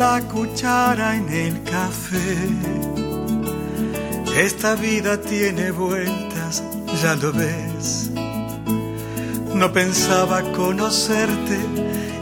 La 0.00 0.22
cuchara 0.22 1.14
en 1.14 1.28
el 1.28 1.62
café. 1.62 2.38
Esta 4.34 4.74
vida 4.74 5.20
tiene 5.20 5.72
vueltas, 5.72 6.64
ya 7.02 7.14
lo 7.16 7.30
ves. 7.34 8.10
No 9.54 9.70
pensaba 9.74 10.40
conocerte 10.52 11.58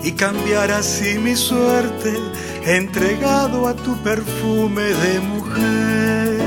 y 0.03 0.11
cambiar 0.11 0.73
así 0.73 1.19
mi 1.19 1.37
suerte, 1.37 2.19
entregado 2.65 3.69
a 3.69 3.75
tu 3.75 3.97
perfume 4.03 4.87
de 5.05 5.21
mujer. 5.21 6.41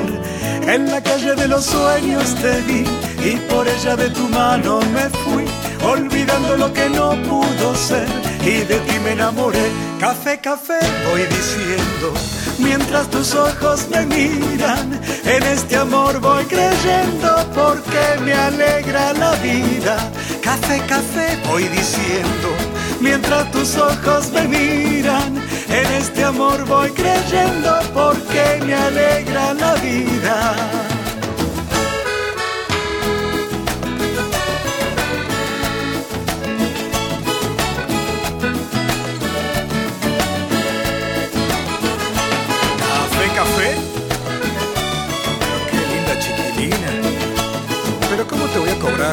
En 0.68 0.92
la 0.92 1.02
calle 1.02 1.34
de 1.36 1.48
los 1.48 1.64
sueños 1.64 2.36
te 2.44 2.60
vi 2.68 2.84
y 3.30 3.38
por 3.50 3.70
ella 3.70 3.96
de 3.96 4.10
tu 4.10 4.28
mano 4.28 4.82
me 4.96 5.08
fui, 5.22 5.46
olvidando 5.94 6.58
lo 6.58 6.74
que 6.74 6.90
no 6.90 7.12
pudo 7.24 7.74
ser 7.74 8.10
y 8.44 8.66
de 8.72 8.78
ti 8.86 9.00
me 9.06 9.12
enamoré 9.14 9.91
Café, 10.02 10.40
café, 10.40 10.80
voy 11.12 11.22
diciendo, 11.28 12.12
mientras 12.58 13.08
tus 13.12 13.36
ojos 13.36 13.88
me 13.92 14.04
miran, 14.08 15.00
en 15.26 15.44
este 15.44 15.78
amor 15.78 16.20
voy 16.20 16.44
creyendo 16.46 17.30
porque 17.54 18.20
me 18.26 18.34
alegra 18.34 19.14
la 19.14 19.34
vida. 19.34 19.98
Café, 20.42 20.82
café, 20.88 21.38
voy 21.48 21.66
diciendo, 21.66 22.50
mientras 23.00 23.52
tus 23.52 23.78
ojos 23.78 24.32
me 24.32 24.48
miran, 24.48 25.36
en 25.70 25.92
este 25.92 26.24
amor 26.24 26.66
voy 26.66 26.90
creyendo 26.90 27.80
porque 27.94 28.60
me 28.66 28.74
alegra 28.74 29.54
la 29.54 29.76
vida. 29.76 30.81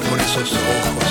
Con 0.00 0.20
esos 0.20 0.52
ojos. 0.52 1.04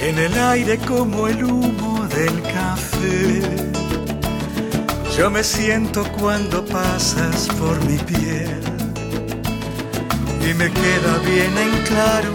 En 0.00 0.18
el 0.18 0.38
aire 0.38 0.78
como 0.78 1.28
el 1.28 1.44
humo 1.44 2.06
del 2.08 2.42
café, 2.42 3.40
yo 5.16 5.30
me 5.30 5.44
siento 5.44 6.04
cuando 6.18 6.64
pasas 6.64 7.48
por 7.58 7.82
mi 7.84 7.98
piel. 7.98 8.60
Y 10.40 10.54
me 10.54 10.70
queda 10.70 11.18
bien 11.24 11.56
en 11.56 11.82
claro 11.84 12.32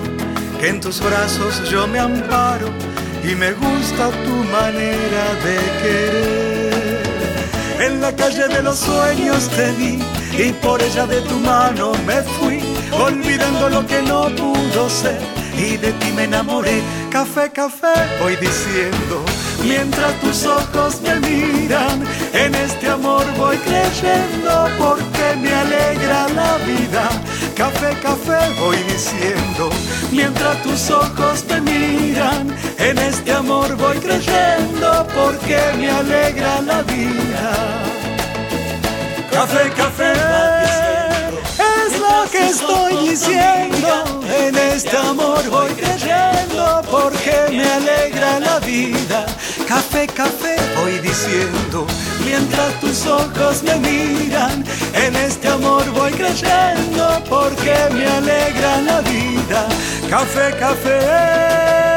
que 0.59 0.69
en 0.69 0.81
tus 0.81 0.99
brazos 0.99 1.69
yo 1.69 1.87
me 1.87 1.99
amparo 1.99 2.69
y 3.23 3.35
me 3.35 3.51
gusta 3.53 4.09
tu 4.25 4.35
manera 4.51 5.25
de 5.45 5.57
querer. 5.81 6.69
En 7.81 8.01
la 8.01 8.15
calle 8.15 8.47
de 8.47 8.63
los 8.63 8.79
sueños 8.79 9.49
te 9.49 9.71
vi 9.73 9.99
y 10.37 10.51
por 10.53 10.81
ella 10.81 11.05
de 11.05 11.21
tu 11.21 11.35
mano 11.39 11.91
me 12.05 12.21
fui 12.21 12.59
olvidando 12.91 13.69
lo 13.69 13.85
que 13.85 14.01
no 14.01 14.29
pudo 14.35 14.89
ser 14.89 15.19
y 15.59 15.77
de 15.77 15.91
ti 15.93 16.11
me 16.13 16.23
enamoré. 16.23 16.81
Café, 17.09 17.49
café, 17.51 17.93
voy 18.21 18.35
diciendo, 18.37 19.23
mientras 19.63 20.13
tus 20.21 20.45
ojos 20.45 21.01
me 21.01 21.15
miran, 21.19 22.03
en 22.33 22.55
este 22.55 22.89
amor 22.89 23.25
voy 23.37 23.57
creyendo 23.57 24.69
porque 24.77 25.35
me 25.41 25.53
alegra 25.53 26.29
la 26.29 26.57
vida. 26.59 27.09
Café, 27.55 27.93
café, 28.01 28.39
voy 28.59 28.77
diciendo, 28.83 29.69
mientras 30.11 30.61
tus 30.63 30.89
ojos 30.91 31.43
me 31.49 31.61
miran, 31.61 32.55
en 32.77 32.97
este 32.99 33.33
amor 33.33 33.75
voy 33.75 33.97
creyendo 33.97 35.07
porque 35.13 35.59
me 35.77 35.89
alegra 35.89 36.61
la 36.61 36.81
vida. 36.83 37.78
Café, 39.39 39.69
café 39.69 40.13
lo 41.97 42.29
que 42.29 42.49
estoy 42.49 43.07
diciendo. 43.07 44.03
En 44.27 44.53
este 44.57 44.97
amor 44.97 45.49
voy 45.49 45.71
creyendo 45.75 46.81
porque 46.91 47.47
me 47.49 47.63
alegra 47.63 48.41
la 48.41 48.59
vida. 48.59 49.25
Café, 49.65 50.07
café 50.07 50.57
voy 50.75 50.99
diciendo 50.99 51.87
mientras 52.25 52.79
tus 52.81 53.05
ojos 53.05 53.63
me 53.63 53.75
miran. 53.77 54.65
En 54.93 55.15
este 55.15 55.47
amor 55.47 55.89
voy 55.91 56.11
creyendo 56.11 57.23
porque 57.29 57.75
me 57.93 58.07
alegra 58.07 58.81
la 58.81 58.99
vida. 58.99 59.67
Café, 60.09 60.53
café. 60.59 61.88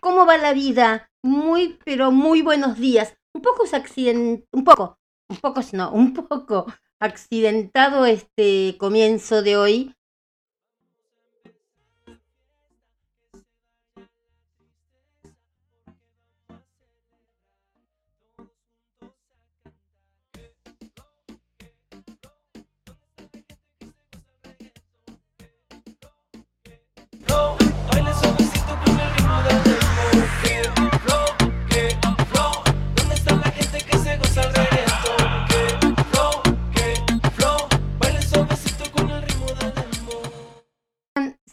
¿Cómo 0.00 0.24
va 0.24 0.38
la 0.38 0.54
vida? 0.54 1.10
Muy, 1.22 1.78
pero 1.84 2.10
muy 2.10 2.40
buenos 2.40 2.78
días. 2.78 3.14
Un 3.34 3.42
poco 3.42 3.64
accident... 3.72 4.44
un 4.50 4.64
poco, 4.64 4.98
un 5.28 5.36
poco 5.36 5.60
no, 5.72 5.92
un 5.92 6.14
poco 6.14 6.66
accidentado 6.98 8.06
este 8.06 8.76
comienzo 8.78 9.42
de 9.42 9.56
hoy 9.58 9.94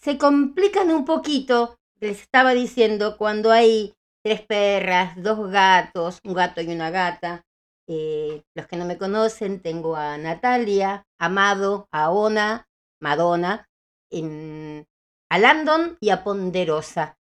se 0.09 0.17
complican 0.17 0.89
un 0.89 1.05
poquito, 1.05 1.77
les 1.99 2.21
estaba 2.21 2.55
diciendo, 2.55 3.15
cuando 3.15 3.51
hay 3.51 3.93
tres 4.23 4.41
perras, 4.41 5.13
dos 5.21 5.51
gatos, 5.51 6.17
un 6.23 6.33
gato 6.33 6.61
y 6.61 6.73
una 6.73 6.89
gata. 6.89 7.45
Eh, 7.87 8.41
los 8.55 8.65
que 8.65 8.75
no 8.75 8.85
me 8.85 8.97
conocen, 8.97 9.61
tengo 9.61 9.95
a 9.95 10.17
Natalia, 10.17 11.03
Amado, 11.19 11.87
a 11.91 12.09
Ona, 12.09 12.67
Madonna, 12.99 13.67
a 15.29 15.37
Landon 15.37 15.97
y 15.99 16.09
a 16.09 16.23
Ponderosa. 16.23 17.19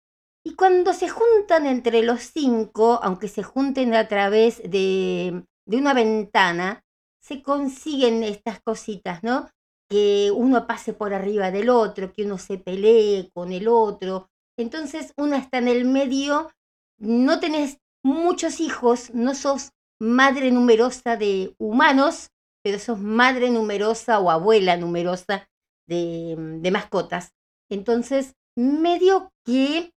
Y 0.42 0.54
cuando 0.54 0.94
se 0.94 1.10
juntan 1.10 1.66
entre 1.66 2.02
los 2.02 2.22
cinco, 2.22 2.98
aunque 3.02 3.28
se 3.28 3.42
junten 3.42 3.92
a 3.92 4.08
través 4.08 4.62
de, 4.62 5.44
de 5.66 5.76
una 5.76 5.92
ventana, 5.92 6.82
se 7.20 7.42
consiguen 7.42 8.24
estas 8.24 8.58
cositas, 8.62 9.22
¿no? 9.22 9.50
Que 9.90 10.30
uno 10.34 10.66
pase 10.66 10.92
por 10.94 11.12
arriba 11.12 11.50
del 11.50 11.68
otro, 11.68 12.12
que 12.12 12.24
uno 12.24 12.38
se 12.38 12.58
pelee 12.58 13.30
con 13.34 13.52
el 13.52 13.68
otro. 13.68 14.30
Entonces 14.56 15.12
una 15.16 15.38
está 15.38 15.58
en 15.58 15.68
el 15.68 15.84
medio, 15.84 16.50
no 16.98 17.40
tenés 17.40 17.78
muchos 18.02 18.60
hijos, 18.60 19.12
no 19.12 19.34
sos 19.34 19.72
madre 20.00 20.50
numerosa 20.50 21.16
de 21.16 21.54
humanos, 21.58 22.30
pero 22.62 22.78
sos 22.78 23.00
madre 23.00 23.50
numerosa 23.50 24.20
o 24.20 24.30
abuela 24.30 24.76
numerosa 24.76 25.48
de, 25.86 26.36
de 26.60 26.70
mascotas. 26.70 27.32
Entonces, 27.70 28.34
medio 28.56 29.32
que 29.44 29.92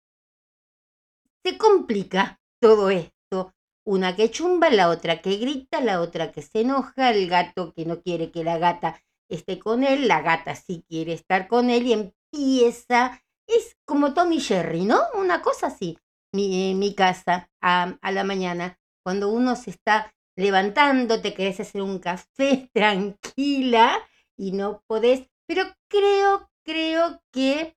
se 1.44 1.58
complica 1.58 2.40
todo 2.62 2.90
esto. 2.90 3.54
Una 3.86 4.16
que 4.16 4.32
chumba, 4.32 4.70
la 4.70 4.90
otra 4.90 5.22
que 5.22 5.36
grita, 5.36 5.82
la 5.82 6.00
otra 6.00 6.32
que 6.32 6.42
se 6.42 6.62
enoja, 6.62 7.12
el 7.12 7.28
gato 7.30 7.74
que 7.74 7.86
no 7.86 8.02
quiere 8.02 8.32
que 8.32 8.44
la 8.44 8.58
gata 8.58 9.02
esté 9.30 9.60
con 9.60 9.84
él, 9.84 10.08
la 10.08 10.22
gata 10.22 10.56
sí 10.56 10.84
quiere 10.88 11.14
estar 11.14 11.48
con 11.48 11.70
él 11.70 11.88
y 11.88 11.94
empieza, 11.94 13.22
es 13.48 13.78
como 13.86 14.14
Tommy 14.14 14.40
Jerry, 14.40 14.86
¿no? 14.86 15.02
Una 15.16 15.42
cosa 15.42 15.68
así, 15.68 15.98
mi, 16.34 16.76
mi 16.76 16.94
casa 16.96 17.50
a, 17.62 17.98
a 18.02 18.12
la 18.12 18.24
mañana, 18.24 18.80
cuando 19.04 19.30
uno 19.30 19.56
se 19.56 19.72
está 19.72 20.14
levantando, 20.36 21.22
te 21.22 21.34
querés 21.34 21.60
hacer 21.60 21.82
un 21.82 22.00
café 22.00 22.70
tranquila 22.74 24.00
y 24.38 24.52
no 24.52 24.84
podés, 24.88 25.30
pero 25.48 25.64
creo, 25.90 26.50
creo 26.66 27.22
que 27.32 27.76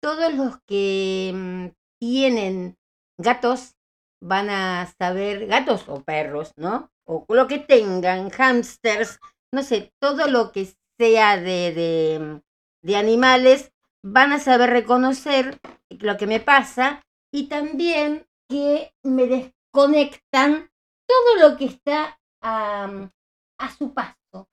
todos 0.00 0.32
los 0.32 0.58
que 0.66 1.32
mm, 1.34 1.66
tienen 2.00 2.78
gatos 3.18 3.74
van 4.20 4.50
a 4.50 4.92
saber, 4.98 5.46
gatos 5.46 5.88
o 5.88 6.02
perros, 6.02 6.52
¿no? 6.56 6.90
O 7.04 7.24
lo 7.28 7.46
que 7.46 7.58
tengan, 7.58 8.30
hamsters, 8.30 9.18
no 9.52 9.62
sé, 9.62 9.92
todo 10.00 10.28
lo 10.28 10.52
que 10.52 10.68
sea 10.98 11.36
de, 11.36 12.42
de, 12.82 12.96
animales, 12.96 13.72
van 14.02 14.32
a 14.32 14.40
saber 14.40 14.70
reconocer 14.70 15.60
lo 15.90 16.16
que 16.16 16.26
me 16.26 16.40
pasa 16.40 17.02
y 17.32 17.48
también 17.48 18.26
que 18.48 18.92
me 19.02 19.26
desconectan 19.26 20.70
todo 21.06 21.48
lo 21.48 21.56
que 21.56 21.66
está 21.66 22.18
a, 22.42 23.10
a 23.58 23.70
su 23.76 23.94
paso. 23.94 24.48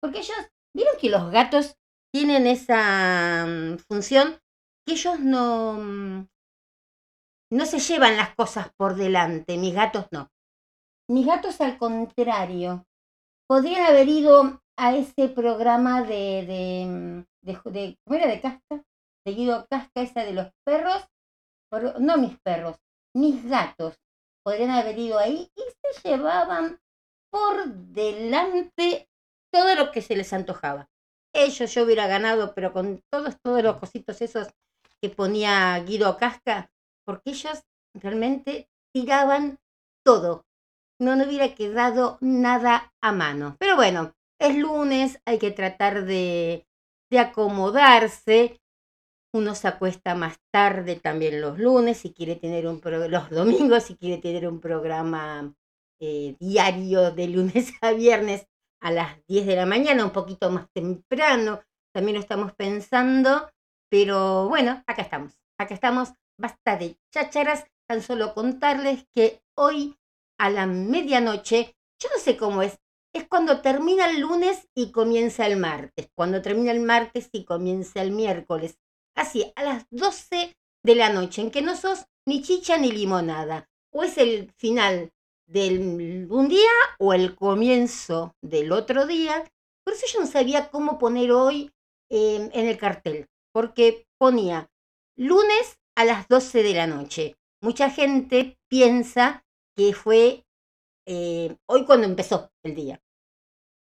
Porque 0.00 0.20
ellos, 0.20 0.36
vieron 0.74 0.96
que 1.00 1.10
los 1.10 1.30
gatos 1.30 1.76
tienen 2.12 2.46
esa 2.46 3.46
mm, 3.46 3.78
función 3.88 4.38
que 4.86 4.94
ellos 4.94 5.20
no, 5.20 5.74
mm, 5.74 6.28
no 7.52 7.66
se 7.66 7.78
llevan 7.78 8.16
las 8.16 8.34
cosas 8.34 8.70
por 8.76 8.96
delante, 8.96 9.56
mis 9.56 9.74
gatos 9.74 10.06
no. 10.10 10.30
Mis 11.10 11.26
gatos 11.26 11.60
al 11.60 11.78
contrario, 11.78 12.86
podrían 13.48 13.86
haber 13.86 14.08
ido 14.08 14.62
a 14.78 14.94
ese 14.94 15.28
programa 15.28 16.02
de, 16.02 17.26
de, 17.42 17.60
de, 17.72 17.98
¿cómo 18.04 18.16
era? 18.16 18.28
De 18.28 18.40
Casca, 18.40 18.84
de 19.26 19.34
Guido 19.34 19.66
Casca, 19.68 20.02
esa 20.02 20.24
de 20.24 20.32
los 20.32 20.52
perros, 20.64 21.04
no 21.98 22.16
mis 22.16 22.38
perros, 22.38 22.76
mis 23.14 23.44
gatos, 23.44 23.98
podrían 24.44 24.70
haber 24.70 24.96
ido 24.96 25.18
ahí 25.18 25.50
y 25.56 25.62
se 25.92 26.08
llevaban 26.08 26.80
por 27.30 27.66
delante 27.66 29.08
todo 29.52 29.74
lo 29.74 29.90
que 29.90 30.00
se 30.00 30.16
les 30.16 30.32
antojaba. 30.32 30.88
Ellos 31.34 31.74
yo 31.74 31.84
hubiera 31.84 32.06
ganado, 32.06 32.54
pero 32.54 32.72
con 32.72 33.02
todos, 33.10 33.36
todos 33.42 33.62
los 33.62 33.78
cositos 33.78 34.22
esos 34.22 34.48
que 35.02 35.10
ponía 35.10 35.78
Guido 35.80 36.16
Casca, 36.16 36.70
porque 37.04 37.30
ellos 37.30 37.62
realmente 37.94 38.68
tiraban 38.94 39.58
todo. 40.04 40.46
No 41.00 41.16
nos 41.16 41.26
hubiera 41.26 41.54
quedado 41.54 42.18
nada 42.20 42.92
a 43.02 43.12
mano. 43.12 43.56
Pero 43.58 43.76
bueno, 43.76 44.14
es 44.38 44.56
lunes, 44.56 45.20
hay 45.24 45.38
que 45.38 45.50
tratar 45.50 46.04
de, 46.04 46.66
de 47.10 47.18
acomodarse. 47.18 48.60
Uno 49.34 49.54
se 49.54 49.68
acuesta 49.68 50.14
más 50.14 50.38
tarde 50.52 50.96
también 50.96 51.40
los 51.40 51.58
lunes, 51.58 51.98
si 51.98 52.12
quiere 52.12 52.36
tener 52.36 52.66
un 52.66 52.80
los 53.10 53.30
domingos, 53.30 53.84
si 53.84 53.96
quiere 53.96 54.18
tener 54.20 54.48
un 54.48 54.60
programa 54.60 55.54
eh, 56.00 56.36
diario 56.38 57.10
de 57.10 57.28
lunes 57.28 57.72
a 57.82 57.92
viernes 57.92 58.46
a 58.80 58.90
las 58.90 59.26
10 59.26 59.46
de 59.46 59.56
la 59.56 59.66
mañana, 59.66 60.04
un 60.04 60.12
poquito 60.12 60.50
más 60.50 60.70
temprano. 60.72 61.60
También 61.92 62.14
lo 62.14 62.20
estamos 62.20 62.52
pensando, 62.54 63.50
pero 63.90 64.48
bueno, 64.48 64.82
acá 64.86 65.02
estamos. 65.02 65.34
Acá 65.58 65.74
estamos 65.74 66.12
basta 66.38 66.76
de 66.76 66.96
chácharas, 67.12 67.66
tan 67.88 68.02
solo 68.02 68.34
contarles 68.34 69.06
que 69.14 69.42
hoy 69.56 69.96
a 70.38 70.50
la 70.50 70.66
medianoche, 70.66 71.74
yo 72.00 72.08
no 72.14 72.22
sé 72.22 72.36
cómo 72.36 72.62
es, 72.62 72.78
es 73.12 73.26
cuando 73.26 73.60
termina 73.60 74.10
el 74.10 74.20
lunes 74.20 74.68
y 74.74 74.92
comienza 74.92 75.46
el 75.46 75.56
martes, 75.56 76.10
cuando 76.14 76.42
termina 76.42 76.72
el 76.72 76.80
martes 76.80 77.28
y 77.32 77.44
comienza 77.44 78.02
el 78.02 78.12
miércoles, 78.12 78.78
así 79.14 79.52
a 79.56 79.62
las 79.62 79.86
12 79.90 80.56
de 80.84 80.94
la 80.94 81.10
noche, 81.10 81.42
en 81.42 81.50
que 81.50 81.62
no 81.62 81.76
sos 81.76 82.06
ni 82.26 82.42
chicha 82.42 82.78
ni 82.78 82.92
limonada, 82.92 83.68
o 83.90 84.04
es 84.04 84.18
el 84.18 84.52
final 84.56 85.12
de 85.46 86.26
un 86.28 86.48
día 86.48 86.70
o 86.98 87.14
el 87.14 87.34
comienzo 87.34 88.34
del 88.42 88.72
otro 88.72 89.06
día, 89.06 89.44
por 89.84 89.94
eso 89.94 90.06
yo 90.12 90.20
no 90.20 90.26
sabía 90.26 90.70
cómo 90.70 90.98
poner 90.98 91.32
hoy 91.32 91.72
eh, 92.10 92.50
en 92.52 92.66
el 92.66 92.76
cartel, 92.76 93.26
porque 93.52 94.06
ponía 94.18 94.70
lunes 95.16 95.78
a 95.96 96.04
las 96.04 96.28
12 96.28 96.62
de 96.62 96.74
la 96.74 96.86
noche. 96.86 97.36
Mucha 97.62 97.90
gente 97.90 98.58
piensa 98.68 99.44
que 99.74 99.94
fue 99.94 100.44
eh, 101.08 101.56
hoy 101.66 101.86
cuando 101.86 102.06
empezó 102.06 102.52
el 102.62 102.74
día. 102.74 103.02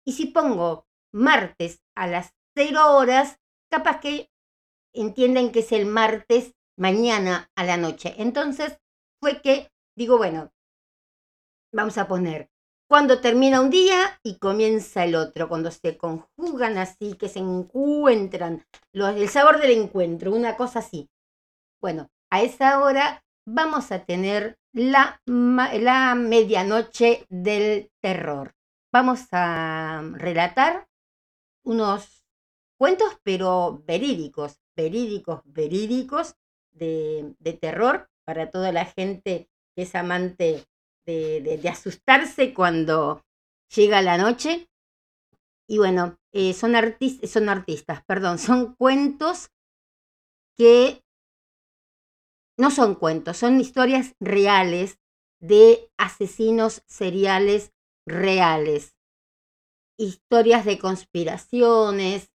Y 0.06 0.14
si 0.14 0.28
pongo 0.28 0.86
martes 1.12 1.82
a 1.98 2.06
las 2.06 2.36
0 2.56 2.96
horas, 2.96 3.40
capaz 3.72 4.00
que 4.00 4.30
entienden 4.94 5.52
que 5.52 5.60
es 5.60 5.72
el 5.72 5.88
martes 5.88 6.54
mañana 6.78 7.52
a 7.56 7.64
la 7.64 7.78
noche. 7.78 8.14
Entonces 8.18 8.78
fue 9.20 9.42
que 9.42 9.72
digo, 9.98 10.18
bueno, 10.18 10.52
vamos 11.74 11.98
a 11.98 12.08
poner 12.08 12.50
cuando 12.88 13.22
termina 13.22 13.62
un 13.62 13.70
día 13.70 14.20
y 14.24 14.38
comienza 14.38 15.04
el 15.04 15.16
otro, 15.16 15.48
cuando 15.48 15.70
se 15.70 15.98
conjugan 15.98 16.78
así, 16.78 17.14
que 17.14 17.30
se 17.30 17.40
encuentran, 17.40 18.66
el 18.94 19.30
sabor 19.30 19.60
del 19.62 19.72
encuentro, 19.72 20.34
una 20.34 20.58
cosa 20.58 20.80
así. 20.80 21.08
Bueno, 21.82 22.10
a 22.32 22.42
esa 22.42 22.82
hora 22.82 23.24
vamos 23.54 23.92
a 23.92 24.06
tener 24.06 24.58
la, 24.74 25.22
la 25.26 26.16
medianoche 26.16 27.26
del 27.30 27.92
terror. 28.02 28.56
Vamos 28.92 29.28
a 29.32 30.02
relatar 30.14 30.88
unos 31.64 32.26
cuentos, 32.78 33.18
pero 33.24 33.84
verídicos, 33.86 34.60
verídicos, 34.76 35.42
verídicos 35.46 36.36
de, 36.72 37.36
de 37.40 37.54
terror 37.54 38.10
para 38.26 38.50
toda 38.52 38.72
la 38.72 38.86
gente 38.86 39.50
que 39.76 39.84
es 39.84 39.96
amante 39.96 40.66
de, 41.06 41.42
de, 41.42 41.70
asustarse 41.70 42.54
cuando 42.54 43.26
llega 43.76 44.02
la 44.02 44.18
noche. 44.18 44.70
Y 45.68 45.78
bueno, 45.78 46.18
eh, 46.32 46.54
son, 46.54 46.76
artistas, 46.76 47.30
son 47.30 47.50
artistas, 47.50 48.04
perdón, 48.06 48.38
son 48.40 48.76
cuentos 48.76 49.50
que 50.58 51.04
no 52.60 52.72
son 52.72 52.96
cuentos, 52.96 53.38
son 53.38 53.62
historias 53.62 54.16
reales 54.20 55.00
de 55.40 55.90
asesinos 55.98 56.84
seriales 56.88 57.72
reales. 58.06 58.98
Historias 59.98 60.66
de 60.66 60.78
conspiraciones, 60.78 62.34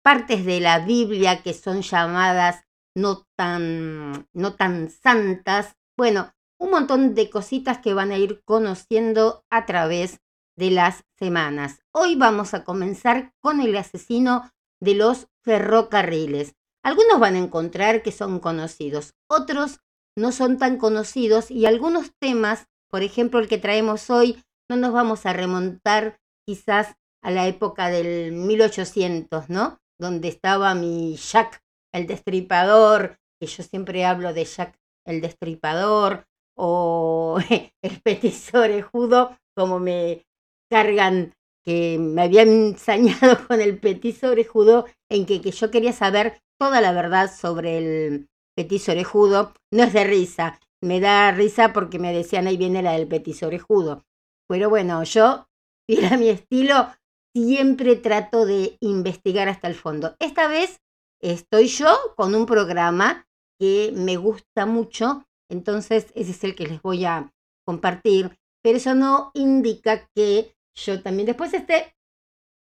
partes 0.00 0.44
de 0.44 0.60
la 0.60 0.78
Biblia 0.78 1.42
que 1.42 1.54
son 1.54 1.82
llamadas 1.82 2.66
no 2.94 3.26
tan, 3.36 4.28
no 4.32 4.54
tan 4.54 4.90
santas. 4.90 5.76
Bueno, 5.96 6.32
un 6.56 6.70
montón 6.70 7.16
de 7.16 7.30
cositas 7.30 7.78
que 7.78 7.94
van 7.94 8.12
a 8.12 8.18
ir 8.18 8.44
conociendo 8.44 9.44
a 9.50 9.66
través 9.66 10.20
de 10.56 10.70
las 10.70 11.02
semanas. 11.18 11.80
Hoy 11.90 12.14
vamos 12.14 12.54
a 12.54 12.62
comenzar 12.62 13.34
con 13.40 13.60
el 13.60 13.76
asesino 13.76 14.52
de 14.78 14.94
los 14.94 15.26
ferrocarriles. 15.42 16.54
Algunos 16.84 17.18
van 17.18 17.34
a 17.34 17.38
encontrar 17.38 18.02
que 18.02 18.12
son 18.12 18.40
conocidos, 18.40 19.14
otros 19.26 19.80
no 20.16 20.32
son 20.32 20.58
tan 20.58 20.76
conocidos 20.76 21.50
y 21.50 21.66
algunos 21.66 22.12
temas, 22.20 22.66
por 22.90 23.02
ejemplo 23.02 23.40
el 23.40 23.48
que 23.48 23.58
traemos 23.58 24.10
hoy, 24.10 24.44
no 24.70 24.76
nos 24.76 24.92
vamos 24.92 25.26
a 25.26 25.32
remontar 25.32 26.20
quizás 26.46 26.94
a 27.22 27.30
la 27.30 27.46
época 27.48 27.88
del 27.88 28.32
1800, 28.32 29.48
¿no? 29.48 29.78
Donde 29.98 30.28
estaba 30.28 30.74
mi 30.74 31.16
Jack 31.16 31.62
el 31.92 32.06
Destripador, 32.06 33.18
que 33.40 33.46
yo 33.46 33.62
siempre 33.62 34.04
hablo 34.04 34.34
de 34.34 34.44
Jack 34.44 34.78
el 35.06 35.22
Destripador, 35.22 36.26
o 36.56 37.38
el 37.82 38.00
Petiso 38.02 38.60
Orejudo, 38.60 39.36
como 39.56 39.80
me 39.80 40.26
cargan 40.70 41.32
que 41.64 41.98
me 41.98 42.22
habían 42.22 42.48
ensañado 42.48 43.38
con 43.48 43.60
el 43.60 43.78
petiso 43.78 44.28
orejudo 44.28 44.86
en 45.10 45.24
que, 45.24 45.40
que, 45.40 45.50
yo 45.50 45.70
quería 45.70 45.92
saber 45.92 46.38
toda 46.64 46.80
la 46.80 46.92
verdad 46.92 47.30
sobre 47.30 47.76
el 47.76 48.30
petiso 48.56 48.92
orejudo. 48.92 49.52
No 49.70 49.82
es 49.82 49.92
de 49.92 50.04
risa, 50.04 50.58
me 50.82 50.98
da 50.98 51.30
risa 51.30 51.74
porque 51.74 51.98
me 51.98 52.10
decían 52.10 52.46
ahí 52.46 52.56
viene 52.56 52.82
la 52.82 52.92
del 52.92 53.06
petiso 53.06 53.48
orejudo. 53.48 54.06
Pero 54.48 54.70
bueno, 54.70 55.04
yo, 55.04 55.46
a 56.10 56.16
mi 56.16 56.30
estilo, 56.30 56.88
siempre 57.36 57.96
trato 57.96 58.46
de 58.46 58.78
investigar 58.80 59.50
hasta 59.50 59.68
el 59.68 59.74
fondo. 59.74 60.16
Esta 60.20 60.48
vez 60.48 60.80
estoy 61.20 61.66
yo 61.66 61.94
con 62.16 62.34
un 62.34 62.46
programa 62.46 63.26
que 63.60 63.92
me 63.94 64.16
gusta 64.16 64.64
mucho, 64.64 65.26
entonces 65.50 66.12
ese 66.14 66.30
es 66.30 66.44
el 66.44 66.54
que 66.54 66.66
les 66.66 66.80
voy 66.80 67.04
a 67.04 67.30
compartir, 67.66 68.38
pero 68.62 68.78
eso 68.78 68.94
no 68.94 69.32
indica 69.34 70.08
que 70.14 70.56
yo 70.74 71.02
también 71.02 71.26
después 71.26 71.52
esté 71.52 71.94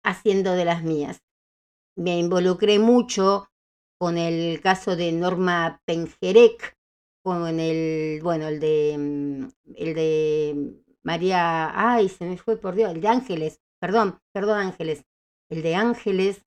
haciendo 0.04 0.52
de 0.52 0.66
las 0.66 0.84
mías. 0.84 1.22
Me 1.98 2.20
involucré 2.20 2.78
mucho 2.78 3.48
con 3.98 4.18
el 4.18 4.62
caso 4.62 4.96
de 4.96 5.12
Norma 5.12 5.82
Penjerek, 5.86 6.78
con 7.24 7.60
el, 7.60 8.22
bueno, 8.22 8.48
el 8.48 8.60
de, 8.60 8.96
mm, 8.98 9.48
el 9.76 9.96
de 9.96 10.84
María, 11.04 11.72
ay, 11.74 12.10
se 12.10 12.26
me 12.26 12.38
fue 12.38 12.58
por 12.58 12.76
Dios, 12.76 12.92
el 12.92 13.02
de 13.02 13.08
Ángeles, 13.08 13.62
perdón, 13.80 14.20
perdón 14.34 14.60
Ángeles, 14.60 15.06
el 15.50 15.62
de 15.62 15.76
Ángeles, 15.76 16.46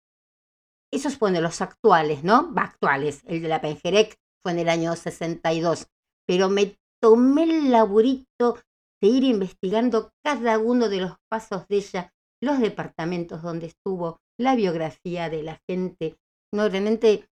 esos 0.93 1.17
fueron 1.17 1.43
los 1.43 1.61
actuales, 1.61 2.25
¿no? 2.25 2.53
Actuales, 2.57 3.23
el 3.27 3.43
de 3.43 3.49
la 3.49 3.61
Penjerek 3.61 4.17
fue 4.43 4.53
en 4.53 4.61
el 4.61 4.69
año 4.69 4.97
62, 4.97 5.89
pero 6.27 6.49
me 6.49 6.79
tomé 7.01 7.45
el 7.45 7.71
laburito 7.71 8.59
de 9.01 9.09
ir 9.09 9.25
investigando 9.25 10.13
cada 10.25 10.59
uno 10.59 10.89
de 10.89 11.01
los 11.01 11.17
pasos 11.29 11.69
de 11.69 11.77
ella, 11.77 12.13
los 12.41 12.59
departamentos 12.59 13.43
donde 13.43 13.67
estuvo, 13.67 14.21
la 14.39 14.55
biografía 14.55 15.29
de 15.29 15.43
la 15.43 15.61
gente. 15.69 16.17
No, 16.53 16.69
realmente 16.69 17.29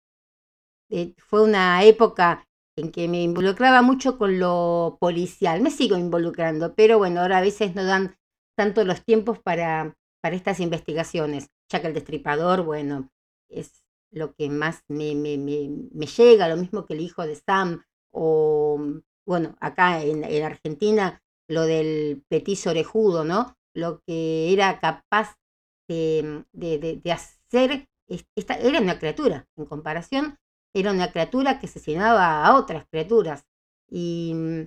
eh, 0.95 1.15
fue 1.19 1.43
una 1.43 1.83
época 1.85 2.47
en 2.77 2.93
que 2.93 3.09
me 3.09 3.23
involucraba 3.23 3.83
mucho 3.83 4.17
con 4.17 4.39
lo 4.39 4.97
policial. 5.01 5.61
Me 5.61 5.71
sigo 5.71 5.97
involucrando, 5.97 6.75
pero 6.75 6.99
bueno, 6.99 7.21
ahora 7.21 7.39
a 7.39 7.43
veces 7.43 7.75
no 7.75 7.85
dan 7.85 8.17
tanto 8.57 8.85
los 8.85 9.05
tiempos 9.05 9.41
para, 9.41 9.97
para 10.23 10.37
estas 10.37 10.61
investigaciones, 10.61 11.49
ya 11.69 11.81
que 11.81 11.89
el 11.89 11.95
destripador, 11.95 12.63
bueno, 12.63 13.11
es 13.49 13.83
lo 14.13 14.35
que 14.35 14.49
más 14.49 14.85
me, 14.89 15.17
me, 15.17 15.37
me, 15.37 15.69
me 15.93 16.07
llega, 16.07 16.49
lo 16.49 16.57
mismo 16.57 16.87
que 16.87 16.95
el 16.95 17.01
hijo 17.01 17.27
de 17.27 17.35
Sam, 17.35 17.83
o 18.13 18.81
bueno, 19.27 19.57
acá 19.61 20.03
en, 20.03 20.23
en 20.23 20.45
Argentina 20.45 21.21
lo 21.49 21.63
del 21.63 22.23
petiso 22.29 22.71
orejudo, 22.71 23.25
¿no? 23.25 23.57
Lo 23.75 24.01
que 24.07 24.53
era 24.53 24.79
capaz 24.79 25.37
de, 25.89 26.45
de, 26.53 27.13
hacer, 27.13 27.89
esta, 28.37 28.55
era 28.55 28.81
una 28.81 28.99
criatura, 28.99 29.47
en 29.57 29.67
comparación, 29.67 30.39
era 30.75 30.90
una 30.93 31.11
criatura 31.12 31.59
que 31.59 31.66
asesinaba 31.66 32.45
a 32.45 32.57
otras 32.57 32.87
criaturas. 32.90 33.47
Y 33.88 34.33
mm, 34.35 34.62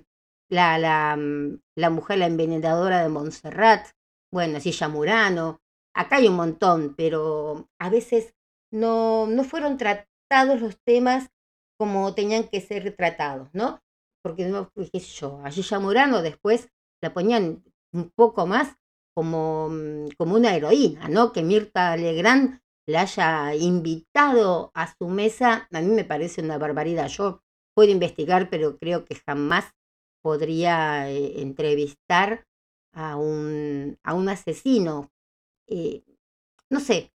la, 0.50 0.78
la, 0.78 1.16
mm, 1.16 1.60
la 1.76 1.90
mujer, 1.90 2.18
la 2.18 2.26
envenenadora 2.26 3.02
de 3.02 3.08
Montserrat, 3.08 3.88
bueno, 4.32 4.60
Silla 4.60 4.88
Murano, 4.88 5.60
acá 5.94 6.16
hay 6.16 6.28
un 6.28 6.36
montón, 6.36 6.94
pero 6.96 7.68
a 7.78 7.90
veces 7.90 8.34
no, 8.72 9.26
no 9.26 9.44
fueron 9.44 9.76
tratados 9.78 10.60
los 10.60 10.78
temas 10.84 11.30
como 11.78 12.14
tenían 12.14 12.48
que 12.48 12.60
ser 12.60 12.94
tratados, 12.96 13.48
¿no? 13.52 13.80
porque 14.22 14.46
no, 14.46 14.70
yo, 14.92 15.40
a 15.44 15.50
Gilla 15.50 15.78
Murano 15.78 16.22
después 16.22 16.68
la 17.02 17.14
ponían 17.14 17.64
un 17.92 18.10
poco 18.10 18.46
más 18.46 18.76
como, 19.14 19.68
mm, 19.70 20.08
como 20.18 20.36
una 20.36 20.54
heroína, 20.54 21.08
¿no? 21.08 21.32
Que 21.32 21.42
Mirta 21.42 21.96
Legrand 21.96 22.60
la 22.88 23.02
haya 23.02 23.54
invitado 23.54 24.70
a 24.74 24.94
su 24.96 25.08
mesa, 25.08 25.68
a 25.70 25.80
mí 25.82 25.88
me 25.88 26.04
parece 26.04 26.40
una 26.40 26.56
barbaridad. 26.56 27.08
Yo 27.08 27.42
puedo 27.74 27.90
investigar, 27.90 28.48
pero 28.48 28.78
creo 28.78 29.04
que 29.04 29.14
jamás 29.14 29.74
podría 30.22 31.10
eh, 31.10 31.42
entrevistar 31.42 32.46
a 32.94 33.16
un, 33.16 33.98
a 34.02 34.14
un 34.14 34.30
asesino. 34.30 35.12
Eh, 35.66 36.02
no 36.70 36.80
sé, 36.80 37.12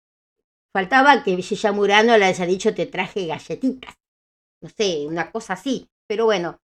faltaba 0.73 1.23
que 1.23 1.39
Gilla 1.41 1.71
Murano 1.71 2.17
le 2.17 2.25
haya 2.25 2.47
dicho 2.47 2.73
te 2.73 2.87
traje 2.87 3.27
galletitas. 3.27 3.95
No 4.61 4.69
sé, 4.69 5.05
una 5.05 5.31
cosa 5.31 5.53
así. 5.53 5.87
Pero 6.07 6.25
bueno, 6.25 6.59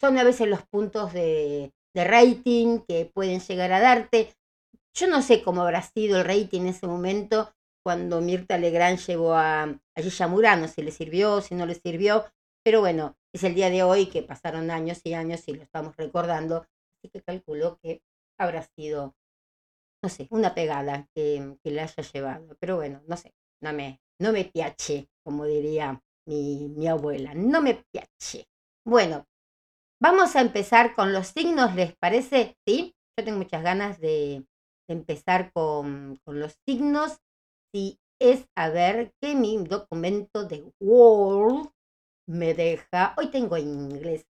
son 0.00 0.18
a 0.18 0.24
veces 0.24 0.48
los 0.48 0.62
puntos 0.66 1.12
de, 1.12 1.72
rating 1.94 2.80
que 2.88 3.04
pueden 3.04 3.40
llegar 3.40 3.72
a 3.72 3.80
darte. 3.80 4.34
Yo 4.94 5.08
no 5.08 5.20
sé 5.20 5.42
cómo 5.42 5.60
habrá 5.60 5.82
sido 5.82 6.18
el 6.18 6.24
rating 6.24 6.62
en 6.62 6.68
ese 6.68 6.86
momento 6.86 7.52
cuando 7.86 8.20
Mirta 8.20 8.58
Legrand 8.58 8.98
llevó 8.98 9.34
a, 9.34 9.62
a 9.62 10.02
Gilla 10.02 10.26
Murano, 10.26 10.66
si 10.66 10.82
le 10.82 10.90
sirvió, 10.90 11.40
si 11.40 11.54
no 11.54 11.66
le 11.66 11.76
sirvió, 11.76 12.24
pero 12.64 12.80
bueno, 12.80 13.16
es 13.32 13.44
el 13.44 13.54
día 13.54 13.70
de 13.70 13.84
hoy 13.84 14.06
que 14.06 14.24
pasaron 14.24 14.72
años 14.72 15.00
y 15.04 15.14
años 15.14 15.46
y 15.46 15.54
lo 15.54 15.62
estamos 15.62 15.96
recordando, 15.96 16.66
así 16.98 17.10
que 17.12 17.22
calculo 17.22 17.78
que 17.80 18.02
habrá 18.40 18.64
sido, 18.76 19.14
no 20.02 20.08
sé, 20.08 20.26
una 20.30 20.52
pegada 20.52 21.06
que, 21.14 21.56
que 21.62 21.70
le 21.70 21.82
haya 21.82 22.02
llevado, 22.02 22.56
pero 22.58 22.74
bueno, 22.74 23.02
no 23.06 23.16
sé, 23.16 23.36
no 23.62 23.72
me, 23.72 24.00
no 24.20 24.32
me 24.32 24.44
piache, 24.46 25.08
como 25.24 25.44
diría 25.44 26.02
mi 26.26 26.88
abuela, 26.88 27.34
no 27.34 27.62
me 27.62 27.84
piache. 27.92 28.48
Bueno, 28.84 29.28
Vamos 29.98 30.36
a 30.36 30.42
empezar 30.42 30.94
con 30.94 31.14
los 31.14 31.28
signos, 31.28 31.74
¿les 31.74 31.96
parece? 31.96 32.58
Sí, 32.66 32.94
yo 33.16 33.24
tengo 33.24 33.38
muchas 33.38 33.62
ganas 33.62 33.98
de, 33.98 34.44
empezar 34.88 35.52
con, 35.52 36.20
los 36.26 36.58
signos. 36.66 37.18
Si 37.76 38.00
es 38.18 38.48
a 38.54 38.70
ver 38.70 39.12
que 39.20 39.34
mi 39.34 39.58
documento 39.58 40.44
de 40.44 40.72
Word 40.80 41.68
me 42.26 42.54
deja. 42.54 43.14
Hoy 43.18 43.30
tengo 43.30 43.58
inglés 43.58 44.26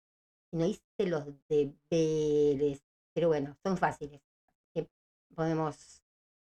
y 0.52 0.58
no 0.58 0.66
hice 0.66 0.82
los 1.06 1.24
deberes, 1.48 2.84
pero 3.14 3.28
bueno, 3.28 3.56
son 3.62 3.78
fáciles. 3.78 4.20
podemos 5.34 6.02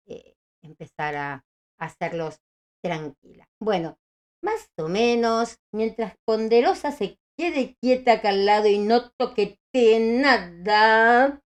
eh, 0.04 0.36
empezar 0.60 1.16
a 1.16 1.46
hacerlos 1.78 2.42
tranquila. 2.82 3.48
Bueno, 3.58 3.98
más 4.42 4.70
o 4.76 4.86
menos, 4.88 5.60
mientras 5.72 6.14
Ponderosa 6.26 6.92
se 6.92 7.18
quede 7.38 7.74
quieta 7.80 8.12
acá 8.12 8.28
al 8.28 8.44
lado 8.44 8.68
y 8.68 8.78
no 8.78 9.12
toquete 9.12 9.98
nada. 9.98 11.42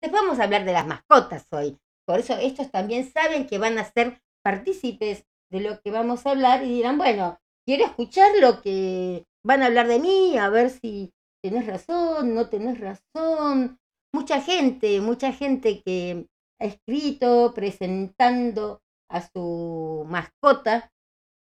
Después 0.00 0.22
vamos 0.22 0.40
a 0.40 0.44
hablar 0.44 0.64
de 0.64 0.72
las 0.72 0.86
mascotas 0.86 1.46
hoy. 1.52 1.78
Por 2.06 2.20
eso 2.20 2.32
estos 2.38 2.70
también 2.70 3.12
saben 3.12 3.46
que 3.46 3.58
van 3.58 3.76
a 3.76 3.84
ser 3.84 4.22
partícipes 4.46 5.24
de 5.50 5.58
lo 5.58 5.80
que 5.80 5.90
vamos 5.90 6.24
a 6.24 6.30
hablar 6.30 6.62
y 6.62 6.68
dirán, 6.68 6.98
bueno, 6.98 7.40
quiero 7.66 7.84
escuchar 7.84 8.30
lo 8.40 8.62
que 8.62 9.26
van 9.44 9.64
a 9.64 9.66
hablar 9.66 9.88
de 9.88 9.98
mí, 9.98 10.38
a 10.38 10.48
ver 10.50 10.70
si 10.70 11.12
tenés 11.42 11.66
razón, 11.66 12.32
no 12.32 12.48
tenés 12.48 12.78
razón. 12.78 13.80
Mucha 14.14 14.40
gente, 14.40 15.00
mucha 15.00 15.32
gente 15.32 15.82
que 15.82 16.28
ha 16.60 16.66
escrito 16.66 17.54
presentando 17.56 18.82
a 19.10 19.20
su 19.20 20.06
mascota, 20.06 20.92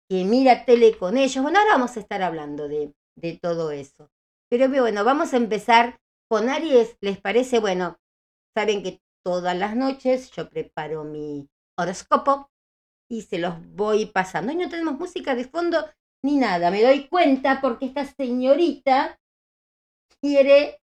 que 0.09 0.23
mira 0.23 0.63
tele 0.63 0.97
con 0.97 1.17
ellos. 1.17 1.43
Bueno, 1.43 1.59
ahora 1.59 1.73
vamos 1.73 1.97
a 1.97 1.99
estar 1.99 2.21
hablando 2.21 2.69
de, 2.69 2.93
de 3.17 3.37
todo 3.37 3.71
eso. 3.71 4.09
Pero 4.49 4.69
bueno, 4.69 5.03
vamos 5.03 5.33
a 5.33 5.37
empezar 5.37 5.99
con 6.29 6.47
Aries. 6.47 6.95
¿Les 7.01 7.19
parece? 7.19 7.59
Bueno, 7.59 7.97
saben 8.55 8.81
que 8.81 9.01
todas 9.25 9.57
las 9.57 9.75
noches 9.75 10.31
yo 10.31 10.47
preparo 10.49 11.03
mi 11.03 11.49
horóscopo 11.77 12.52
y 13.13 13.21
se 13.21 13.37
los 13.37 13.53
voy 13.75 14.07
pasando. 14.07 14.51
Y 14.51 14.55
no 14.55 14.69
tenemos 14.69 14.97
música 14.97 15.35
de 15.35 15.45
fondo 15.45 15.85
ni 16.23 16.37
nada. 16.37 16.71
Me 16.71 16.81
doy 16.81 17.07
cuenta 17.07 17.61
porque 17.61 17.85
esta 17.85 18.05
señorita 18.05 19.19
quiere 20.19 20.81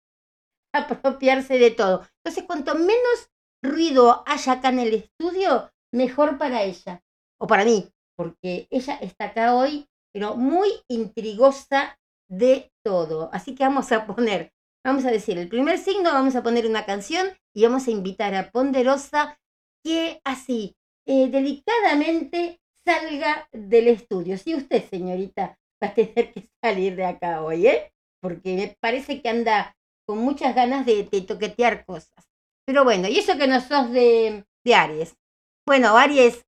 apropiarse 0.73 1.59
de 1.59 1.71
todo. 1.71 2.07
Entonces, 2.23 2.43
cuanto 2.47 2.73
menos 2.73 3.29
ruido 3.63 4.23
haya 4.25 4.53
acá 4.53 4.69
en 4.69 4.79
el 4.79 4.93
estudio, 4.95 5.71
mejor 5.93 6.39
para 6.39 6.63
ella 6.63 7.03
o 7.39 7.45
para 7.45 7.63
mí, 7.63 7.91
porque 8.17 8.67
ella 8.71 8.95
está 8.95 9.25
acá 9.25 9.55
hoy, 9.55 9.87
pero 10.11 10.35
muy 10.35 10.69
intrigosa 10.89 11.99
de 12.27 12.71
todo. 12.83 13.29
Así 13.33 13.53
que 13.53 13.63
vamos 13.63 13.91
a 13.91 14.07
poner, 14.07 14.51
vamos 14.83 15.05
a 15.05 15.11
decir, 15.11 15.37
el 15.37 15.47
primer 15.47 15.77
signo, 15.77 16.11
vamos 16.11 16.35
a 16.35 16.41
poner 16.41 16.65
una 16.65 16.85
canción 16.85 17.27
y 17.53 17.63
vamos 17.63 17.87
a 17.87 17.91
invitar 17.91 18.33
a 18.33 18.49
Ponderosa 18.49 19.37
que 19.83 20.21
así, 20.23 20.75
eh, 21.05 21.27
delicadamente 21.29 22.59
salga 22.85 23.47
del 23.51 23.87
estudio. 23.87 24.37
Si 24.37 24.55
usted, 24.55 24.87
señorita, 24.89 25.57
va 25.83 25.89
a 25.89 25.93
tener 25.93 26.33
que 26.33 26.49
salir 26.61 26.95
de 26.95 27.05
acá 27.05 27.43
hoy, 27.43 27.67
¿eh? 27.67 27.91
Porque 28.21 28.55
me 28.55 28.77
parece 28.79 29.21
que 29.21 29.29
anda 29.29 29.75
con 30.07 30.19
muchas 30.19 30.55
ganas 30.55 30.85
de, 30.85 31.03
toquetear 31.27 31.85
cosas. 31.85 32.29
Pero 32.65 32.83
bueno, 32.83 33.07
y 33.07 33.19
eso 33.19 33.37
que 33.37 33.47
no 33.47 33.61
sos 33.61 33.91
de, 33.91 34.45
de 34.63 34.75
Aries. 34.75 35.15
Bueno, 35.65 35.97
Aries, 35.97 36.45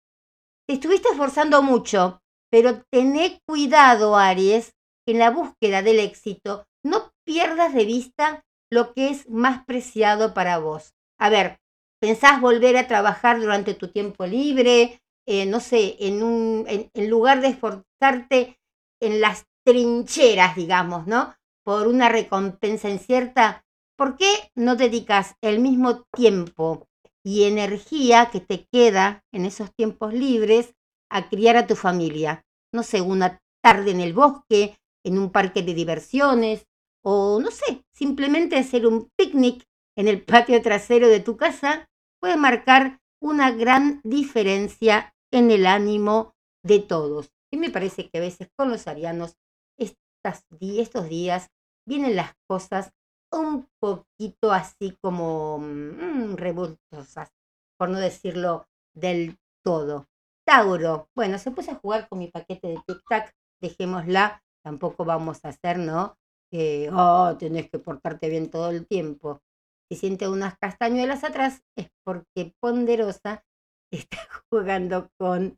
te 0.68 0.74
estuviste 0.76 1.10
esforzando 1.10 1.64
mucho 1.64 2.22
Pero 2.52 2.84
tené 2.92 3.40
cuidado, 3.48 4.16
Aries, 4.16 4.74
en 5.08 5.20
la 5.20 5.32
búsqueda 5.32 5.82
del 5.82 6.00
éxito 6.00 6.68
no 6.84 7.12
pierdas 7.26 7.74
de 7.74 7.86
vista 7.86 8.46
lo 8.72 8.94
que 8.94 9.10
es 9.10 9.30
más 9.30 9.66
preciado 9.66 10.34
para 10.34 10.58
vos. 10.58 10.94
A 11.20 11.30
ver, 11.30 11.60
¿pensás 12.00 12.42
volver 12.42 12.78
a 12.78 12.88
trabajar 12.88 13.40
durante 13.40 13.74
tu 13.74 13.90
tiempo 13.90 14.26
libre? 14.26 15.02
Eh, 15.26 15.46
no 15.46 15.60
sé, 15.60 15.98
en, 16.00 16.24
un, 16.24 16.66
en 16.68 17.10
lugar 17.10 17.42
de 17.42 17.50
esforzarte 17.50 18.58
en 19.02 19.22
las 19.22 19.46
trincheras, 19.66 20.56
digamos, 20.56 21.08
¿no? 21.08 21.36
Por 21.66 21.88
una 21.88 22.08
recompensa 22.08 22.90
incierta, 22.90 23.66
¿por 23.98 24.16
qué 24.16 24.52
no 24.56 24.76
dedicas 24.76 25.36
el 25.42 25.60
mismo 25.60 26.04
tiempo 26.16 26.88
y 27.24 27.44
energía 27.44 28.30
que 28.32 28.40
te 28.40 28.66
queda 28.72 29.26
en 29.34 29.46
esos 29.46 29.74
tiempos 29.76 30.14
libres 30.14 30.74
a 31.12 31.28
criar 31.28 31.58
a 31.58 31.68
tu 31.68 31.76
familia? 31.76 32.46
No 32.74 32.84
sé, 32.84 33.02
una 33.02 33.42
tarde 33.62 33.92
en 33.92 34.00
el 34.00 34.14
bosque, 34.14 34.78
en 35.04 35.20
un 35.20 35.32
parque 35.32 35.62
de 35.64 35.74
diversiones, 35.74 36.66
o 37.04 37.40
no 37.42 37.52
sé, 37.52 37.84
simplemente 37.94 38.58
hacer 38.58 38.88
un 38.88 39.10
picnic 39.18 39.66
en 39.98 40.08
el 40.08 40.24
patio 40.24 40.62
trasero 40.62 41.08
de 41.10 41.20
tu 41.20 41.36
casa 41.36 41.90
puede 42.22 42.38
marcar 42.38 43.02
una 43.22 43.52
gran 43.52 44.00
diferencia 44.04 45.14
en 45.32 45.52
el 45.52 45.66
ánimo 45.66 46.36
de 46.64 46.80
todos. 46.80 47.34
Y 47.52 47.58
me 47.58 47.72
parece 47.72 48.10
que 48.10 48.20
a 48.20 48.22
veces 48.22 48.50
con 48.56 48.70
los 48.70 48.88
arianos 48.88 49.36
estos 49.80 51.10
días 51.10 51.50
vienen 51.88 52.16
las 52.16 52.34
cosas 52.48 52.92
un 53.32 53.68
poquito 53.80 54.52
así 54.52 54.98
como 55.02 55.58
mmm, 55.60 56.36
revoltosas, 56.36 57.32
por 57.78 57.90
no 57.90 58.00
decirlo 58.00 58.68
del 58.94 59.38
todo. 59.64 60.08
Tauro, 60.46 61.10
bueno, 61.16 61.38
se 61.38 61.52
puso 61.52 61.72
a 61.72 61.76
jugar 61.76 62.08
con 62.08 62.20
mi 62.20 62.28
paquete 62.28 62.68
de 62.68 62.78
tic-tac, 62.78 63.34
dejémosla, 63.62 64.44
tampoco 64.64 65.06
vamos 65.06 65.44
a 65.44 65.50
hacer, 65.50 65.78
¿no? 65.78 66.18
Que, 66.52 66.90
oh, 66.94 67.36
tenés 67.38 67.70
que 67.70 67.80
portarte 67.80 68.30
bien 68.30 68.50
todo 68.50 68.70
el 68.70 68.88
tiempo. 68.88 69.42
Si 69.90 69.98
siente 69.98 70.28
unas 70.28 70.58
castañuelas 70.58 71.24
atrás, 71.24 71.64
es 71.78 71.90
porque 72.04 72.54
Ponderosa 72.60 73.44
está 73.92 74.18
jugando 74.50 75.10
con 75.18 75.58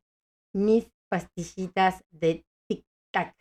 mis 0.53 0.88
pastillitas 1.12 2.03
de 2.12 2.45
tic-tac. 2.69 3.33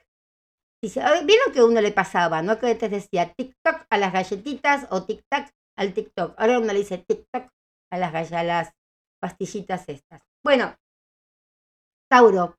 Dice, 0.83 1.03
¿vieron 1.25 1.53
que 1.53 1.63
uno 1.63 1.81
le 1.81 1.93
pasaba, 1.93 2.41
no? 2.41 2.59
Que 2.59 2.75
te 2.75 2.89
decía 2.89 3.35
TikTok 3.35 3.87
a 3.91 3.99
las 3.99 4.13
galletitas 4.13 4.87
o 4.91 5.05
tic-tac 5.05 5.53
al 5.77 5.93
TikTok. 5.93 6.35
Ahora 6.39 6.59
uno 6.59 6.73
le 6.73 6.79
dice 6.79 6.99
TikTok 6.99 7.49
a 7.93 7.99
las, 7.99 8.33
a 8.33 8.43
las 8.43 8.73
pastillitas 9.21 9.89
estas. 9.89 10.23
Bueno, 10.45 10.75
Tauro, 12.11 12.57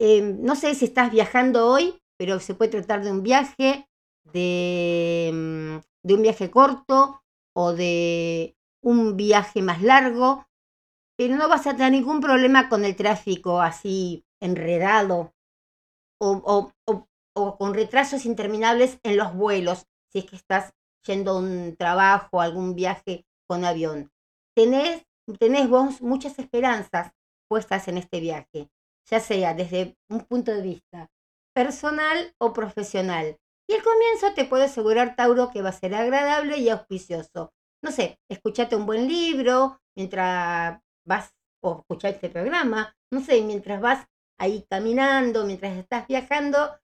em, 0.00 0.42
no 0.42 0.56
sé 0.56 0.74
si 0.74 0.86
estás 0.86 1.12
viajando 1.12 1.68
hoy, 1.68 2.00
pero 2.18 2.40
se 2.40 2.54
puede 2.54 2.72
tratar 2.72 3.04
de 3.04 3.12
un 3.12 3.22
viaje, 3.22 3.88
de, 4.24 5.30
mm, 5.32 5.78
de 6.02 6.14
un 6.14 6.22
viaje 6.22 6.50
corto 6.50 7.22
o 7.60 7.74
de 7.74 8.56
un 8.82 9.16
viaje 9.16 9.60
más 9.60 9.82
largo, 9.82 10.46
pero 11.16 11.36
no 11.36 11.46
vas 11.48 11.66
a 11.66 11.76
tener 11.76 11.92
ningún 11.92 12.20
problema 12.20 12.70
con 12.70 12.86
el 12.86 12.96
tráfico 12.96 13.60
así 13.60 14.24
enredado 14.40 15.34
o, 16.18 16.72
con 17.58 17.74
retrasos 17.74 18.24
interminables 18.24 18.98
en 19.02 19.16
los 19.16 19.34
vuelos, 19.34 19.86
si 20.10 20.20
es 20.20 20.24
que 20.24 20.36
estás 20.36 20.72
yendo 21.06 21.32
a 21.32 21.38
un 21.38 21.76
trabajo, 21.76 22.40
algún 22.40 22.74
viaje 22.74 23.26
con 23.46 23.64
avión. 23.64 24.10
Tenés, 24.56 25.06
tenés 25.38 25.68
vos 25.68 26.00
muchas 26.00 26.38
esperanzas 26.38 27.12
puestas 27.48 27.88
en 27.88 27.98
este 27.98 28.20
viaje, 28.20 28.70
ya 29.10 29.20
sea 29.20 29.54
desde 29.54 29.96
un 30.08 30.20
punto 30.20 30.52
de 30.52 30.62
vista 30.62 31.10
personal 31.54 32.34
o 32.38 32.52
profesional. 32.52 33.38
Y 33.70 33.74
el 33.74 33.84
comienzo 33.84 34.34
te 34.34 34.46
puedo 34.46 34.64
asegurar, 34.64 35.14
Tauro, 35.14 35.52
que 35.52 35.62
va 35.62 35.68
a 35.68 35.72
ser 35.72 35.94
agradable 35.94 36.58
y 36.58 36.70
auspicioso. 36.70 37.52
No 37.84 37.92
sé, 37.92 38.18
escuchate 38.28 38.74
un 38.74 38.84
buen 38.84 39.06
libro 39.06 39.80
mientras 39.96 40.80
vas 41.06 41.32
o 41.62 41.78
escuchar 41.78 42.14
este 42.14 42.30
programa, 42.30 42.96
no 43.12 43.20
sé, 43.20 43.40
mientras 43.42 43.80
vas 43.80 44.08
ahí 44.40 44.66
caminando, 44.68 45.44
mientras 45.44 45.76
estás 45.76 46.08
viajando, 46.08 46.80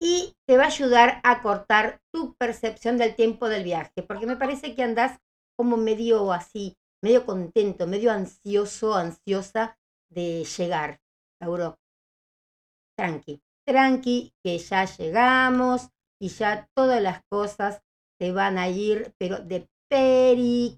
y 0.00 0.34
te 0.48 0.56
va 0.56 0.64
a 0.64 0.68
ayudar 0.68 1.20
a 1.22 1.42
cortar 1.42 2.00
tu 2.10 2.34
percepción 2.36 2.96
del 2.96 3.14
tiempo 3.14 3.50
del 3.50 3.64
viaje, 3.64 4.02
porque 4.02 4.26
me 4.26 4.36
parece 4.36 4.74
que 4.74 4.82
andas 4.82 5.18
como 5.54 5.76
medio 5.76 6.32
así, 6.32 6.78
medio 7.02 7.26
contento, 7.26 7.86
medio 7.86 8.10
ansioso, 8.10 8.94
ansiosa 8.94 9.76
de 10.08 10.44
llegar, 10.44 10.98
Tauro. 11.38 11.78
Tranqui, 12.96 13.42
tranqui, 13.66 14.32
que 14.42 14.56
ya 14.56 14.86
llegamos 14.86 15.90
y 16.22 16.28
ya 16.28 16.68
todas 16.74 17.02
las 17.02 17.20
cosas 17.28 17.82
te 18.16 18.30
van 18.30 18.56
a 18.56 18.68
ir, 18.68 19.12
pero 19.18 19.38
de 19.38 19.68
periquete, 19.88 20.74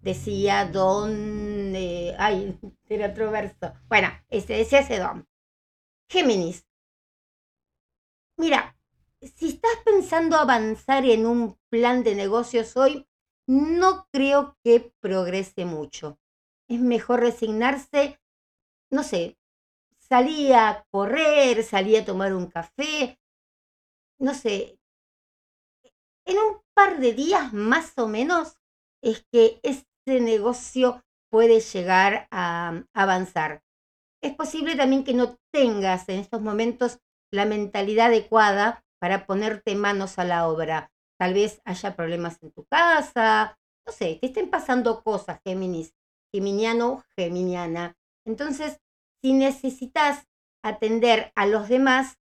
decía 0.00 0.64
don, 0.64 1.12
eh, 1.76 2.16
ay, 2.18 2.58
era 2.88 3.08
otro 3.08 3.30
verso. 3.30 3.74
Bueno, 3.90 4.08
ese 4.30 4.54
decía 4.54 4.78
ese 4.78 4.98
don. 4.98 5.28
Géminis, 6.08 6.64
Mira, 8.38 8.74
si 9.20 9.48
estás 9.48 9.76
pensando 9.84 10.36
avanzar 10.38 11.04
en 11.04 11.26
un 11.26 11.58
plan 11.68 12.02
de 12.02 12.14
negocios 12.14 12.74
hoy, 12.78 13.06
no 13.46 14.06
creo 14.10 14.56
que 14.64 14.94
progrese 15.00 15.66
mucho. 15.66 16.18
Es 16.66 16.80
mejor 16.80 17.20
resignarse, 17.20 18.18
no 18.90 19.02
sé, 19.02 19.36
salí 19.98 20.54
a 20.54 20.86
correr, 20.90 21.62
salí 21.64 21.96
a 21.96 22.04
tomar 22.06 22.32
un 22.32 22.46
café, 22.46 23.19
no 24.20 24.34
sé, 24.34 24.78
en 26.26 26.36
un 26.36 26.60
par 26.74 26.98
de 27.00 27.12
días 27.12 27.52
más 27.52 27.94
o 27.96 28.06
menos 28.06 28.56
es 29.02 29.24
que 29.32 29.58
este 29.62 30.20
negocio 30.20 31.02
puede 31.30 31.60
llegar 31.60 32.28
a 32.30 32.84
avanzar. 32.92 33.62
Es 34.22 34.34
posible 34.34 34.76
también 34.76 35.04
que 35.04 35.14
no 35.14 35.38
tengas 35.52 36.08
en 36.08 36.20
estos 36.20 36.42
momentos 36.42 36.98
la 37.32 37.46
mentalidad 37.46 38.06
adecuada 38.06 38.84
para 39.00 39.26
ponerte 39.26 39.74
manos 39.74 40.18
a 40.18 40.24
la 40.24 40.46
obra. 40.46 40.92
Tal 41.18 41.34
vez 41.34 41.62
haya 41.64 41.96
problemas 41.96 42.42
en 42.42 42.52
tu 42.52 42.64
casa, 42.66 43.58
no 43.86 43.92
sé, 43.92 44.18
te 44.20 44.26
estén 44.26 44.50
pasando 44.50 45.02
cosas, 45.02 45.40
Géminis, 45.44 45.94
Geminiano, 46.32 47.04
Geminiana. 47.16 47.96
Entonces, 48.26 48.80
si 49.22 49.32
necesitas 49.32 50.26
atender 50.62 51.32
a 51.34 51.46
los 51.46 51.68
demás, 51.68 52.18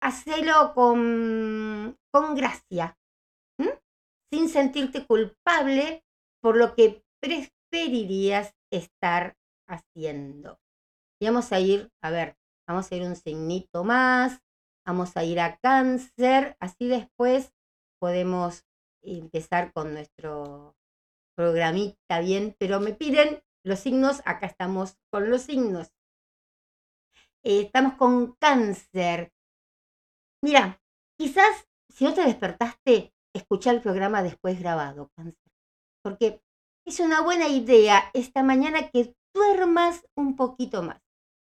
hacelo 0.00 0.72
con, 0.74 1.98
con 2.12 2.34
gracia, 2.34 2.98
sin 4.32 4.48
sentirte 4.48 5.06
culpable 5.06 6.04
por 6.40 6.56
lo 6.56 6.74
que 6.74 7.04
preferirías 7.20 8.54
estar 8.72 9.36
haciendo. 9.68 10.58
Y 11.20 11.26
vamos 11.26 11.52
a 11.52 11.60
ir, 11.60 11.90
a 12.02 12.10
ver, 12.10 12.40
Vamos 12.70 12.92
a 12.92 12.94
ir 12.94 13.02
un 13.02 13.16
signito 13.16 13.82
más, 13.82 14.44
vamos 14.86 15.16
a 15.16 15.24
ir 15.24 15.40
a 15.40 15.56
cáncer, 15.56 16.56
así 16.60 16.86
después 16.86 17.52
podemos 17.98 18.64
empezar 19.02 19.72
con 19.72 19.92
nuestro 19.92 20.76
programita 21.36 22.20
bien, 22.20 22.54
pero 22.60 22.78
me 22.78 22.92
piden 22.92 23.42
los 23.64 23.80
signos, 23.80 24.22
acá 24.24 24.46
estamos 24.46 25.00
con 25.10 25.30
los 25.30 25.42
signos. 25.42 25.90
Eh, 27.42 27.62
estamos 27.62 27.94
con 27.94 28.36
cáncer. 28.36 29.32
Mira, 30.42 30.80
quizás 31.18 31.66
si 31.88 32.04
no 32.04 32.14
te 32.14 32.22
despertaste, 32.22 33.12
escucha 33.34 33.70
el 33.70 33.80
programa 33.82 34.22
después 34.22 34.58
grabado, 34.58 35.10
cáncer. 35.16 35.50
Porque 36.02 36.42
es 36.86 37.00
una 37.00 37.22
buena 37.22 37.48
idea 37.48 38.10
esta 38.14 38.42
mañana 38.42 38.90
que 38.90 39.14
duermas 39.34 40.06
un 40.16 40.36
poquito 40.36 40.82
más. 40.82 41.00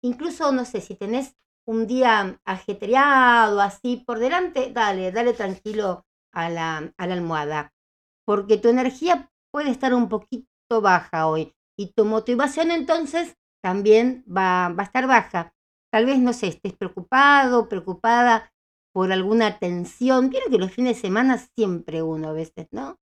Incluso, 0.02 0.52
no 0.52 0.64
sé, 0.64 0.80
si 0.80 0.96
tenés 0.96 1.36
un 1.66 1.86
día 1.86 2.40
ajetreado, 2.44 3.60
así 3.60 3.98
por 4.06 4.18
delante, 4.18 4.72
dale, 4.72 5.12
dale 5.12 5.32
tranquilo 5.34 6.06
a 6.34 6.50
la, 6.50 6.92
a 6.96 7.06
la 7.06 7.14
almohada, 7.14 7.72
porque 8.26 8.58
tu 8.58 8.68
energía 8.68 9.30
puede 9.52 9.70
estar 9.70 9.94
un 9.94 10.08
poquito 10.08 10.46
baja 10.80 11.26
hoy 11.28 11.54
y 11.78 11.92
tu 11.92 12.04
motivación 12.04 12.70
entonces 12.70 13.36
también 13.62 14.24
va, 14.26 14.68
va 14.70 14.82
a 14.82 14.86
estar 14.86 15.06
baja. 15.06 15.54
Tal 15.92 16.06
vez, 16.06 16.18
no 16.18 16.32
sé, 16.32 16.48
estés 16.48 16.74
preocupado, 16.74 17.68
preocupada 17.68 18.51
por 18.92 19.12
alguna 19.12 19.58
tensión. 19.58 20.28
Quiero 20.28 20.50
que 20.50 20.58
los 20.58 20.72
fines 20.72 20.96
de 20.96 21.02
semana 21.02 21.38
siempre 21.38 22.02
uno 22.02 22.28
a 22.28 22.32
veces, 22.32 22.68
¿no? 22.70 22.98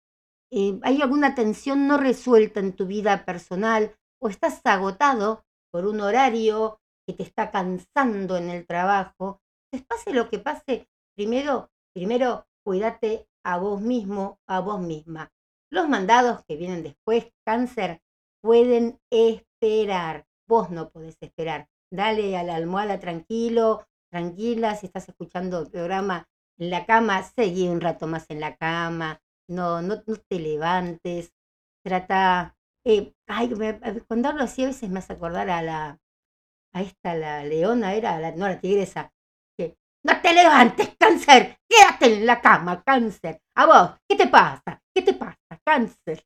Eh, 0.50 0.78
hay 0.82 1.02
alguna 1.02 1.34
tensión 1.34 1.86
no 1.86 1.96
resuelta 1.96 2.60
en 2.60 2.74
tu 2.74 2.86
vida 2.86 3.24
personal 3.24 3.96
o 4.20 4.28
estás 4.28 4.60
agotado 4.64 5.44
por 5.70 5.86
un 5.86 6.00
horario 6.00 6.80
que 7.06 7.12
te 7.12 7.22
está 7.22 7.50
cansando 7.50 8.36
en 8.36 8.50
el 8.50 8.66
trabajo, 8.66 9.42
pues 9.70 9.82
pase 9.82 10.12
lo 10.12 10.28
que 10.28 10.38
pase, 10.38 10.88
primero, 11.16 11.70
primero 11.92 12.46
cuídate 12.64 13.26
a 13.44 13.58
vos 13.58 13.80
mismo, 13.80 14.38
a 14.46 14.60
vos 14.60 14.80
misma. 14.80 15.32
Los 15.70 15.88
mandados 15.88 16.44
que 16.46 16.56
vienen 16.56 16.82
después, 16.82 17.32
cáncer, 17.44 18.00
pueden 18.40 19.00
esperar. 19.10 20.26
Vos 20.46 20.70
no 20.70 20.90
podés 20.90 21.16
esperar. 21.20 21.68
dale 21.90 22.36
a 22.36 22.42
la 22.42 22.56
almohada 22.56 22.98
tranquilo, 22.98 23.86
tranquila, 24.14 24.76
si 24.76 24.86
estás 24.86 25.08
escuchando 25.08 25.58
el 25.58 25.70
programa 25.72 26.28
en 26.56 26.70
la 26.70 26.86
cama, 26.86 27.24
seguí 27.24 27.66
un 27.66 27.80
rato 27.80 28.06
más 28.06 28.26
en 28.30 28.38
la 28.38 28.54
cama, 28.54 29.20
no, 29.48 29.82
no, 29.82 30.04
no 30.06 30.16
te 30.28 30.38
levantes, 30.38 31.34
trata, 31.84 32.56
eh, 32.86 33.12
ay, 33.26 33.52
cuando 34.06 34.28
hablo 34.28 34.44
así 34.44 34.62
a 34.62 34.68
veces 34.68 34.88
me 34.88 35.00
hace 35.00 35.14
acordar 35.14 35.50
a 35.50 35.62
la, 35.62 35.98
a 36.72 36.82
esta, 36.82 37.16
la 37.16 37.42
leona, 37.42 37.94
era, 37.94 38.20
la, 38.20 38.30
no, 38.30 38.46
la 38.46 38.60
tigresa, 38.60 39.12
que, 39.58 39.76
no 40.04 40.20
te 40.22 40.32
levantes, 40.32 40.94
cáncer, 40.96 41.58
quédate 41.68 42.14
en 42.14 42.24
la 42.24 42.40
cama, 42.40 42.84
cáncer, 42.84 43.40
a 43.56 43.66
vos, 43.66 43.98
¿qué 44.08 44.14
te 44.14 44.28
pasa? 44.28 44.80
¿Qué 44.94 45.02
te 45.02 45.14
pasa, 45.14 45.58
cáncer? 45.64 46.24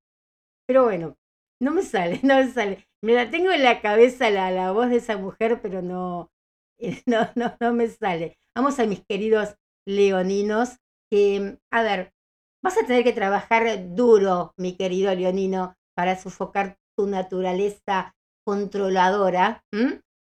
Pero 0.67 0.85
bueno, 0.85 1.17
no 1.59 1.71
me 1.71 1.81
sale, 1.81 2.21
no 2.23 2.37
me 2.37 2.49
sale. 2.49 2.87
Me 3.03 3.15
la 3.15 3.31
tengo 3.31 3.51
en 3.51 3.63
la 3.65 3.81
cabeza 3.81 4.29
la, 4.29 4.51
la 4.51 4.73
voz 4.73 4.91
de 4.91 4.97
esa 4.97 5.17
mujer, 5.17 5.61
pero 5.63 5.81
no, 5.81 6.31
no, 7.07 7.29
no, 7.35 7.57
no 7.61 7.73
me 7.73 7.89
sale. 7.89 8.39
Vamos 8.57 8.79
a 8.79 8.87
mis 8.87 9.05
queridos 9.05 9.57
leoninos, 9.87 10.77
a 11.73 11.83
ver, 11.83 12.13
vas 12.63 12.77
a 12.77 12.87
tener 12.87 13.05
que 13.05 13.13
trabajar 13.13 13.95
duro, 13.95 14.53
mi 14.57 14.77
querido 14.77 15.15
leonino, 15.15 15.77
para 15.95 16.17
sofocar 16.17 16.77
tu 16.97 17.07
naturaleza 17.07 18.15
controladora. 18.45 19.65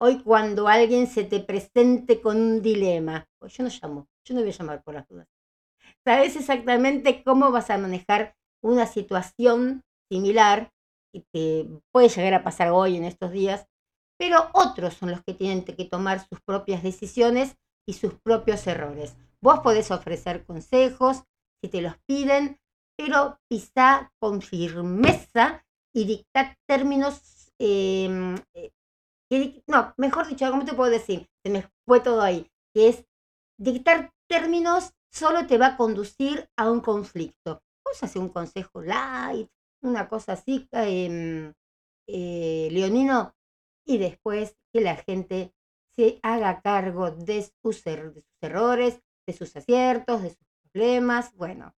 Hoy 0.01 0.23
cuando 0.23 0.69
alguien 0.69 1.07
se 1.07 1.25
te 1.25 1.41
presente 1.41 2.21
con 2.21 2.39
un 2.41 2.63
dilema, 2.63 3.27
yo 3.41 3.65
no 3.65 3.71
llamo, 3.71 4.09
yo 4.25 4.35
no 4.35 4.41
voy 4.41 4.51
a 4.51 4.53
llamar 4.53 4.83
por 4.83 4.95
las 4.95 5.09
dudas. 5.09 5.29
Sabes 6.05 6.37
exactamente 6.37 7.23
cómo 7.23 7.53
vas 7.53 7.71
a 7.71 7.79
manejar 7.79 8.35
una 8.63 8.87
situación 8.87 9.83
similar 10.11 10.71
que 11.13 11.25
te 11.33 11.69
puede 11.93 12.09
llegar 12.09 12.35
a 12.35 12.45
pasar 12.45 12.71
hoy 12.71 12.97
en 12.97 13.05
estos 13.05 13.31
días, 13.33 13.67
pero 14.23 14.51
otros 14.53 14.95
son 14.95 15.11
los 15.11 15.21
que 15.25 15.35
tienen 15.35 15.65
que 15.65 15.85
tomar 15.85 16.25
sus 16.25 16.41
propias 16.43 16.85
decisiones 16.85 17.57
y 17.85 17.95
sus 17.95 18.15
propios 18.15 18.65
errores. 18.69 19.17
Vos 19.41 19.59
podés 19.65 19.91
ofrecer 19.91 20.45
consejos 20.45 21.25
si 21.61 21.69
te 21.69 21.81
los 21.81 21.95
piden, 22.07 22.61
pero 22.97 23.41
quizá 23.51 24.13
con 24.21 24.41
firmeza 24.41 25.67
y 25.93 26.05
dictar 26.05 26.57
términos, 26.69 27.51
em, 27.59 28.37
eh, 28.55 29.63
no, 29.67 29.93
mejor 29.97 30.29
dicho, 30.29 30.49
¿cómo 30.49 30.65
te 30.65 30.75
puedo 30.75 30.93
decir? 30.93 31.29
Se 31.45 31.51
me 31.51 31.69
fue 31.85 31.99
todo 31.99 32.23
ahí, 32.23 32.49
que 32.73 32.91
es 32.91 33.05
dictar 33.59 34.13
términos 34.29 34.93
solo 35.11 35.49
te 35.49 35.59
va 35.59 35.67
a 35.67 35.77
conducir 35.77 36.49
a 36.57 36.71
un 36.71 36.81
conflicto. 36.81 37.61
Vos 37.85 38.01
haces 38.01 38.15
un 38.15 38.29
consejo 38.29 38.83
light, 38.83 39.49
una 39.83 40.09
cosa 40.09 40.35
así, 40.35 40.69
em, 40.71 41.53
eh, 42.07 42.69
leonino, 42.71 43.35
y 43.85 43.99
después 43.99 44.57
que 44.73 44.81
la 44.81 44.97
gente 44.97 45.55
se 45.95 46.19
haga 46.23 46.61
cargo 46.63 47.11
de 47.11 47.51
sus, 47.63 47.87
er, 47.87 48.13
de 48.13 48.23
sus 48.23 48.43
errores, 48.43 49.01
de 49.27 49.33
sus 49.33 49.55
aciertos, 49.57 50.23
de 50.23 50.31
sus 50.31 50.47
problemas. 50.73 51.35
Bueno, 51.35 51.75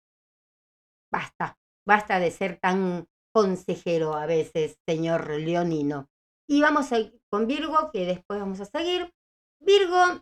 basta, 1.12 1.58
basta 1.86 2.20
de 2.20 2.32
ser 2.32 2.60
tan 2.60 3.08
consejero 3.34 4.14
a 4.14 4.26
veces, 4.26 4.78
señor 4.88 5.30
leonino. 5.30 6.10
Y 6.48 6.62
vamos 6.62 6.92
a 6.92 6.98
con 7.30 7.48
Virgo, 7.48 7.90
que 7.92 8.06
después 8.06 8.40
vamos 8.40 8.60
a 8.60 8.66
seguir. 8.66 9.12
Virgo, 9.60 10.22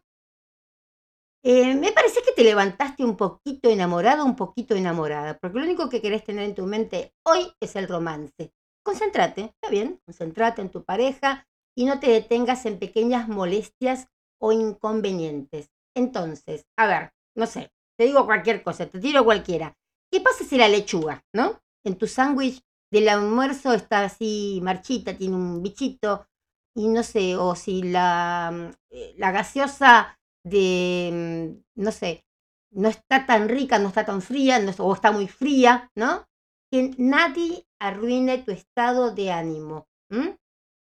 eh, 1.44 1.76
me 1.76 1.92
parece 1.92 2.22
que 2.22 2.32
te 2.32 2.44
levantaste 2.44 3.04
un 3.04 3.18
poquito 3.18 3.70
enamorado, 3.70 4.24
un 4.24 4.36
poquito 4.36 4.76
enamorada, 4.76 5.38
porque 5.40 5.58
lo 5.58 5.66
único 5.66 5.90
que 5.90 6.02
querés 6.02 6.24
tener 6.24 6.44
en 6.44 6.56
tu 6.56 6.66
mente 6.68 7.14
hoy 7.26 7.52
es 7.60 7.76
el 7.76 7.88
romance. 7.88 8.54
Concéntrate, 8.84 9.46
está 9.46 9.70
bien, 9.70 10.00
concéntrate 10.06 10.62
en 10.62 10.70
tu 10.70 10.84
pareja 10.84 11.48
y 11.76 11.86
no 11.86 12.00
te 12.00 12.10
detengas 12.10 12.66
en 12.66 12.80
pequeñas 12.80 13.28
molestias 13.28 14.08
o 14.40 14.52
inconvenientes. 14.52 15.70
Entonces, 15.96 16.66
a 16.78 16.88
ver, 16.88 17.14
no 17.36 17.46
sé, 17.46 17.72
te 17.98 18.06
digo 18.06 18.26
cualquier 18.26 18.64
cosa, 18.64 18.88
te 18.88 19.00
tiro 19.00 19.24
cualquiera. 19.24 19.76
¿Qué 20.12 20.22
pasa 20.22 20.44
si 20.44 20.58
la 20.58 20.68
lechuga, 20.68 21.24
no? 21.34 21.62
En 21.86 21.96
tu 21.98 22.08
sándwich 22.08 22.62
del 22.92 23.10
almuerzo 23.10 23.74
está 23.74 24.04
así 24.04 24.60
marchita, 24.62 25.18
tiene 25.18 25.36
un 25.36 25.64
bichito, 25.64 26.28
y 26.76 26.88
no 26.88 27.04
sé, 27.04 27.36
o 27.36 27.56
si 27.56 27.84
la, 27.84 28.74
eh, 28.90 29.14
la 29.18 29.32
gaseosa 29.32 30.18
de, 30.44 31.56
mm, 31.56 31.82
no 31.82 31.92
sé, 31.92 32.26
no 32.72 32.90
está 32.90 33.26
tan 33.26 33.50
rica, 33.50 33.80
no 33.80 33.90
está 33.90 34.06
tan 34.06 34.22
fría, 34.22 34.60
o 34.80 34.94
está 34.94 35.12
muy 35.12 35.28
fría, 35.28 35.92
¿no? 35.96 36.26
Que 36.72 36.94
nadie 36.98 37.66
arruine 37.80 38.38
tu 38.40 38.52
estado 38.52 39.12
de 39.12 39.32
ánimo, 39.32 39.88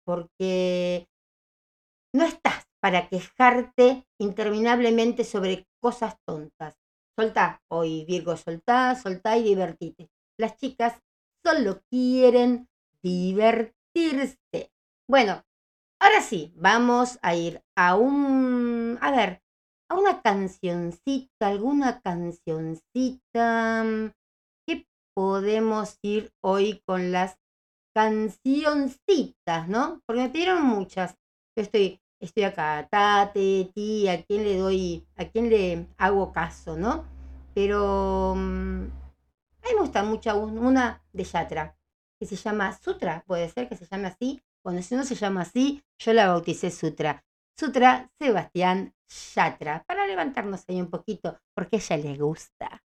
porque 0.07 1.09
no 2.15 2.23
estás 2.23 2.65
para 2.81 3.09
quejarte 3.09 4.07
interminablemente 4.19 5.25
sobre 5.25 5.67
cosas 5.81 6.15
tontas. 6.25 6.77
Soltá, 7.19 7.61
hoy 7.69 8.05
Virgo, 8.05 8.37
soltá, 8.37 8.95
soltá 8.95 9.37
y 9.37 9.43
divertite. 9.43 10.09
Las 10.39 10.55
chicas 10.55 11.01
solo 11.45 11.81
quieren 11.89 12.69
divertirse. 13.03 14.37
Bueno, 15.09 15.43
ahora 16.01 16.21
sí, 16.21 16.53
vamos 16.55 17.19
a 17.21 17.35
ir 17.35 17.61
a 17.75 17.95
un, 17.97 18.97
a 19.01 19.11
ver, 19.11 19.41
a 19.89 19.95
una 19.95 20.21
cancioncita, 20.21 21.47
alguna 21.47 22.01
cancioncita. 22.01 23.83
Mm, 23.83 24.11
¿Qué 24.67 24.87
podemos 25.15 25.97
ir 26.01 26.31
hoy 26.43 26.81
con 26.85 27.11
las 27.11 27.37
cancioncitas, 27.97 29.67
no? 29.67 30.03
Porque 30.05 30.21
me 30.21 30.29
pidieron 30.29 30.63
muchas. 30.63 31.17
Yo 31.55 31.63
estoy, 31.63 31.99
estoy 32.19 32.43
acá, 32.43 32.87
tate, 32.91 33.71
ti, 33.73 34.07
a 34.07 34.23
quién 34.23 34.43
le 34.43 34.55
doy, 34.55 35.07
a 35.15 35.25
quién 35.25 35.49
le 35.49 35.87
hago 35.97 36.31
caso, 36.31 36.77
¿no? 36.77 37.05
Pero 37.55 38.35
mm, 38.37 38.83
a 38.83 39.67
mí 39.67 39.73
me 39.73 39.81
gusta 39.81 40.03
mucho 40.03 40.37
una 40.37 41.03
de 41.11 41.23
Yatra, 41.23 41.75
que 42.19 42.27
se 42.27 42.35
llama 42.35 42.77
Sutra, 42.77 43.23
puede 43.25 43.49
ser 43.49 43.67
que 43.67 43.75
se 43.75 43.87
llame 43.87 44.09
así. 44.09 44.39
Cuando 44.61 44.83
si 44.83 44.93
no 44.93 45.03
se 45.03 45.15
llama 45.15 45.41
así, 45.41 45.83
yo 45.97 46.13
la 46.13 46.27
bauticé 46.27 46.69
Sutra. 46.69 47.25
Sutra 47.57 48.11
Sebastián 48.19 48.93
Yatra, 49.33 49.83
para 49.87 50.05
levantarnos 50.05 50.65
ahí 50.67 50.79
un 50.79 50.91
poquito, 50.91 51.39
porque 51.55 51.77
a 51.77 51.79
ella 51.79 51.97
le 51.97 52.17
gusta. 52.17 52.83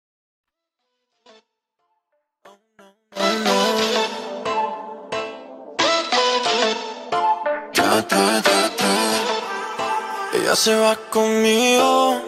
Ella 10.34 10.54
se 10.54 10.74
va 10.76 10.96
conmigo, 11.10 12.20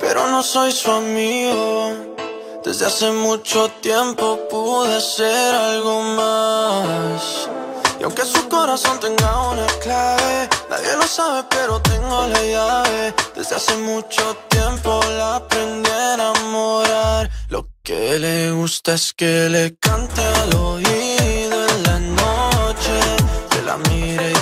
pero 0.00 0.26
no 0.28 0.42
soy 0.42 0.72
su 0.72 0.90
amigo. 0.90 2.12
Desde 2.64 2.86
hace 2.86 3.10
mucho 3.10 3.68
tiempo 3.80 4.38
pude 4.48 5.00
ser 5.00 5.54
algo 5.54 6.00
más. 6.02 7.48
Y 7.98 8.04
aunque 8.04 8.24
su 8.24 8.48
corazón 8.48 8.98
tenga 9.00 9.50
una 9.50 9.66
clave, 9.82 10.48
nadie 10.70 10.96
lo 10.96 11.06
sabe, 11.06 11.44
pero 11.50 11.80
tengo 11.82 12.26
la 12.28 12.42
llave. 12.42 13.14
Desde 13.36 13.56
hace 13.56 13.76
mucho 13.76 14.36
tiempo 14.48 15.00
la 15.18 15.36
aprendí 15.36 15.90
a 15.90 16.14
enamorar. 16.14 17.30
Lo 17.48 17.68
que 17.82 18.18
le 18.18 18.50
gusta 18.52 18.94
es 18.94 19.12
que 19.12 19.48
le 19.48 19.76
cante 19.76 20.20
al 20.24 20.54
oído 20.54 21.68
en 21.68 21.82
la 21.82 21.98
noche. 21.98 22.94
Que 23.50 23.62
la 23.62 23.76
mire 23.76 24.32
y 24.32 24.41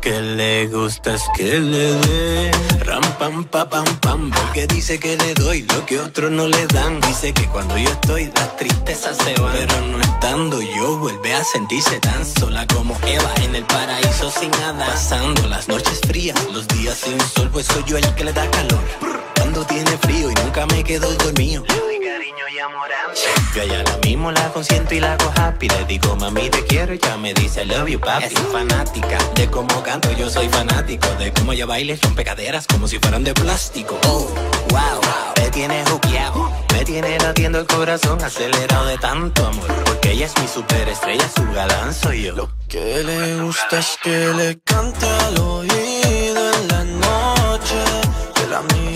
que 0.00 0.20
le 0.20 0.66
gusta 0.68 1.14
es 1.14 1.22
que 1.36 1.60
le 1.60 1.92
dé. 1.92 2.50
Ram 2.84 3.02
pam 3.18 3.44
pa 3.44 3.68
pam 3.68 3.84
pam 4.00 4.30
porque 4.30 4.66
dice 4.66 4.98
que 4.98 5.16
le 5.16 5.34
doy 5.34 5.62
lo 5.62 5.84
que 5.86 5.98
otros 6.00 6.30
no 6.30 6.46
le 6.46 6.66
dan. 6.68 7.00
Dice 7.00 7.32
que 7.32 7.46
cuando 7.46 7.76
yo 7.76 7.90
estoy 7.90 8.30
las 8.34 8.56
tristezas 8.56 9.16
se 9.18 9.34
van 9.40 9.52
pero 9.52 9.80
no 9.86 10.00
estando 10.00 10.60
yo 10.62 10.98
vuelve 10.98 11.34
a 11.34 11.44
sentirse 11.44 12.00
tan 12.00 12.24
sola 12.24 12.66
como 12.66 12.96
Eva 13.06 13.32
en 13.42 13.54
el 13.54 13.64
paraíso 13.64 14.30
sin 14.30 14.50
nada. 14.52 14.86
Pasando 14.86 15.46
las 15.48 15.68
noches 15.68 16.00
frías 16.06 16.36
los 16.52 16.66
días 16.68 16.98
sin 16.98 17.20
sol 17.20 17.50
pues 17.52 17.66
soy 17.66 17.84
yo 17.86 17.96
el 17.98 18.14
que 18.14 18.24
le 18.24 18.32
da 18.32 18.50
calor 18.50 19.19
cuando 19.52 19.66
tiene 19.66 19.98
frío 19.98 20.30
y 20.30 20.34
nunca 20.44 20.64
me 20.66 20.84
quedo 20.84 21.12
dormido. 21.14 21.64
cariño 21.64 22.44
y 22.54 22.58
amorante. 22.60 23.20
Yo 23.56 23.64
ya 23.64 23.82
lo 23.82 23.98
mismo 23.98 24.30
la 24.30 24.48
consiento 24.52 24.94
y 24.94 25.00
la 25.00 25.14
hago 25.14 25.32
happy. 25.34 25.68
Le 25.68 25.84
digo, 25.86 26.14
mami, 26.14 26.48
te 26.50 26.64
quiero 26.66 26.94
y 26.94 26.98
ya 26.98 27.16
me 27.16 27.34
dice, 27.34 27.64
love 27.64 27.88
you, 27.88 27.98
papi. 27.98 28.26
Es 28.26 28.32
fanática 28.52 29.18
de 29.34 29.50
cómo 29.50 29.82
canto, 29.82 30.12
yo 30.12 30.30
soy 30.30 30.48
fanático. 30.48 31.08
De 31.18 31.32
cómo 31.32 31.52
ella 31.52 31.66
baila 31.66 31.96
rompe 32.00 32.22
caderas 32.22 32.68
como 32.68 32.86
si 32.86 33.00
fueran 33.00 33.24
de 33.24 33.34
plástico. 33.34 33.98
Oh, 34.06 34.28
wow, 34.68 35.00
me 35.36 35.50
tiene 35.50 35.84
juqueado. 35.84 36.52
Me 36.72 36.84
tiene 36.84 37.18
latiendo 37.18 37.58
el 37.58 37.66
corazón 37.66 38.22
acelerado 38.22 38.86
de 38.86 38.98
tanto 38.98 39.44
amor. 39.44 39.66
Porque 39.84 40.12
ella 40.12 40.26
es 40.26 40.38
mi 40.40 40.46
superestrella, 40.46 41.28
su 41.34 41.44
galán 41.52 41.92
soy 41.92 42.22
yo. 42.22 42.36
Lo 42.36 42.50
que 42.68 43.02
le 43.02 43.42
gusta 43.42 43.80
es 43.80 43.98
que 44.00 44.32
le 44.32 44.60
cante 44.60 45.06
al 45.06 45.38
oído 45.38 46.52
en 46.54 46.68
la 46.68 46.84
noche. 46.84 47.74
Que 48.36 48.46
la 48.46 48.62
mire 48.62 48.89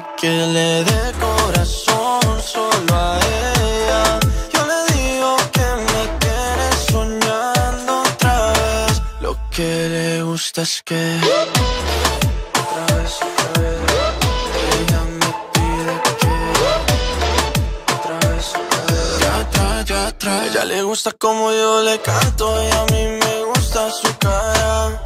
que 0.00 0.28
le 0.28 0.84
dé 0.84 1.12
corazón 1.20 2.40
solo 2.42 2.94
a 2.94 3.18
ella. 3.18 4.20
Yo 4.52 4.60
le 4.66 4.80
digo 4.94 5.36
que 5.52 5.66
me 5.88 6.02
quiere 6.18 6.68
soñando 6.90 8.02
otra 8.02 8.52
vez. 8.52 9.02
Lo 9.20 9.36
que 9.50 9.88
le 9.94 10.22
gusta 10.22 10.62
es 10.62 10.82
que 10.82 11.18
otra 12.60 12.96
vez. 12.96 13.18
Ella 14.78 15.00
me 15.20 15.30
pide 15.52 15.94
que 16.20 16.32
otra 17.94 18.16
vez, 18.28 18.46
otra 18.56 18.88
vez. 18.88 19.06
Ya 19.20 19.34
ya. 19.84 20.46
Ella 20.46 20.64
le 20.64 20.82
gusta 20.82 21.12
como 21.12 21.52
yo 21.52 21.82
le 21.82 22.00
canto 22.00 22.62
y 22.62 22.70
a 22.70 22.84
mí 22.92 23.18
me 23.20 23.44
gusta 23.44 23.90
su 23.90 24.08
cara. 24.18 25.00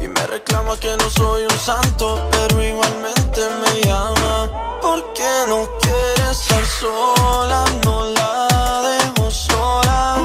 Y 0.00 0.08
me 0.08 0.26
reclama 0.26 0.76
que 0.78 0.94
no 0.96 1.08
soy 1.08 1.44
un 1.44 1.58
santo, 1.58 2.28
pero 2.30 2.62
igualmente 2.62 3.19
me 3.48 3.80
llama 3.82 4.50
porque 4.82 5.28
no 5.48 5.68
quiere 5.80 6.30
estar 6.30 6.64
sola, 6.64 7.64
no 7.84 8.04
la 8.10 8.82
dejo 8.88 9.30
sola 9.30 10.16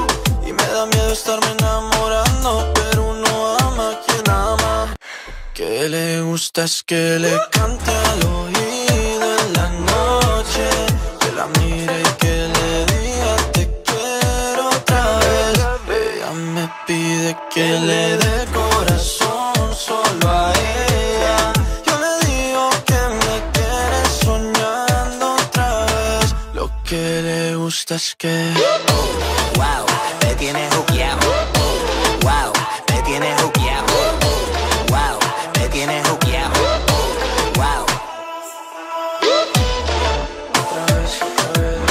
y 0.46 0.52
me 0.52 0.66
da 0.66 0.86
miedo 0.86 1.12
estarme 1.12 1.50
enamorando, 1.58 2.72
pero 2.74 3.10
uno 3.10 3.56
ama 3.60 3.90
a 3.92 4.00
quien 4.04 4.30
ama. 4.30 4.94
Que 5.54 5.88
le 5.88 6.20
gusta 6.20 6.64
es 6.64 6.82
que 6.82 7.18
le 7.18 7.32
cante 7.50 7.90
al 7.90 8.22
oído 8.40 9.26
en 9.40 9.52
la 9.54 9.68
noche, 9.92 10.68
que 11.20 11.32
la 11.32 11.46
mire 11.60 12.00
y 12.00 12.10
que 12.22 12.36
le 12.54 12.84
diga 12.92 13.36
te 13.52 13.82
quiero 13.82 14.68
otra 14.68 15.18
vez. 15.20 16.16
Ella 16.16 16.30
me 16.32 16.70
pide 16.86 17.36
que 17.54 17.68
le 17.88 18.16
dé 18.18 18.45
le 27.88 27.94
gusta 27.94 27.94
es 27.94 28.16
que 28.16 28.28
wow, 29.56 29.86
me 30.22 30.34
tiene 30.34 30.68
juqueado. 30.70 31.20
Wow, 32.22 32.52
me 32.92 33.02
tiene 33.02 33.36
juqueado. 33.36 33.86
Wow, 34.88 35.18
me 35.58 35.68
tiene 35.68 36.02
juqueado. 36.04 36.54
Wow. 37.54 37.84
Otra 40.62 40.84
vez, 40.96 41.22
otra 41.22 41.60
vez. 41.66 41.90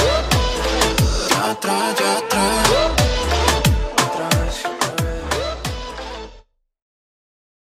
Ya 1.30 1.50
atrás, 1.50 1.98
ya 1.98 2.18
atrás. 2.18 2.68
Otra 4.04 4.28
vez, 4.28 4.64
otra 4.66 5.04
vez. 5.04 5.26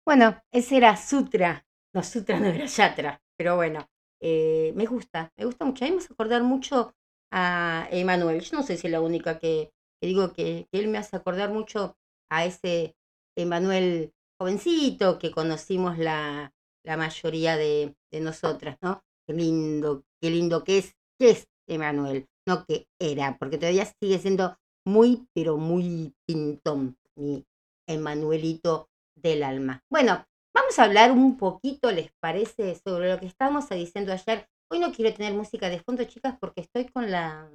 Bueno, 0.07 0.43
ese 0.51 0.77
era 0.79 0.97
Sutra. 0.97 1.67
No, 1.95 2.03
Sutra 2.03 2.39
no 2.39 2.47
era 2.47 2.65
Yatra, 2.65 3.21
pero 3.37 3.57
bueno. 3.57 3.87
Eh, 4.25 4.73
me 4.77 4.87
gusta, 4.87 5.33
me 5.37 5.45
gusta 5.45 5.65
mucho. 5.65 5.85
A 5.85 5.89
mí 5.89 5.95
me 5.95 5.99
hace 5.99 6.13
acordar 6.13 6.43
mucho 6.45 6.95
a 7.33 7.89
Emanuel. 7.91 8.41
Yo 8.43 8.59
no 8.59 8.63
sé 8.63 8.77
si 8.77 8.87
es 8.87 8.93
la 8.93 9.01
única 9.01 9.39
que, 9.39 9.73
digo 10.01 10.33
que, 10.33 10.69
él 10.71 10.89
me 10.89 10.99
hace 10.99 11.17
acordar 11.17 11.51
mucho 11.51 11.97
a 12.31 12.45
ese 12.45 12.95
Emanuel 13.37 14.13
jovencito 14.39 15.19
que 15.19 15.31
conocimos 15.31 15.99
la, 15.99 16.53
la 16.85 16.97
mayoría 16.97 17.57
de, 17.57 17.97
de, 18.13 18.21
nosotras, 18.21 18.77
¿no? 18.83 19.03
Qué 19.27 19.33
lindo, 19.33 20.05
qué 20.21 20.31
lindo 20.31 20.63
que 20.63 20.79
es, 20.79 20.97
que 21.19 21.31
es 21.31 21.49
Emanuel, 21.67 22.29
no 22.47 22.65
que 22.67 22.87
era, 23.01 23.39
porque 23.39 23.57
todavía 23.57 23.87
sigue 24.01 24.19
siendo 24.19 24.57
muy, 24.85 25.27
pero 25.33 25.57
muy 25.57 26.15
pintón, 26.27 26.99
mi 27.17 27.47
Emanuelito 27.89 28.91
del 29.17 29.43
alma. 29.43 29.83
Bueno, 29.91 30.27
vamos 30.55 30.79
a 30.79 30.85
hablar 30.85 31.13
un 31.13 31.37
poquito, 31.37 31.91
¿les 31.91 32.11
parece?, 32.21 32.75
sobre 32.85 33.11
lo 33.11 33.19
que 33.19 33.27
estábamos 33.27 33.69
diciendo 33.71 34.13
ayer 34.13 34.49
Hoy 34.73 34.79
no 34.79 34.91
quiero 34.91 35.13
tener 35.15 35.35
música 35.35 35.69
de 35.69 35.81
fondo, 35.81 36.03
chicas, 36.05 36.35
porque 36.41 36.63
estoy 36.63 36.87
con 36.87 37.11
la 37.11 37.47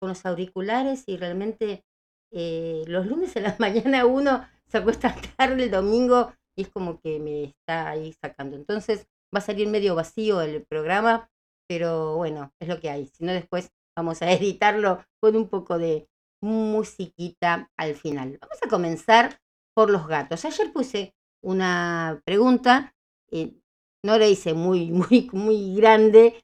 con 0.00 0.08
los 0.08 0.24
auriculares 0.24 1.04
y 1.06 1.18
realmente 1.18 1.84
eh, 2.30 2.82
los 2.86 3.06
lunes 3.06 3.36
en 3.36 3.42
la 3.42 3.54
mañana 3.60 4.06
uno 4.06 4.42
se 4.66 4.78
acuesta 4.78 5.14
tarde 5.36 5.64
el 5.64 5.70
domingo 5.70 6.32
y 6.56 6.62
es 6.62 6.70
como 6.70 6.98
que 6.98 7.20
me 7.20 7.44
está 7.44 7.90
ahí 7.90 8.14
sacando. 8.14 8.56
Entonces 8.56 9.06
va 9.34 9.40
a 9.40 9.42
salir 9.42 9.68
medio 9.68 9.94
vacío 9.94 10.40
el 10.40 10.64
programa, 10.64 11.28
pero 11.68 12.16
bueno, 12.16 12.54
es 12.58 12.68
lo 12.68 12.80
que 12.80 12.88
hay. 12.88 13.06
Si 13.08 13.22
no, 13.22 13.32
después 13.34 13.70
vamos 13.94 14.22
a 14.22 14.32
editarlo 14.32 15.04
con 15.20 15.36
un 15.36 15.50
poco 15.50 15.76
de 15.76 16.08
musiquita 16.40 17.70
al 17.76 17.96
final. 17.96 18.38
Vamos 18.40 18.62
a 18.62 18.68
comenzar 18.70 19.42
por 19.74 19.90
los 19.90 20.06
gatos. 20.06 20.42
Ayer 20.46 20.72
puse 20.72 21.14
una 21.42 22.22
pregunta. 22.24 22.94
Eh, 23.30 23.60
no 24.04 24.18
le 24.18 24.30
hice 24.30 24.54
muy, 24.54 24.92
muy, 24.92 25.30
muy 25.32 25.74
grande. 25.74 26.40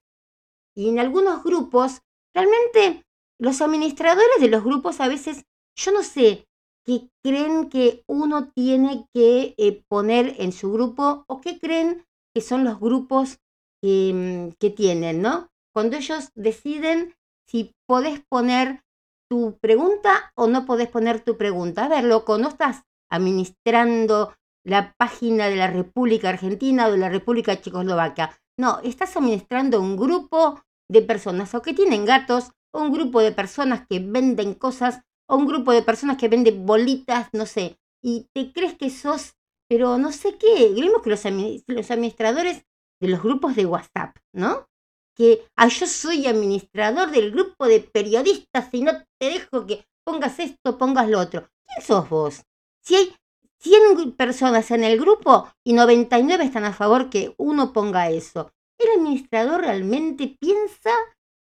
Y 0.75 0.89
en 0.89 0.99
algunos 0.99 1.45
grupos, 1.45 2.03
realmente 2.35 3.05
los 3.39 3.61
administradores 3.61 4.41
de 4.41 4.49
los 4.49 4.65
grupos 4.65 5.01
a 5.01 5.09
veces, 5.09 5.45
yo 5.77 5.93
no 5.93 6.03
sé, 6.03 6.47
qué 6.85 7.09
creen 7.23 7.69
que 7.69 8.03
uno 8.09 8.51
tiene 8.51 9.07
que 9.15 9.55
eh, 9.59 9.83
poner 9.89 10.37
en 10.39 10.53
su 10.53 10.73
grupo 10.73 11.25
o 11.29 11.41
qué 11.41 11.59
creen 11.59 12.05
que 12.35 12.41
son 12.41 12.65
los 12.65 12.81
grupos 12.81 13.39
que, 13.83 14.13
mm, 14.15 14.57
que 14.59 14.71
tienen, 14.71 15.23
¿no? 15.23 15.49
Cuando 15.75 15.97
ellos 15.97 16.31
deciden 16.35 17.15
si 17.49 17.75
podés 17.87 18.23
poner 18.29 18.83
tu 19.31 19.59
pregunta 19.61 20.33
o 20.35 20.47
no 20.47 20.67
podés 20.67 20.89
poner 20.89 21.21
tu 21.21 21.37
pregunta. 21.37 21.85
A 21.85 21.89
ver, 21.89 22.05
loco, 22.05 22.39
no 22.39 22.49
estás 22.49 22.83
administrando 23.11 24.33
la 24.65 24.95
página 24.97 25.49
de 25.49 25.57
la 25.57 25.69
República 25.69 26.29
Argentina 26.29 26.87
o 26.87 26.93
de 26.93 26.99
la 26.99 27.09
República 27.09 27.61
Checoslovaquia. 27.61 28.39
No, 28.59 28.81
estás 28.81 29.17
administrando 29.17 29.81
un 29.81 29.97
grupo 29.97 30.61
de 30.91 31.03
personas 31.03 31.55
o 31.55 31.63
que 31.63 31.73
tienen 31.73 32.05
gatos, 32.05 32.53
o 32.73 32.83
un 32.83 32.93
grupo 32.93 33.21
de 33.21 33.33
personas 33.33 33.87
que 33.89 34.01
venden 34.01 34.55
cosas, 34.55 35.03
o 35.29 35.37
un 35.37 35.47
grupo 35.47 35.73
de 35.73 35.83
personas 35.83 36.17
que 36.17 36.29
venden 36.29 36.67
bolitas, 36.67 37.29
no 37.33 37.47
sé. 37.47 37.79
Y 38.03 38.29
te 38.35 38.53
crees 38.53 38.77
que 38.77 38.91
sos, 38.91 39.35
pero 39.69 39.99
no 39.99 40.13
sé 40.13 40.37
qué. 40.37 40.73
Vemos 40.75 41.03
que 41.03 41.11
los, 41.11 41.25
los 41.67 41.91
administradores 41.91 42.65
de 43.01 43.09
los 43.09 43.23
grupos 43.23 43.57
de 43.57 43.67
WhatsApp, 43.67 44.17
¿no? 44.33 44.69
Que 45.17 45.47
ah, 45.57 45.69
yo 45.69 45.87
soy 45.87 46.27
administrador 46.27 47.11
del 47.11 47.31
grupo 47.31 47.67
de 47.67 47.81
periodistas 47.81 48.69
y 48.73 48.83
no 48.83 48.93
te 49.19 49.27
dejo 49.27 49.67
que 49.67 49.85
pongas 50.05 50.39
esto, 50.39 50.79
pongas 50.79 51.09
lo 51.09 51.19
otro. 51.19 51.49
¿Quién 51.67 51.87
sos 51.87 52.09
vos? 52.09 52.43
Si 52.83 52.95
hay 52.95 53.15
100 53.61 54.13
personas 54.13 54.71
en 54.71 54.85
el 54.85 54.99
grupo 54.99 55.49
y 55.65 55.75
99 55.75 56.45
están 56.45 56.65
a 56.65 56.73
favor 56.73 57.11
que 57.11 57.35
uno 57.37 57.73
ponga 57.73 58.11
eso. 58.11 58.53
El 58.79 58.99
administrador 58.99 59.61
realmente 59.61 60.37
piensa 60.41 60.91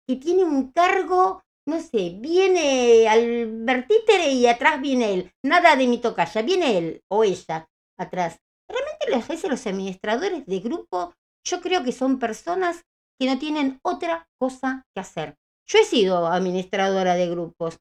que 0.06 0.16
tiene 0.16 0.44
un 0.44 0.70
cargo, 0.72 1.42
no 1.66 1.80
sé, 1.80 2.16
viene 2.18 3.08
al 3.08 3.64
vertítere 3.64 4.28
y 4.28 4.46
atrás 4.46 4.80
viene 4.80 5.14
él. 5.14 5.32
Nada 5.42 5.76
de 5.76 5.86
mi 5.86 5.98
tocaya, 5.98 6.42
viene 6.42 6.76
él 6.76 7.02
o 7.08 7.24
ella 7.24 7.68
atrás. 7.98 8.38
Realmente 8.68 9.10
los, 9.10 9.26
veces 9.26 9.50
los 9.50 9.66
administradores 9.66 10.44
de 10.44 10.60
grupo, 10.60 11.14
yo 11.46 11.62
creo 11.62 11.82
que 11.84 11.92
son 11.92 12.18
personas 12.18 12.84
que 13.18 13.26
no 13.26 13.38
tienen 13.38 13.78
otra 13.82 14.28
cosa 14.38 14.84
que 14.94 15.00
hacer. 15.00 15.36
Yo 15.66 15.78
he 15.78 15.84
sido 15.84 16.26
administradora 16.26 17.14
de 17.14 17.30
grupos 17.30 17.78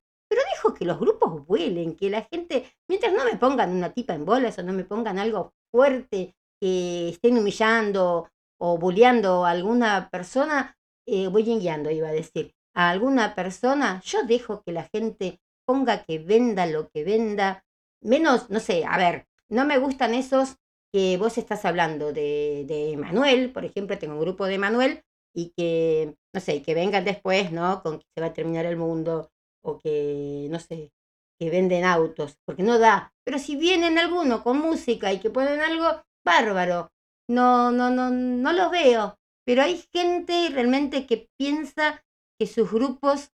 que 0.72 0.86
los 0.86 1.00
grupos 1.00 1.46
vuelen, 1.46 1.96
que 1.96 2.10
la 2.10 2.22
gente, 2.22 2.72
mientras 2.88 3.12
no 3.12 3.26
me 3.26 3.38
pongan 3.38 3.72
una 3.72 3.92
tipa 3.92 4.14
en 4.14 4.24
bolas 4.24 4.58
o 4.60 4.64
no 4.64 4.72
me 4.72 4.86
pongan 4.86 5.18
algo 5.18 5.54
fuerte, 5.72 6.36
que 6.62 7.10
estén 7.10 7.38
humillando 7.38 8.30
o 8.60 8.78
bulleando 8.78 9.46
a 9.46 9.52
alguna 9.52 10.10
persona, 10.10 10.78
eh, 11.06 11.28
voy 11.28 11.44
guiando, 11.44 11.92
iba 11.92 12.08
a 12.08 12.14
decir, 12.14 12.54
a 12.74 12.90
alguna 12.90 13.36
persona, 13.36 14.02
yo 14.06 14.24
dejo 14.24 14.62
que 14.64 14.72
la 14.72 14.88
gente 14.94 15.42
ponga 15.66 16.04
que 16.04 16.20
venda 16.20 16.66
lo 16.66 16.90
que 16.90 17.04
venda, 17.04 17.66
menos, 18.02 18.50
no 18.50 18.60
sé, 18.60 18.86
a 18.86 18.98
ver, 18.98 19.28
no 19.50 19.66
me 19.66 19.78
gustan 19.80 20.14
esos 20.14 20.56
que 20.94 21.18
vos 21.18 21.38
estás 21.38 21.66
hablando 21.66 22.14
de, 22.14 22.66
de 22.68 22.96
Manuel, 22.98 23.52
por 23.52 23.66
ejemplo, 23.66 23.98
tengo 23.98 24.14
un 24.14 24.22
grupo 24.22 24.46
de 24.46 24.60
Manuel 24.60 25.04
y 25.36 25.52
que, 25.58 26.16
no 26.34 26.40
sé, 26.40 26.62
que 26.62 26.76
vengan 26.76 27.04
después, 27.04 27.52
¿no? 27.52 27.82
Con 27.82 28.00
que 28.00 28.06
se 28.16 28.22
va 28.22 28.28
a 28.28 28.34
terminar 28.34 28.66
el 28.66 28.78
mundo, 28.78 29.32
o 29.64 29.80
que, 29.80 30.48
no 30.50 30.60
sé, 30.60 30.92
que 31.40 31.50
venden 31.50 31.86
autos, 31.86 32.38
porque 32.46 32.64
no 32.64 32.80
da. 32.80 33.14
Pero 33.26 33.40
si 33.40 33.56
vienen 33.56 33.98
algunos 33.98 34.42
con 34.42 34.60
música 34.60 35.12
y 35.14 35.20
que 35.20 35.30
ponen 35.30 35.60
algo, 35.62 36.04
bárbaro. 36.26 36.92
no, 37.30 37.72
no, 37.72 37.90
no, 37.90 38.10
no 38.10 38.54
lo 38.54 38.70
veo. 38.70 39.18
Pero 39.46 39.62
hay 39.64 39.84
gente 39.94 40.50
realmente 40.52 41.06
que 41.06 41.30
piensa 41.38 42.04
que 42.40 42.48
sus 42.48 42.72
grupos 42.72 43.32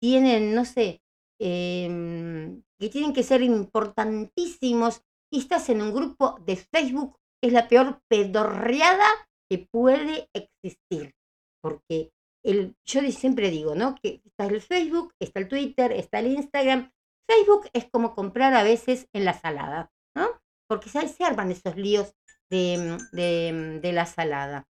tienen, 0.00 0.54
no 0.54 0.64
sé, 0.64 1.02
em, 1.40 2.62
que 2.78 2.88
tienen 2.88 3.12
que 3.12 3.22
ser 3.22 3.42
importantísimos 3.42 5.02
y 5.32 5.38
estás 5.38 5.68
en 5.68 5.82
un 5.82 5.92
grupo 5.92 6.38
de 6.44 6.56
Facebook, 6.56 7.16
es 7.42 7.52
la 7.52 7.68
peor 7.68 8.00
pedorreada 8.08 9.06
que 9.48 9.58
puede 9.58 10.28
existir. 10.34 11.14
Porque 11.62 12.12
el, 12.44 12.76
yo 12.84 13.00
siempre 13.10 13.50
digo, 13.50 13.74
¿no? 13.74 13.94
Que 14.02 14.20
está 14.24 14.46
el 14.46 14.60
Facebook, 14.60 15.14
está 15.18 15.40
el 15.40 15.48
Twitter, 15.48 15.92
está 15.92 16.18
el 16.18 16.28
Instagram. 16.28 16.90
Facebook 17.28 17.68
es 17.72 17.88
como 17.90 18.14
comprar 18.14 18.54
a 18.54 18.62
veces 18.62 19.08
en 19.12 19.24
la 19.24 19.32
salada, 19.34 19.92
¿no? 20.14 20.28
Porque 20.68 20.88
se, 20.88 21.24
arman 21.24 21.50
esos 21.50 21.76
líos 21.76 22.14
de 22.50 23.90
la 23.92 24.06
salada. 24.06 24.66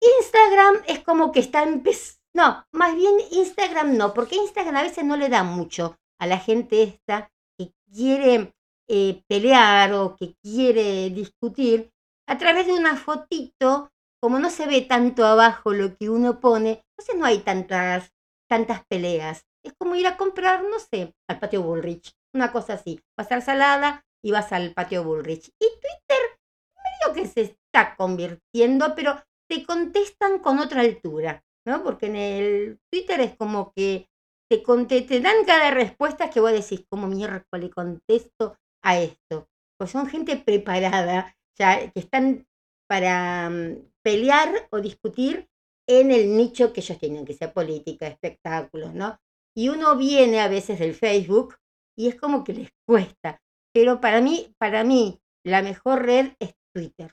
Instagram 0.00 0.82
es 0.86 1.00
como 1.00 1.32
que 1.32 1.40
está 1.40 1.62
empezando. 1.62 2.20
No, 2.32 2.64
más 2.72 2.94
bien 2.94 3.14
Instagram 3.32 3.96
no, 3.96 4.14
porque 4.14 4.36
Instagram 4.36 4.76
a 4.76 4.82
veces 4.82 5.04
no 5.04 5.16
le 5.16 5.28
da 5.28 5.42
mucho 5.42 5.98
a 6.20 6.26
la 6.26 6.38
gente 6.38 6.82
esta 6.84 7.32
que 7.58 7.72
quiere 7.92 8.54
eh, 8.88 9.22
pelear 9.26 9.92
o 9.94 10.16
que 10.16 10.36
quiere 10.40 11.10
discutir 11.10 11.90
a 12.28 12.38
través 12.38 12.66
de 12.66 12.74
una 12.74 12.96
fotito, 12.96 13.90
como 14.20 14.38
no 14.38 14.50
se 14.50 14.66
ve 14.66 14.82
tanto 14.82 15.24
abajo 15.24 15.72
lo 15.72 15.96
que 15.96 16.10
uno 16.10 16.40
pone, 16.40 16.84
entonces 16.90 17.16
no 17.16 17.24
hay 17.24 17.38
tantas, 17.38 18.12
tantas 18.48 18.84
peleas. 18.86 19.46
Es 19.64 19.72
como 19.78 19.96
ir 19.96 20.06
a 20.06 20.16
comprar, 20.16 20.62
no 20.64 20.78
sé, 20.78 21.14
al 21.28 21.38
patio 21.38 21.62
Bullrich, 21.62 22.12
una 22.34 22.52
cosa 22.52 22.74
así. 22.74 23.00
Vas 23.18 23.32
a 23.32 23.40
salada 23.40 24.04
y 24.22 24.30
vas 24.30 24.52
al 24.52 24.72
patio 24.74 25.04
Bullrich. 25.04 25.48
Y 25.58 25.66
Twitter 25.80 26.40
medio 26.76 27.14
que 27.14 27.26
se 27.26 27.40
está 27.42 27.96
convirtiendo, 27.96 28.94
pero 28.94 29.22
te 29.48 29.64
contestan 29.64 30.38
con 30.38 30.58
otra 30.58 30.82
altura, 30.82 31.42
¿no? 31.66 31.82
Porque 31.82 32.06
en 32.06 32.16
el 32.16 32.78
Twitter 32.90 33.20
es 33.20 33.36
como 33.36 33.72
que 33.72 34.08
te, 34.48 35.02
te 35.02 35.20
dan 35.20 35.44
cada 35.46 35.70
respuesta 35.70 36.30
que 36.30 36.40
vos 36.40 36.52
decís, 36.52 36.84
¿cómo 36.88 37.06
mierda 37.06 37.44
le 37.52 37.70
contesto 37.70 38.56
a 38.82 38.98
esto? 38.98 39.48
Pues 39.78 39.90
son 39.90 40.06
gente 40.06 40.36
preparada, 40.36 41.36
ya 41.58 41.90
que 41.90 42.00
están 42.00 42.46
para 42.88 43.48
mm, 43.48 43.89
pelear 44.02 44.68
o 44.70 44.80
discutir 44.80 45.48
en 45.88 46.10
el 46.10 46.36
nicho 46.36 46.72
que 46.72 46.80
ellos 46.80 46.98
tienen, 46.98 47.24
que 47.24 47.34
sea 47.34 47.52
política, 47.52 48.06
espectáculos, 48.06 48.94
¿no? 48.94 49.18
Y 49.56 49.68
uno 49.68 49.96
viene 49.96 50.40
a 50.40 50.48
veces 50.48 50.78
del 50.78 50.94
Facebook 50.94 51.56
y 51.98 52.08
es 52.08 52.14
como 52.14 52.44
que 52.44 52.54
les 52.54 52.70
cuesta. 52.86 53.42
Pero 53.72 54.00
para 54.00 54.20
mí, 54.20 54.54
para 54.58 54.84
mí, 54.84 55.20
la 55.44 55.62
mejor 55.62 56.04
red 56.04 56.32
es 56.38 56.54
Twitter 56.74 57.12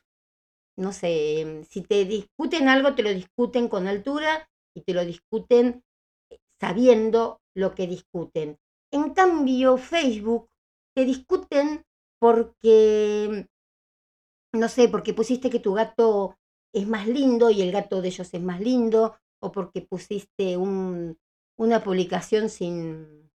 no 0.78 0.94
sé, 0.94 1.42
em, 1.42 1.64
si 1.66 1.82
te 1.82 2.06
discuten 2.06 2.70
algo, 2.70 2.96
te 2.96 3.04
lo 3.04 3.10
discuten 3.10 3.68
con 3.68 3.88
altura 3.88 4.48
y 4.76 4.82
te 4.82 4.94
lo 4.94 5.04
discuten 5.04 5.84
eh, 6.30 6.40
sabiendo 6.60 7.42
lo 7.56 7.74
que 7.76 7.88
discuten. 7.88 8.58
En 8.92 9.14
cambio, 9.14 9.78
Facebook 9.78 10.50
te 10.96 11.04
discuten 11.06 11.84
porque, 12.20 13.48
no 14.54 14.70
sé, 14.70 14.88
porque 14.88 15.14
pusiste 15.14 15.50
que 15.50 15.60
tu 15.60 15.74
gato 15.74 16.38
es 16.74 16.88
más 16.88 17.08
lindo 17.08 17.50
y 17.50 17.62
el 17.62 17.72
gato 17.72 18.02
de 18.02 18.10
ellos 18.10 18.34
es 18.34 18.42
más 18.42 18.60
lindo, 18.60 19.18
o 19.42 19.52
porque 19.52 19.82
pusiste 19.82 20.58
un, 20.58 21.18
una 21.58 21.84
publicación 21.84 22.50
sin, 22.50 23.32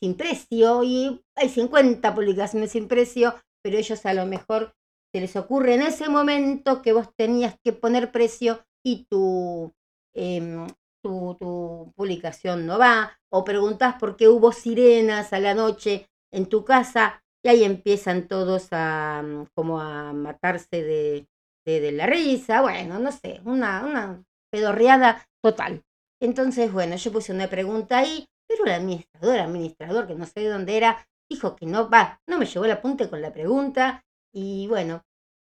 sin 0.00 0.14
precio 0.14 0.82
y 0.84 1.24
hay 1.36 1.48
50 1.48 2.14
publicaciones 2.14 2.72
sin 2.72 2.88
precio, 2.88 3.34
pero 3.62 3.78
ellos 3.78 4.04
a 4.06 4.14
lo 4.14 4.26
mejor 4.26 4.74
se 5.12 5.20
les 5.20 5.36
ocurre 5.36 5.74
en 5.74 5.82
ese 5.82 6.08
momento 6.08 6.82
que 6.82 6.92
vos 6.92 7.08
tenías 7.16 7.56
que 7.64 7.72
poner 7.72 8.12
precio 8.12 8.64
y 8.84 9.06
tu, 9.10 9.72
em, 10.14 10.66
tu, 11.02 11.36
tu, 11.38 11.92
publicación 11.96 12.66
no 12.66 12.78
va, 12.78 13.18
o 13.30 13.44
preguntás 13.44 13.96
por 13.98 14.16
qué 14.16 14.28
hubo 14.28 14.52
sirenas 14.52 15.32
a 15.32 15.40
la 15.40 15.54
noche 15.54 16.08
en 16.32 16.46
tu 16.46 16.64
casa 16.64 17.22
y 17.42 17.48
ahí 17.48 17.64
empiezan 17.64 18.28
todos 18.28 18.68
a 18.72 19.24
como 19.54 19.80
a 19.80 20.12
matarse 20.12 20.82
de, 20.82 21.28
de, 21.68 21.92
la 21.92 22.06
risa, 22.06 22.62
bueno, 22.62 22.98
no 22.98 23.12
sé, 23.12 23.40
una, 23.44 23.84
una 23.84 24.24
pedorreada 24.50 25.26
total. 25.42 25.82
Entonces, 26.20 26.72
bueno, 26.72 26.96
yo 26.96 27.12
puse 27.12 27.32
una 27.32 27.48
pregunta 27.48 27.98
ahí, 27.98 28.26
pero 28.48 28.64
el 28.64 28.72
administrador, 28.72 29.38
administrador, 29.38 30.06
que 30.06 30.14
no 30.14 30.26
sé 30.26 30.40
de 30.40 30.48
dónde 30.48 30.76
era, 30.76 31.06
dijo 31.30 31.54
que 31.54 31.66
no 31.66 31.90
va, 31.90 32.20
no 32.26 32.38
me 32.38 32.46
llevó 32.46 32.64
el 32.64 32.72
apunte 32.72 33.08
con 33.08 33.20
la 33.20 33.32
pregunta, 33.32 34.04
y 34.32 34.66
bueno, 34.68 35.04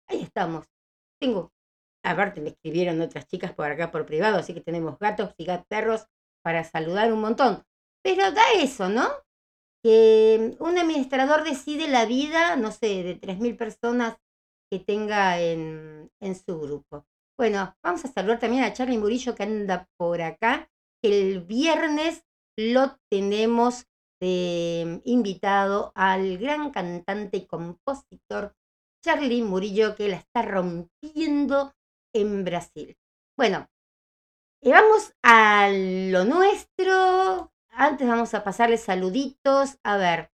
ahí 0.07 0.21
estamos. 0.21 0.67
Tengo, 1.19 1.51
aparte 2.03 2.41
me 2.41 2.49
escribieron 2.49 3.01
otras 3.01 3.27
chicas 3.27 3.53
por 3.53 3.65
acá 3.71 3.91
por 3.91 4.05
privado, 4.05 4.37
así 4.37 4.53
que 4.53 4.61
tenemos 4.61 4.97
gatos 4.99 5.33
y 5.37 5.47
perros 5.67 6.07
para 6.43 6.63
saludar 6.63 7.11
un 7.13 7.21
montón. 7.21 7.63
Pero 8.03 8.31
da 8.31 8.43
eso, 8.57 8.89
¿no? 8.89 9.07
Que 9.83 10.55
un 10.59 10.77
administrador 10.77 11.43
decide 11.43 11.87
la 11.87 12.05
vida, 12.05 12.55
no 12.55 12.71
sé, 12.71 13.03
de 13.03 13.19
3.000 13.19 13.57
personas 13.57 14.17
que 14.71 14.79
tenga 14.79 15.39
en, 15.39 16.09
en 16.21 16.35
su 16.35 16.59
grupo. 16.59 17.05
Bueno, 17.37 17.75
vamos 17.83 18.05
a 18.05 18.07
saludar 18.07 18.39
también 18.39 18.63
a 18.63 18.73
Charlie 18.73 18.97
Murillo 18.97 19.35
que 19.35 19.43
anda 19.43 19.89
por 19.97 20.21
acá. 20.21 20.69
El 21.03 21.41
viernes 21.41 22.23
lo 22.57 22.97
tenemos 23.09 23.85
invitado 24.23 25.91
al 25.95 26.37
gran 26.37 26.69
cantante 26.69 27.37
y 27.37 27.47
compositor 27.47 28.55
Charlie 29.03 29.41
Murillo 29.41 29.95
que 29.95 30.09
la 30.09 30.17
está 30.17 30.43
rompiendo 30.43 31.73
en 32.13 32.43
Brasil. 32.43 32.95
Bueno, 33.35 33.67
y 34.61 34.71
vamos 34.71 35.13
a 35.23 35.69
lo 35.71 36.23
nuestro. 36.25 37.51
Antes 37.71 38.07
vamos 38.07 38.33
a 38.35 38.43
pasarles 38.43 38.83
saluditos. 38.83 39.79
A 39.83 39.97
ver, 39.97 40.31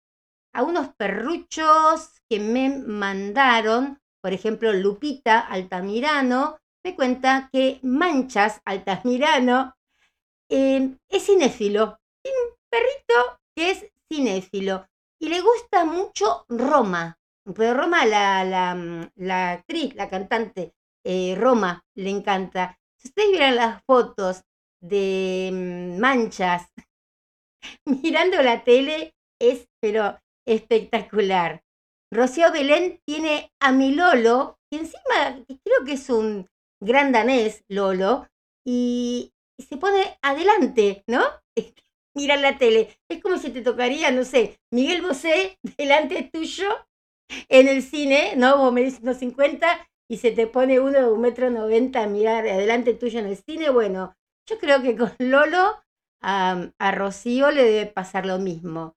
a 0.54 0.63
unos 0.63 0.89
perruchos 0.95 2.19
que 2.30 2.41
me 2.41 2.69
mandaron. 2.69 4.02
Por 4.27 4.33
ejemplo, 4.33 4.73
Lupita 4.73 5.39
Altamirano 5.39 6.57
me 6.83 6.97
cuenta 6.97 7.47
que 7.49 7.79
Manchas 7.83 8.59
Altamirano 8.65 9.73
eh, 10.49 10.97
es 11.07 11.25
cinéfilo. 11.25 11.97
Tiene 12.21 12.37
un 12.41 12.55
perrito 12.69 13.39
que 13.55 13.71
es 13.71 13.85
cinéfilo 14.11 14.85
y 15.17 15.29
le 15.29 15.39
gusta 15.39 15.85
mucho 15.85 16.43
Roma. 16.49 17.17
Pero 17.55 17.73
Roma, 17.73 18.05
la, 18.05 18.43
la, 18.43 18.75
mm, 18.75 19.31
actriz, 19.31 19.95
la 19.95 20.09
cantante, 20.09 20.73
eh, 21.05 21.33
Roma, 21.39 21.81
le 21.95 22.09
encanta. 22.09 22.77
Si 22.97 23.07
ustedes 23.07 23.29
vieran 23.29 23.55
las 23.55 23.81
fotos 23.85 24.41
de 24.81 25.51
mm, 25.53 26.01
manchas 26.01 26.67
mirando 27.85 28.43
la 28.43 28.61
tele, 28.65 29.13
es 29.39 29.69
pero 29.79 30.19
espectacular. 30.45 31.63
Rocío 32.11 32.51
Belén 32.51 33.01
tiene 33.05 33.51
a 33.59 33.71
mi 33.71 33.93
Lolo, 33.93 34.57
que 34.71 34.79
encima 34.79 35.43
creo 35.47 35.85
que 35.85 35.93
es 35.93 36.09
un 36.09 36.47
gran 36.81 37.11
danés, 37.11 37.63
Lolo, 37.67 38.27
y 38.65 39.33
se 39.57 39.77
pone 39.77 40.17
adelante, 40.21 41.03
¿no? 41.07 41.23
Mira 42.15 42.35
la 42.37 42.57
tele. 42.57 42.97
Es 43.09 43.21
como 43.21 43.37
si 43.37 43.51
te 43.51 43.61
tocaría, 43.61 44.11
no 44.11 44.23
sé, 44.23 44.59
Miguel 44.71 45.01
Bosé 45.01 45.59
delante 45.77 46.29
tuyo 46.33 46.67
en 47.49 47.67
el 47.67 47.83
cine, 47.83 48.35
¿no? 48.37 48.57
Vos 48.57 48.73
me 48.73 48.83
dices 48.83 49.01
unos 49.01 49.17
50 49.17 49.87
y 50.09 50.17
se 50.17 50.31
te 50.31 50.47
pone 50.47 50.79
uno 50.79 50.99
de 50.99 51.11
un 51.11 51.21
metro 51.21 51.49
noventa 51.49 52.03
a 52.03 52.07
mirar 52.07 52.47
adelante 52.47 52.93
tuyo 52.93 53.19
en 53.19 53.27
el 53.27 53.37
cine. 53.37 53.69
Bueno, 53.69 54.15
yo 54.49 54.57
creo 54.59 54.81
que 54.81 54.95
con 54.95 55.11
Lolo 55.19 55.77
a, 56.21 56.71
a 56.79 56.91
Rocío 56.91 57.51
le 57.51 57.63
debe 57.63 57.85
pasar 57.87 58.25
lo 58.25 58.39
mismo. 58.39 58.96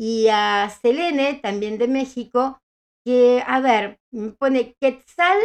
Y 0.00 0.28
a 0.28 0.70
Selene, 0.70 1.34
también 1.42 1.76
de 1.76 1.86
México, 1.86 2.58
que, 3.04 3.44
a 3.46 3.60
ver, 3.60 3.98
me 4.10 4.30
pone 4.30 4.74
Quetzal 4.80 5.38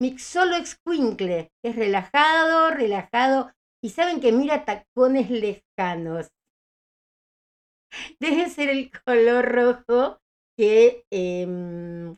Mixolo 0.00 0.56
Exquincle, 0.56 1.52
que 1.62 1.70
es 1.70 1.76
relajado, 1.76 2.70
relajado, 2.70 3.52
y 3.80 3.90
saben 3.90 4.20
que 4.20 4.32
mira 4.32 4.64
tacones 4.64 5.30
lejanos. 5.30 6.32
Debe 8.18 8.48
ser 8.50 8.70
el 8.70 8.90
color 8.90 9.44
rojo 9.44 10.18
que 10.58 11.04
em, 11.12 12.16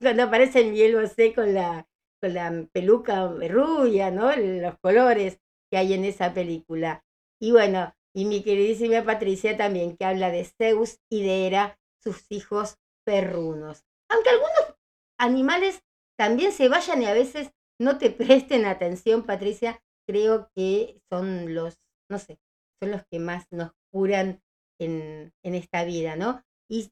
cuando 0.00 0.22
aparece 0.22 0.64
Miguel 0.64 0.94
Bosé 0.94 1.34
con 1.34 1.54
la, 1.54 1.88
con 2.22 2.34
la 2.34 2.66
peluca 2.72 3.26
rubia, 3.26 4.12
¿no? 4.12 4.30
Los 4.36 4.78
colores 4.78 5.40
que 5.72 5.78
hay 5.78 5.94
en 5.94 6.04
esa 6.04 6.32
película. 6.32 7.02
Y 7.40 7.50
bueno, 7.50 7.92
y 8.16 8.24
mi 8.24 8.42
queridísima 8.42 9.04
Patricia 9.04 9.56
también, 9.56 9.96
que 9.96 10.04
habla 10.04 10.30
de 10.30 10.44
Zeus 10.44 11.00
y 11.10 11.22
de 11.22 11.46
Hera, 11.46 11.78
sus 12.02 12.24
hijos 12.30 12.78
perrunos. 13.04 13.84
Aunque 14.10 14.30
algunos 14.30 14.76
animales 15.18 15.82
también 16.18 16.52
se 16.52 16.68
vayan 16.68 17.02
y 17.02 17.06
a 17.06 17.14
veces 17.14 17.52
no 17.78 17.98
te 17.98 18.10
presten 18.10 18.64
atención, 18.64 19.24
Patricia, 19.24 19.82
creo 20.08 20.50
que 20.54 21.00
son 21.10 21.54
los, 21.54 21.78
no 22.10 22.18
sé, 22.18 22.38
son 22.80 22.92
los 22.92 23.02
que 23.10 23.18
más 23.18 23.46
nos 23.50 23.72
curan 23.92 24.42
en, 24.80 25.32
en 25.44 25.54
esta 25.54 25.84
vida, 25.84 26.16
¿no? 26.16 26.42
Y 26.68 26.90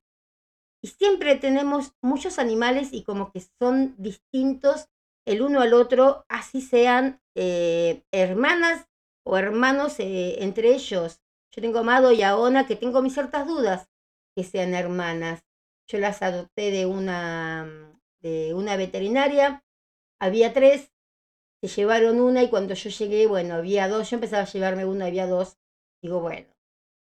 y 0.84 0.88
siempre 0.88 1.36
tenemos 1.36 1.94
muchos 2.02 2.38
animales 2.38 2.92
y 2.92 3.04
como 3.04 3.32
que 3.32 3.40
son 3.58 3.94
distintos 3.96 4.90
el 5.26 5.40
uno 5.40 5.62
al 5.62 5.72
otro, 5.72 6.26
así 6.28 6.60
sean 6.60 7.22
eh, 7.34 8.02
hermanas 8.12 8.86
o 9.24 9.36
hermanos 9.36 9.98
eh, 10.00 10.42
entre 10.42 10.74
ellos. 10.74 11.20
Yo 11.52 11.62
tengo 11.62 11.78
Amado 11.78 12.12
y 12.12 12.22
a 12.22 12.36
que 12.66 12.76
tengo 12.76 13.02
mis 13.02 13.14
ciertas 13.14 13.46
dudas 13.46 13.88
que 14.36 14.44
sean 14.44 14.74
hermanas. 14.74 15.44
Yo 15.88 15.98
las 15.98 16.22
adopté 16.22 16.70
de 16.70 16.86
una, 16.86 17.94
de 18.20 18.54
una 18.54 18.76
veterinaria, 18.76 19.64
había 20.18 20.52
tres, 20.52 20.90
se 21.62 21.68
llevaron 21.68 22.20
una 22.20 22.42
y 22.42 22.50
cuando 22.50 22.74
yo 22.74 22.90
llegué, 22.90 23.26
bueno, 23.26 23.54
había 23.54 23.88
dos, 23.88 24.10
yo 24.10 24.16
empezaba 24.16 24.42
a 24.42 24.46
llevarme 24.46 24.84
una, 24.84 25.06
había 25.06 25.26
dos, 25.26 25.58
digo, 26.02 26.20
bueno, 26.20 26.48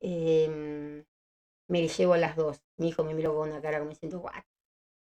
em, 0.00 1.04
me 1.68 1.88
llevo 1.88 2.14
a 2.14 2.18
las 2.18 2.36
dos. 2.36 2.62
Mi 2.78 2.88
hijo 2.88 3.04
me 3.04 3.14
miró 3.14 3.34
con 3.34 3.50
una 3.50 3.60
cara 3.60 3.78
como 3.78 3.90
diciendo, 3.90 4.20
what? 4.20 4.44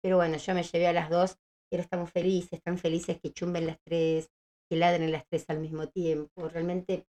Pero 0.02 0.16
bueno, 0.16 0.38
yo 0.38 0.54
me 0.54 0.62
llevé 0.62 0.86
a 0.88 0.92
las 0.92 1.10
dos, 1.10 1.38
pero 1.70 1.82
estamos 1.82 2.10
felices, 2.10 2.54
están 2.54 2.78
felices 2.78 3.20
que 3.20 3.32
chumben 3.32 3.66
las 3.66 3.78
tres, 3.82 4.30
que 4.70 4.76
ladren 4.76 5.10
las 5.10 5.26
tres 5.28 5.44
al 5.48 5.58
mismo 5.58 5.88
tiempo. 5.88 6.48
Realmente 6.48 7.06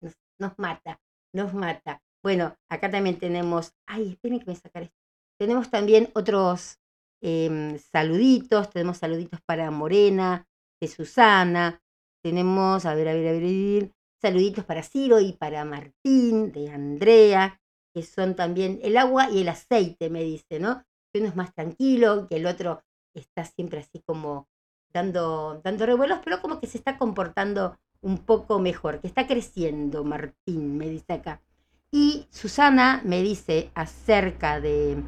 nos, 0.00 0.58
mata, 0.58 1.00
nos 1.34 1.52
mata. 1.52 2.02
Bueno, 2.22 2.56
acá 2.70 2.90
también 2.90 3.18
tenemos, 3.18 3.74
ay, 3.86 4.12
esperen 4.12 4.40
que 4.40 4.46
me 4.46 4.56
sacar 4.56 4.84
esto. 4.84 4.96
Tenemos 5.38 5.70
también 5.70 6.10
otros 6.14 6.78
em, 7.20 7.78
saluditos, 7.78 8.70
tenemos 8.70 8.98
saluditos 8.98 9.40
para 9.42 9.70
Morena, 9.70 10.48
de 10.80 10.88
Susana, 10.88 11.82
tenemos, 12.22 12.86
a 12.86 12.94
ver, 12.94 13.08
a 13.08 13.12
ver, 13.12 13.28
a 13.28 13.32
ver, 13.32 13.90
saluditos 14.20 14.64
para 14.64 14.82
Ciro 14.82 15.20
y 15.20 15.32
para 15.32 15.64
Martín, 15.66 16.52
de 16.52 16.70
Andrea, 16.70 17.60
que 17.94 18.02
son 18.02 18.34
también 18.34 18.80
el 18.82 18.96
agua 18.96 19.28
y 19.30 19.42
el 19.42 19.48
aceite, 19.48 20.08
me 20.08 20.22
dice, 20.22 20.58
¿no? 20.58 20.82
Que 21.12 21.20
uno 21.20 21.28
es 21.28 21.36
más 21.36 21.52
tranquilo, 21.54 22.26
que 22.28 22.36
el 22.36 22.46
otro 22.46 22.82
está 23.14 23.44
siempre 23.44 23.80
así 23.80 24.00
como 24.06 24.48
dando, 24.94 25.60
dando 25.64 25.84
revuelos, 25.84 26.20
pero 26.24 26.40
como 26.40 26.60
que 26.60 26.68
se 26.68 26.78
está 26.78 26.96
comportando 26.96 27.76
un 28.00 28.18
poco 28.18 28.58
mejor, 28.60 29.00
que 29.00 29.08
está 29.08 29.26
creciendo, 29.26 30.04
Martín, 30.04 30.78
me 30.78 30.88
dice 30.88 31.14
acá. 31.14 31.42
Y 31.90 32.26
Susana 32.30 33.02
me 33.04 33.22
dice 33.22 33.70
acerca 33.74 34.60
de, 34.60 35.02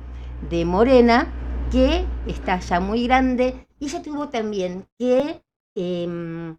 de 0.51 0.65
Morena, 0.65 1.33
que 1.71 2.05
está 2.27 2.59
ya 2.61 2.81
muy 2.81 3.07
grande, 3.07 3.67
y 3.79 3.87
ella 3.87 4.03
tuvo 4.03 4.29
también 4.29 4.89
que 4.99 5.43
em, 5.75 6.57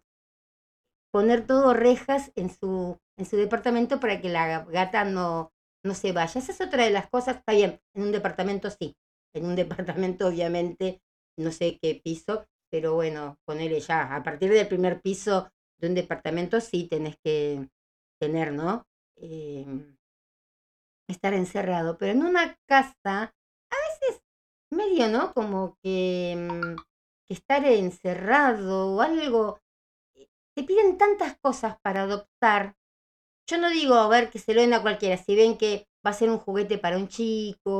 poner 1.10 1.46
todo 1.46 1.74
rejas 1.74 2.32
en 2.36 2.50
su, 2.50 2.98
en 3.16 3.26
su 3.26 3.36
departamento 3.36 4.00
para 4.00 4.20
que 4.20 4.28
la 4.28 4.64
gata 4.64 5.04
no, 5.04 5.52
no 5.82 5.94
se 5.94 6.12
vaya. 6.12 6.40
Esa 6.40 6.52
es 6.52 6.60
otra 6.60 6.84
de 6.84 6.90
las 6.90 7.08
cosas, 7.08 7.36
está 7.38 7.52
bien, 7.52 7.80
en 7.94 8.02
un 8.04 8.12
departamento 8.12 8.70
sí, 8.70 8.96
en 9.34 9.46
un 9.46 9.56
departamento 9.56 10.28
obviamente, 10.28 11.02
no 11.36 11.52
sé 11.52 11.78
qué 11.80 12.00
piso, 12.02 12.46
pero 12.70 12.94
bueno, 12.94 13.38
ponerle 13.44 13.80
ya, 13.80 14.14
a 14.14 14.22
partir 14.22 14.50
del 14.50 14.68
primer 14.68 15.00
piso 15.00 15.50
de 15.80 15.88
un 15.88 15.94
departamento 15.94 16.60
sí 16.60 16.88
tenés 16.88 17.16
que 17.24 17.68
tener, 18.20 18.52
¿no? 18.52 18.86
Em, 19.16 19.96
estar 21.08 21.34
encerrado, 21.34 21.96
pero 21.98 22.12
en 22.12 22.22
una 22.22 22.56
casa, 22.66 23.34
a 23.70 23.76
veces 23.88 24.22
medio, 24.70 25.08
¿no? 25.08 25.32
Como 25.32 25.76
que, 25.82 26.36
mm, 26.36 26.76
que 27.26 27.34
estar 27.34 27.64
encerrado 27.64 28.96
o 28.96 29.00
algo, 29.00 29.60
eh, 30.14 30.28
te 30.54 30.64
piden 30.64 30.98
tantas 30.98 31.38
cosas 31.38 31.78
para 31.82 32.02
adoptar 32.02 32.76
yo 33.48 33.56
no 33.58 33.70
digo, 33.70 33.94
a 33.94 34.08
ver, 34.08 34.30
que 34.30 34.38
se 34.38 34.52
lo 34.54 34.60
den 34.60 34.74
a 34.74 34.82
cualquiera. 34.82 35.16
Si 35.16 35.34
ven 35.34 35.56
que 35.56 35.88
va 36.06 36.10
a 36.10 36.14
ser 36.14 36.30
un 36.30 36.38
juguete 36.38 36.78
para 36.78 36.98
un 36.98 37.08
chico 37.08 37.70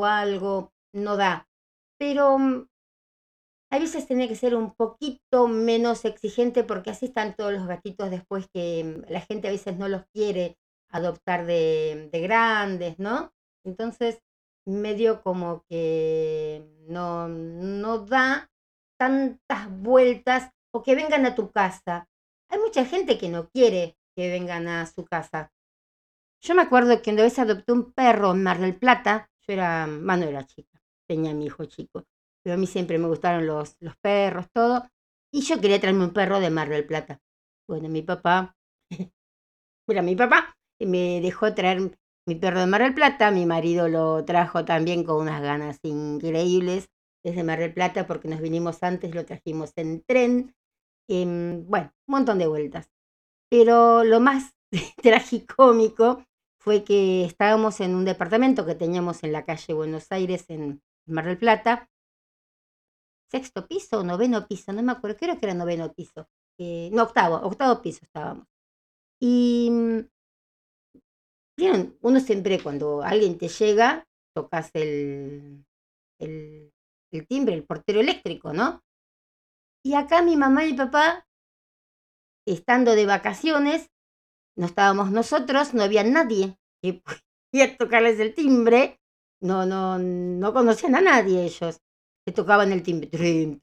o 0.00 0.04
algo, 0.04 0.72
no 0.94 1.16
da. 1.16 1.46
Pero 1.98 2.38
mm, 2.38 2.66
a 3.70 3.78
veces 3.78 4.06
tiene 4.06 4.28
que 4.28 4.36
ser 4.36 4.54
un 4.54 4.74
poquito 4.74 5.48
menos 5.48 6.04
exigente 6.04 6.64
porque 6.64 6.90
así 6.90 7.06
están 7.06 7.34
todos 7.36 7.52
los 7.52 7.66
gatitos 7.66 8.10
después 8.10 8.48
que 8.52 8.84
mm, 8.84 9.12
la 9.12 9.20
gente 9.20 9.48
a 9.48 9.52
veces 9.52 9.76
no 9.76 9.88
los 9.88 10.06
quiere 10.12 10.58
adoptar 10.90 11.46
de, 11.46 12.08
de 12.12 12.20
grandes, 12.20 12.98
¿no? 12.98 13.32
Entonces, 13.64 14.20
medio 14.64 15.22
como 15.22 15.64
que 15.68 16.64
no, 16.88 17.28
no 17.28 17.98
da 18.06 18.50
tantas 18.98 19.70
vueltas 19.80 20.50
o 20.72 20.82
que 20.82 20.94
vengan 20.94 21.26
a 21.26 21.34
tu 21.34 21.50
casa. 21.50 22.08
Hay 22.50 22.58
mucha 22.58 22.84
gente 22.84 23.18
que 23.18 23.28
no 23.28 23.48
quiere 23.48 23.96
que 24.16 24.30
vengan 24.30 24.68
a 24.68 24.86
su 24.86 25.04
casa. 25.04 25.52
Yo 26.40 26.54
me 26.54 26.62
acuerdo 26.62 27.02
que 27.02 27.10
una 27.12 27.22
vez 27.22 27.38
adopté 27.38 27.72
un 27.72 27.92
perro 27.92 28.32
en 28.32 28.42
Mar 28.42 28.58
del 28.58 28.76
Plata, 28.76 29.30
yo 29.46 29.52
era, 29.52 29.86
bueno, 29.86 30.24
era 30.24 30.46
chica, 30.46 30.80
tenía 31.06 31.34
mi 31.34 31.46
hijo 31.46 31.64
chico, 31.64 32.04
pero 32.48 32.54
a 32.54 32.60
mí 32.60 32.66
siempre 32.66 32.96
me 32.96 33.08
gustaron 33.08 33.46
los, 33.46 33.76
los 33.78 33.94
perros, 33.98 34.46
todo, 34.54 34.88
y 35.30 35.42
yo 35.42 35.60
quería 35.60 35.78
traerme 35.78 36.06
un 36.06 36.14
perro 36.14 36.40
de 36.40 36.48
Mar 36.48 36.70
del 36.70 36.86
Plata. 36.86 37.20
Bueno, 37.68 37.90
mi 37.90 38.00
papá, 38.00 38.56
mira, 39.86 40.00
mi 40.00 40.16
papá 40.16 40.56
me 40.80 41.20
dejó 41.20 41.52
traer 41.52 41.94
mi 42.26 42.36
perro 42.36 42.60
de 42.60 42.66
Mar 42.66 42.80
del 42.80 42.94
Plata, 42.94 43.30
mi 43.30 43.44
marido 43.44 43.86
lo 43.90 44.24
trajo 44.24 44.64
también 44.64 45.04
con 45.04 45.16
unas 45.20 45.42
ganas 45.42 45.78
increíbles 45.82 46.88
desde 47.22 47.44
Mar 47.44 47.58
del 47.58 47.74
Plata 47.74 48.06
porque 48.06 48.28
nos 48.28 48.40
vinimos 48.40 48.82
antes, 48.82 49.14
lo 49.14 49.26
trajimos 49.26 49.74
en 49.76 50.02
tren, 50.04 50.54
bueno, 51.06 51.92
un 52.06 52.12
montón 52.12 52.38
de 52.38 52.46
vueltas. 52.46 52.88
Pero 53.50 54.04
lo 54.04 54.20
más 54.20 54.54
tragicómico 55.02 56.24
fue 56.58 56.82
que 56.82 57.26
estábamos 57.26 57.80
en 57.80 57.94
un 57.94 58.06
departamento 58.06 58.64
que 58.64 58.74
teníamos 58.74 59.22
en 59.22 59.32
la 59.32 59.44
calle 59.44 59.74
Buenos 59.74 60.10
Aires, 60.12 60.46
en 60.48 60.80
Mar 61.06 61.26
del 61.26 61.36
Plata, 61.36 61.90
sexto 63.30 63.66
piso 63.66 64.00
o 64.00 64.04
noveno 64.04 64.46
piso, 64.46 64.72
no 64.72 64.82
me 64.82 64.92
acuerdo, 64.92 65.18
creo 65.18 65.38
que 65.38 65.46
era 65.46 65.54
noveno 65.54 65.92
piso, 65.92 66.28
eh, 66.58 66.90
no, 66.92 67.04
octavo, 67.04 67.36
octavo 67.36 67.82
piso 67.82 68.00
estábamos. 68.02 68.46
Y, 69.20 69.70
bien, 71.56 71.98
uno 72.00 72.20
siempre 72.20 72.62
cuando 72.62 73.02
alguien 73.02 73.36
te 73.38 73.48
llega, 73.48 74.06
tocas 74.34 74.70
el, 74.74 75.64
el, 76.18 76.72
timbre, 77.26 77.54
el 77.54 77.64
portero 77.64 78.00
eléctrico, 78.00 78.52
¿no? 78.52 78.82
Y 79.84 79.94
acá 79.94 80.22
mi 80.22 80.36
mamá 80.36 80.64
y 80.64 80.72
mi 80.72 80.78
papá 80.78 81.26
estando 82.46 82.94
de 82.94 83.06
vacaciones, 83.06 83.90
no 84.56 84.66
estábamos 84.66 85.10
nosotros, 85.10 85.74
no 85.74 85.82
había 85.82 86.04
nadie 86.04 86.58
que 86.82 87.02
podía 87.52 87.76
tocarles 87.76 88.18
el 88.20 88.34
timbre, 88.34 89.00
no, 89.40 89.66
no, 89.66 89.98
no 89.98 90.52
conocían 90.52 90.94
a 90.94 91.00
nadie 91.00 91.44
ellos, 91.44 91.80
que 92.28 92.32
tocaban 92.32 92.72
el 92.72 92.82
timbre, 92.82 93.58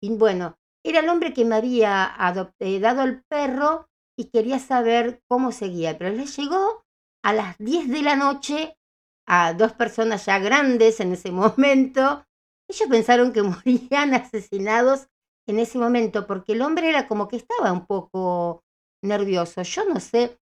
y 0.00 0.10
bueno, 0.10 0.56
era 0.86 1.00
el 1.00 1.08
hombre 1.08 1.34
que 1.34 1.44
me 1.44 1.56
había 1.56 2.14
eh, 2.60 2.78
dado 2.78 3.02
el 3.02 3.24
perro 3.24 3.88
y 4.16 4.30
quería 4.30 4.60
saber 4.60 5.24
cómo 5.28 5.50
seguía, 5.50 5.98
pero 5.98 6.14
le 6.14 6.24
llegó 6.24 6.84
a 7.24 7.32
las 7.32 7.58
10 7.58 7.88
de 7.88 8.02
la 8.02 8.14
noche 8.14 8.76
a 9.26 9.54
dos 9.54 9.72
personas 9.72 10.24
ya 10.24 10.38
grandes 10.38 11.00
en 11.00 11.14
ese 11.14 11.32
momento. 11.32 12.24
Ellos 12.68 12.88
pensaron 12.88 13.32
que 13.32 13.42
morían 13.42 14.14
asesinados 14.14 15.08
en 15.48 15.58
ese 15.58 15.76
momento, 15.76 16.28
porque 16.28 16.52
el 16.52 16.62
hombre 16.62 16.90
era 16.90 17.08
como 17.08 17.26
que 17.26 17.38
estaba 17.38 17.72
un 17.72 17.86
poco 17.86 18.62
nervioso. 19.02 19.62
Yo 19.62 19.84
no 19.84 19.98
sé 19.98 20.38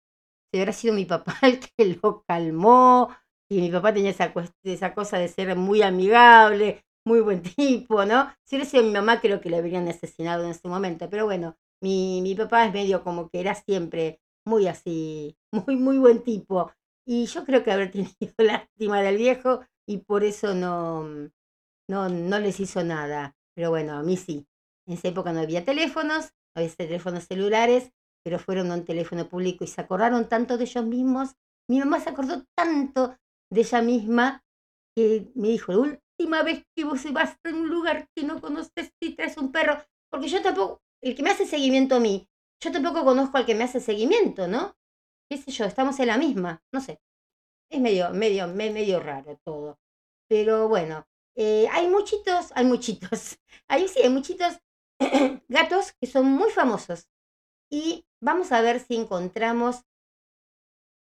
si 0.53 0.59
habrá 0.59 0.73
sido 0.73 0.95
mi 0.95 1.05
papá 1.05 1.39
el 1.43 1.61
que 1.61 2.01
lo 2.03 2.25
calmó, 2.27 3.17
y 3.49 3.61
mi 3.61 3.71
papá 3.71 3.95
tenía 3.95 4.11
esa, 4.11 4.33
esa 4.65 4.95
cosa 4.95 5.19
de 5.19 5.29
ser 5.29 5.55
muy 5.55 5.83
amigable, 5.83 6.83
muy 7.07 7.21
buen 7.21 7.43
tipo, 7.57 8.05
¿no? 8.05 8.31
Si 8.45 8.57
hubiera 8.57 8.71
sido 8.71 8.83
mi 8.85 8.91
mamá, 8.91 9.21
creo 9.21 9.41
que 9.41 9.51
lo 9.51 9.57
habrían 9.57 9.89
asesinado 9.89 10.45
en 10.45 10.51
ese 10.51 10.69
momento, 10.69 11.09
pero 11.09 11.25
bueno, 11.25 11.57
mi, 11.81 12.21
mi 12.23 12.35
papá 12.35 12.67
es 12.67 12.73
medio 12.73 13.03
como 13.03 13.31
que 13.31 13.41
era 13.41 13.55
siempre 13.55 14.21
muy 14.45 14.67
así, 14.67 15.37
muy, 15.67 15.77
muy 15.77 15.99
buen 15.99 16.23
tipo. 16.23 16.73
Y 17.07 17.27
yo 17.27 17.45
creo 17.45 17.63
que 17.63 17.73
haber 17.73 17.91
tenido 17.93 18.35
lástima 18.39 19.01
del 19.01 19.17
viejo 19.17 19.61
y 19.89 19.99
por 19.99 20.25
eso 20.25 20.55
no, 20.55 21.05
no, 21.89 22.09
no 22.09 22.39
les 22.39 22.61
hizo 22.61 22.83
nada. 22.85 23.37
Pero 23.55 23.71
bueno, 23.71 23.95
a 23.95 24.03
mí 24.03 24.17
sí. 24.17 24.47
En 24.87 24.95
esa 24.95 25.09
época 25.09 25.33
no 25.33 25.41
había 25.41 25.65
teléfonos, 25.65 26.33
no 26.55 26.63
había 26.63 26.75
teléfonos 26.75 27.25
celulares, 27.25 27.93
pero 28.25 28.39
fueron 28.39 28.71
a 28.71 28.75
un 28.75 28.85
teléfono 28.85 29.29
público 29.29 29.65
y 29.65 29.69
se 29.69 29.81
acordaron 29.81 30.29
tanto 30.29 30.59
de 30.59 30.65
ellos 30.65 30.85
mismos. 30.85 31.37
Mi 31.69 31.79
mamá 31.79 32.01
se 32.01 32.11
acordó 32.11 32.45
tanto 32.57 33.17
de 33.51 33.61
ella 33.61 33.83
misma 33.83 34.45
que 34.95 35.31
me 35.35 35.49
dijo, 35.49 35.73
la 35.73 36.01
última 36.19 36.43
vez 36.43 36.65
que 36.75 36.85
vos 36.85 37.13
vas 37.13 37.39
a 37.45 37.49
un 37.51 37.69
lugar 37.69 38.09
que 38.15 38.25
no 38.25 38.41
conoces 38.41 38.93
y 39.01 39.15
traes 39.15 39.37
un 39.37 39.53
perro, 39.53 39.83
porque 40.11 40.29
yo 40.29 40.43
tampoco, 40.43 40.83
el 41.03 41.15
que 41.15 41.23
me 41.23 41.31
hace 41.31 41.47
seguimiento 41.47 41.97
a 41.97 42.01
mí, 42.01 42.29
yo 42.63 42.73
tampoco 42.73 43.05
conozco 43.05 43.37
al 43.37 43.47
que 43.47 43.55
me 43.55 43.65
hace 43.65 43.81
seguimiento, 43.81 44.49
¿no? 44.49 44.77
¿Qué 45.31 45.37
sé 45.37 45.51
yo? 45.51 45.65
Estamos 45.65 45.99
en 46.01 46.07
la 46.07 46.17
misma, 46.17 46.63
no 46.73 46.81
sé. 46.81 47.01
Es 47.71 47.81
medio, 47.81 48.11
medio, 48.11 48.47
medio 48.49 49.01
raro 49.01 49.39
todo. 49.45 49.79
Pero 50.29 50.69
bueno, 50.69 51.07
eh, 51.37 51.69
hay 51.71 51.89
muchitos, 51.89 52.53
hay 52.55 52.65
muchitos, 52.65 53.39
hay 53.69 53.89
sí, 53.89 54.01
hay 54.03 54.09
muchitos 54.09 54.59
gatos 55.49 55.93
que 56.01 56.07
son 56.07 56.27
muy 56.27 56.51
famosos. 56.51 57.09
Y 57.71 58.07
vamos 58.23 58.53
a 58.53 58.63
ver 58.63 58.81
si 58.81 58.97
encontramos 58.97 59.85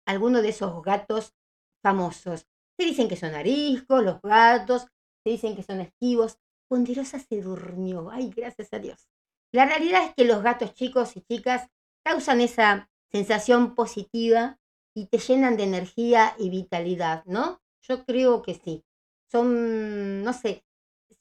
alguno 0.07 0.43
de 0.43 0.49
esos 0.49 0.83
gatos 0.83 1.35
famosos. 1.83 2.47
Se 2.77 2.85
dicen 2.85 3.09
que 3.09 3.17
son 3.17 3.35
ariscos, 3.35 4.03
los 4.03 4.21
gatos, 4.23 4.89
se 5.25 5.31
dicen 5.31 5.57
que 5.57 5.63
son 5.63 5.81
esquivos. 5.81 6.39
Ponderosa 6.69 7.19
se 7.19 7.41
durmió. 7.41 8.11
Ay, 8.11 8.31
gracias 8.31 8.73
a 8.73 8.79
Dios. 8.79 9.09
La 9.53 9.67
realidad 9.67 10.05
es 10.05 10.15
que 10.15 10.25
los 10.25 10.43
gatos 10.43 10.75
chicos 10.75 11.17
y 11.17 11.23
chicas 11.23 11.69
causan 12.05 12.41
esa 12.41 12.91
sensación 13.11 13.75
positiva 13.75 14.59
y 14.95 15.07
te 15.07 15.19
llenan 15.19 15.57
de 15.57 15.65
energía 15.65 16.35
y 16.39 16.51
vitalidad, 16.51 17.25
¿no? 17.27 17.61
Yo 17.83 18.05
creo 18.05 18.43
que 18.43 18.55
sí. 18.55 18.85
Son, 19.31 20.23
no 20.23 20.33
sé, 20.33 20.65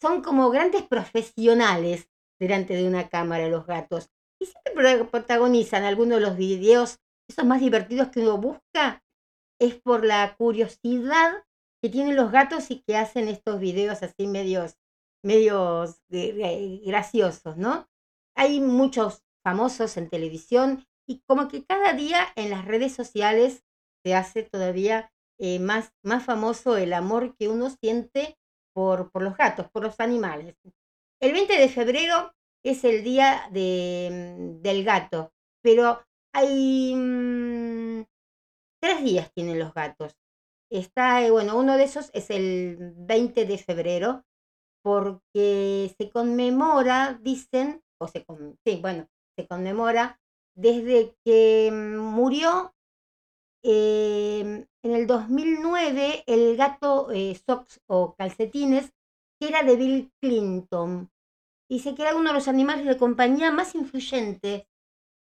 son 0.02 0.22
como 0.22 0.50
grandes 0.50 0.84
profesionales 0.84 2.10
delante 2.40 2.76
de 2.76 2.88
una 2.88 3.10
cámara 3.10 3.48
los 3.48 3.66
gatos. 3.66 4.10
Y 4.40 4.46
siempre 4.46 5.06
protagonizan 5.06 5.84
algunos 5.84 6.20
de 6.20 6.26
los 6.26 6.38
videos, 6.38 7.00
esos 7.28 7.46
más 7.46 7.62
divertidos 7.62 8.10
que 8.10 8.20
uno 8.20 8.38
busca, 8.38 9.04
es 9.60 9.76
por 9.76 10.06
la 10.06 10.36
curiosidad 10.36 11.44
que 11.84 11.90
tienen 11.90 12.16
los 12.16 12.32
gatos 12.32 12.72
y 12.72 12.82
que 12.82 12.96
hacen 12.96 13.28
estos 13.28 13.60
videos 13.60 14.04
así 14.04 14.26
medios, 14.26 14.78
medios 15.22 16.02
graciosos, 16.10 17.58
¿no? 17.58 17.90
Hay 18.38 18.62
muchos 18.62 19.26
famosos 19.44 19.98
en 19.98 20.10
televisión 20.10 20.86
y 21.06 21.22
como 21.28 21.50
que 21.50 21.66
cada 21.66 21.92
día 21.92 22.26
en 22.38 22.52
las 22.52 22.64
redes 22.64 22.96
sociales 22.96 23.66
se 24.02 24.16
hace 24.16 24.44
todavía 24.44 25.12
eh, 25.38 25.60
más, 25.60 25.92
más 26.04 26.24
famoso 26.24 26.78
el 26.78 26.94
amor 26.94 27.36
que 27.36 27.50
uno 27.50 27.70
siente 27.70 28.38
por, 28.74 29.12
por 29.12 29.22
los 29.22 29.36
gatos, 29.36 29.70
por 29.70 29.84
los 29.84 30.00
animales. 30.00 30.56
El 31.22 31.34
20 31.34 31.58
de 31.58 31.68
febrero 31.68 32.34
es 32.64 32.86
el 32.86 33.04
día 33.04 33.50
de, 33.52 34.38
mm, 34.40 34.62
del 34.62 34.86
gato, 34.86 35.34
pero 35.62 36.02
hay 36.34 36.96
mm, 36.96 38.06
tres 38.82 39.04
días 39.04 39.34
tienen 39.34 39.60
los 39.60 39.74
gatos. 39.74 40.16
Está, 40.74 41.24
eh, 41.24 41.30
bueno, 41.30 41.56
uno 41.56 41.78
de 41.78 41.84
esos 41.84 42.10
es 42.16 42.32
el 42.32 42.96
20 42.98 43.46
de 43.46 43.60
febrero, 43.60 44.26
porque 44.82 45.94
se 45.96 46.10
conmemora, 46.10 47.20
dicen, 47.22 47.84
o 48.02 48.08
se, 48.08 48.26
sí, 48.66 48.80
bueno, 48.82 49.08
se 49.38 49.48
conmemora 49.48 50.20
desde 50.56 51.16
que 51.24 51.70
murió 51.72 52.74
em, 53.64 54.66
en 54.84 54.92
el 54.96 55.06
2009 55.06 56.24
el 56.26 56.58
gato 56.58 57.12
eh, 57.12 57.40
Socks 57.46 57.80
o 57.88 58.16
Calcetines, 58.16 58.92
que 59.40 59.50
era 59.50 59.62
de 59.62 59.76
Bill 59.76 60.12
Clinton. 60.20 61.12
Y 61.70 61.82
se 61.82 61.94
queda 61.94 62.16
uno 62.16 62.30
de 62.30 62.34
los 62.34 62.48
animales 62.48 62.88
de 62.88 62.98
compañía 62.98 63.52
más 63.52 63.76
influyentes 63.76 64.64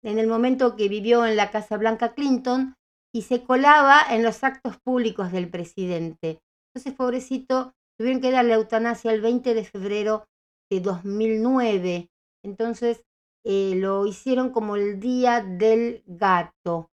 en 0.02 0.18
el 0.18 0.28
momento 0.28 0.76
que 0.76 0.88
vivió 0.88 1.26
en 1.26 1.36
la 1.36 1.50
Casa 1.50 1.76
Blanca 1.76 2.14
Clinton 2.14 2.74
y 3.14 3.22
se 3.22 3.44
colaba 3.44 4.02
en 4.10 4.22
los 4.22 4.42
actos 4.42 4.78
públicos 4.78 5.32
del 5.32 5.48
presidente. 5.50 6.40
Entonces, 6.68 6.94
pobrecito, 6.96 7.74
tuvieron 7.98 8.22
que 8.22 8.30
darle 8.30 8.54
eutanasia 8.54 9.12
el 9.12 9.20
20 9.20 9.54
de 9.54 9.64
febrero 9.64 10.26
de 10.70 10.80
2009. 10.80 12.08
Entonces, 12.42 13.02
eh, 13.44 13.74
lo 13.76 14.06
hicieron 14.06 14.50
como 14.50 14.76
el 14.76 14.98
Día 14.98 15.42
del 15.42 16.02
Gato. 16.06 16.90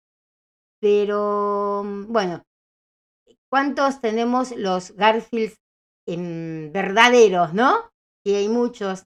Pero, 0.81 1.83
bueno, 2.07 2.43
¿cuántos 3.49 4.01
tenemos 4.01 4.55
los 4.55 4.91
Garfields 4.95 5.57
verdaderos, 6.07 7.53
no? 7.53 7.91
Y 8.25 8.33
hay 8.35 8.49
muchos. 8.49 9.05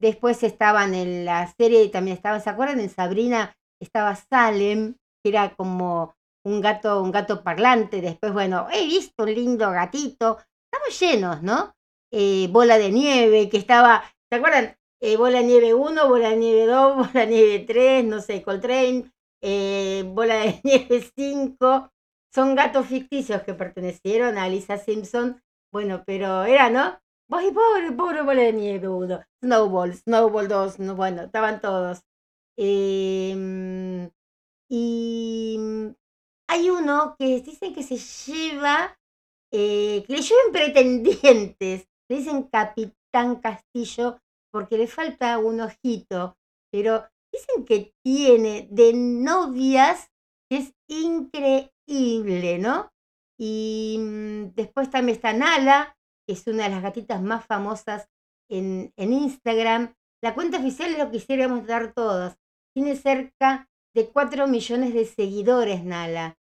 Después 0.00 0.42
estaban 0.42 0.94
en 0.94 1.24
la 1.24 1.46
serie, 1.58 1.88
también 1.88 2.16
estaban, 2.16 2.40
¿se 2.40 2.50
acuerdan? 2.50 2.80
En 2.80 2.90
Sabrina 2.90 3.56
estaba 3.80 4.14
Salem, 4.14 4.96
que 5.22 5.30
era 5.30 5.54
como 5.56 6.14
un 6.44 6.60
gato, 6.60 7.02
un 7.02 7.10
gato 7.10 7.42
parlante. 7.42 8.00
Después, 8.00 8.32
bueno, 8.32 8.68
he 8.72 8.84
visto 8.86 9.24
un 9.24 9.34
lindo 9.34 9.70
gatito. 9.70 10.38
Estamos 10.70 11.00
llenos, 11.00 11.42
¿no? 11.42 11.74
Eh, 12.10 12.48
bola 12.50 12.78
de 12.78 12.90
nieve, 12.90 13.48
que 13.48 13.56
estaba, 13.56 14.04
¿se 14.30 14.36
acuerdan? 14.36 14.76
Eh, 15.00 15.16
bola 15.16 15.38
de 15.38 15.44
nieve 15.44 15.74
1, 15.74 16.08
bola 16.08 16.30
de 16.30 16.36
nieve 16.36 16.66
2, 16.66 16.96
bola 17.12 17.26
de 17.26 17.26
nieve 17.26 17.58
3, 17.66 18.04
no 18.04 18.20
sé, 18.20 18.42
Coltrane, 18.42 19.12
eh, 19.42 20.04
bola 20.06 20.36
de 20.36 20.60
nieve 20.64 21.10
5. 21.16 21.90
Son 22.32 22.54
gatos 22.54 22.86
ficticios 22.86 23.42
que 23.42 23.54
pertenecieron 23.54 24.38
a 24.38 24.48
Lisa 24.48 24.78
Simpson. 24.78 25.40
Bueno, 25.72 26.02
pero 26.06 26.44
era, 26.44 26.70
¿no? 26.70 26.98
Ay, 27.30 27.50
pobre, 27.52 27.92
pobre 27.92 28.22
bola 28.22 28.42
de 28.42 28.52
nieve 28.52 28.88
1. 28.88 29.20
Snowball, 29.42 29.94
Snowball 29.94 30.48
2, 30.48 30.78
no, 30.80 30.94
bueno, 30.96 31.22
estaban 31.22 31.60
todos. 31.60 32.02
Em, 32.56 34.10
y 34.68 35.58
hay 36.54 36.70
uno 36.70 37.16
que 37.18 37.40
dicen 37.40 37.74
que 37.74 37.82
se 37.82 37.96
lleva, 37.96 38.96
eh, 39.52 40.04
que 40.06 40.12
le 40.12 40.22
llevan 40.22 40.52
pretendientes. 40.52 41.88
Le 42.08 42.18
dicen 42.18 42.42
Capitán 42.44 43.36
Castillo 43.36 44.18
porque 44.52 44.76
le 44.76 44.86
falta 44.86 45.38
un 45.38 45.62
ojito, 45.62 46.36
pero 46.70 47.08
dicen 47.32 47.64
que 47.64 47.94
tiene 48.04 48.68
de 48.70 48.92
novias 48.92 50.10
que 50.48 50.58
es 50.58 50.74
increíble, 50.86 52.58
¿no? 52.58 52.92
Y 53.40 53.96
mm, 53.98 54.54
después 54.54 54.90
también 54.90 55.16
está 55.16 55.32
Nala, 55.32 55.96
que 56.26 56.34
es 56.34 56.46
una 56.46 56.64
de 56.64 56.70
las 56.70 56.82
gatitas 56.82 57.22
más 57.22 57.46
famosas 57.46 58.06
en, 58.50 58.92
en 58.96 59.12
Instagram. 59.14 59.94
La 60.22 60.34
cuenta 60.34 60.58
oficial 60.58 60.90
es 60.90 60.98
lo 60.98 61.06
que 61.06 61.18
quisiéramos 61.18 61.66
dar 61.66 61.94
todos. 61.94 62.34
Tiene 62.74 62.96
cerca 62.96 63.70
de 63.94 64.10
4 64.10 64.46
millones 64.46 64.92
de 64.92 65.06
seguidores, 65.06 65.82
Nala. 65.82 66.36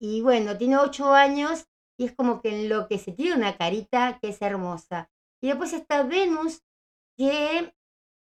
Y 0.00 0.20
bueno, 0.22 0.56
tiene 0.56 0.76
8 0.78 1.12
años 1.12 1.66
y 1.98 2.04
es 2.04 2.14
como 2.14 2.40
que 2.40 2.50
en 2.50 2.68
lo 2.68 2.86
que 2.86 2.98
se 2.98 3.12
tiene 3.12 3.34
una 3.34 3.56
carita 3.56 4.18
que 4.20 4.28
es 4.28 4.40
hermosa. 4.40 5.10
Y 5.42 5.48
después 5.48 5.72
está 5.72 6.02
Venus, 6.02 6.62
que 7.16 7.74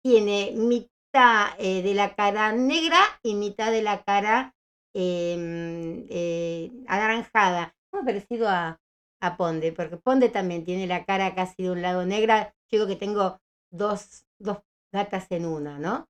tiene 0.03 0.53
mitad 0.55 1.49
eh, 1.57 1.82
de 1.82 1.93
la 1.93 2.15
cara 2.15 2.51
negra 2.53 2.99
y 3.23 3.36
mitad 3.36 3.71
de 3.71 3.82
la 3.82 4.03
cara 4.03 4.55
em, 4.93 6.05
eh, 6.09 6.71
anaranjada. 6.88 7.76
Muy 7.91 8.03
parecido 8.03 8.47
a, 8.49 8.80
a 9.21 9.38
Ponde, 9.38 9.71
porque 9.73 9.97
Ponde 9.97 10.30
también 10.30 10.63
tiene 10.65 10.88
la 10.88 11.05
cara 11.05 11.36
casi 11.36 11.63
de 11.63 11.71
un 11.71 11.82
lado 11.82 12.05
negra. 12.05 12.53
Yo 12.71 12.80
digo 12.80 12.88
que 12.88 12.95
tengo 12.95 13.39
dos, 13.71 14.26
dos 14.39 14.59
gatas 14.91 15.28
en 15.32 15.45
una, 15.45 15.80
¿no? 15.80 16.07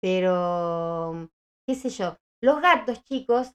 Pero, 0.00 1.30
qué 1.66 1.74
sé 1.74 1.90
yo, 1.90 2.18
los 2.40 2.60
gatos, 2.60 3.04
chicos, 3.04 3.54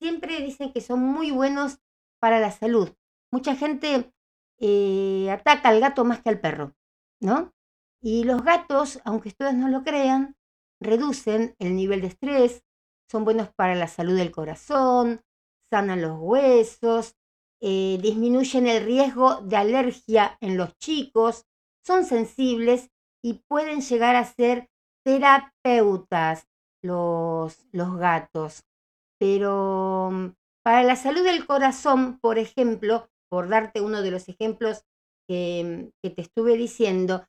siempre 0.00 0.40
dicen 0.40 0.72
que 0.72 0.80
son 0.80 1.00
muy 1.00 1.30
buenos 1.30 1.78
para 2.20 2.40
la 2.40 2.50
salud. 2.50 2.90
Mucha 3.32 3.54
gente 3.56 4.12
eh, 4.58 5.30
ataca 5.30 5.68
al 5.68 5.80
gato 5.80 6.04
más 6.04 6.22
que 6.22 6.30
al 6.30 6.40
perro, 6.40 6.74
¿no? 7.20 7.52
Y 8.00 8.24
los 8.24 8.42
gatos, 8.42 9.00
aunque 9.04 9.28
ustedes 9.28 9.54
no 9.54 9.68
lo 9.68 9.82
crean, 9.82 10.36
reducen 10.80 11.54
el 11.58 11.74
nivel 11.74 12.00
de 12.00 12.08
estrés, 12.08 12.64
son 13.10 13.24
buenos 13.24 13.48
para 13.54 13.74
la 13.74 13.88
salud 13.88 14.16
del 14.16 14.30
corazón, 14.30 15.22
sanan 15.70 16.02
los 16.02 16.18
huesos, 16.18 17.16
eh, 17.60 17.98
disminuyen 18.00 18.66
el 18.66 18.84
riesgo 18.84 19.40
de 19.42 19.56
alergia 19.56 20.36
en 20.40 20.56
los 20.56 20.76
chicos, 20.78 21.46
son 21.84 22.04
sensibles 22.04 22.90
y 23.22 23.42
pueden 23.48 23.80
llegar 23.80 24.14
a 24.14 24.24
ser 24.24 24.70
terapeutas 25.04 26.46
los, 26.82 27.66
los 27.72 27.96
gatos. 27.96 28.64
Pero 29.18 30.10
mm, 30.12 30.28
para 30.64 30.82
la 30.82 30.96
salud 30.96 31.22
del 31.24 31.46
corazón, 31.46 32.18
por 32.20 32.38
ejemplo, 32.38 33.08
por 33.30 33.48
darte 33.48 33.80
uno 33.80 34.02
de 34.02 34.10
los 34.10 34.28
ejemplos 34.28 34.84
que, 35.28 35.90
te 36.02 36.20
estuve 36.20 36.56
diciendo, 36.56 37.26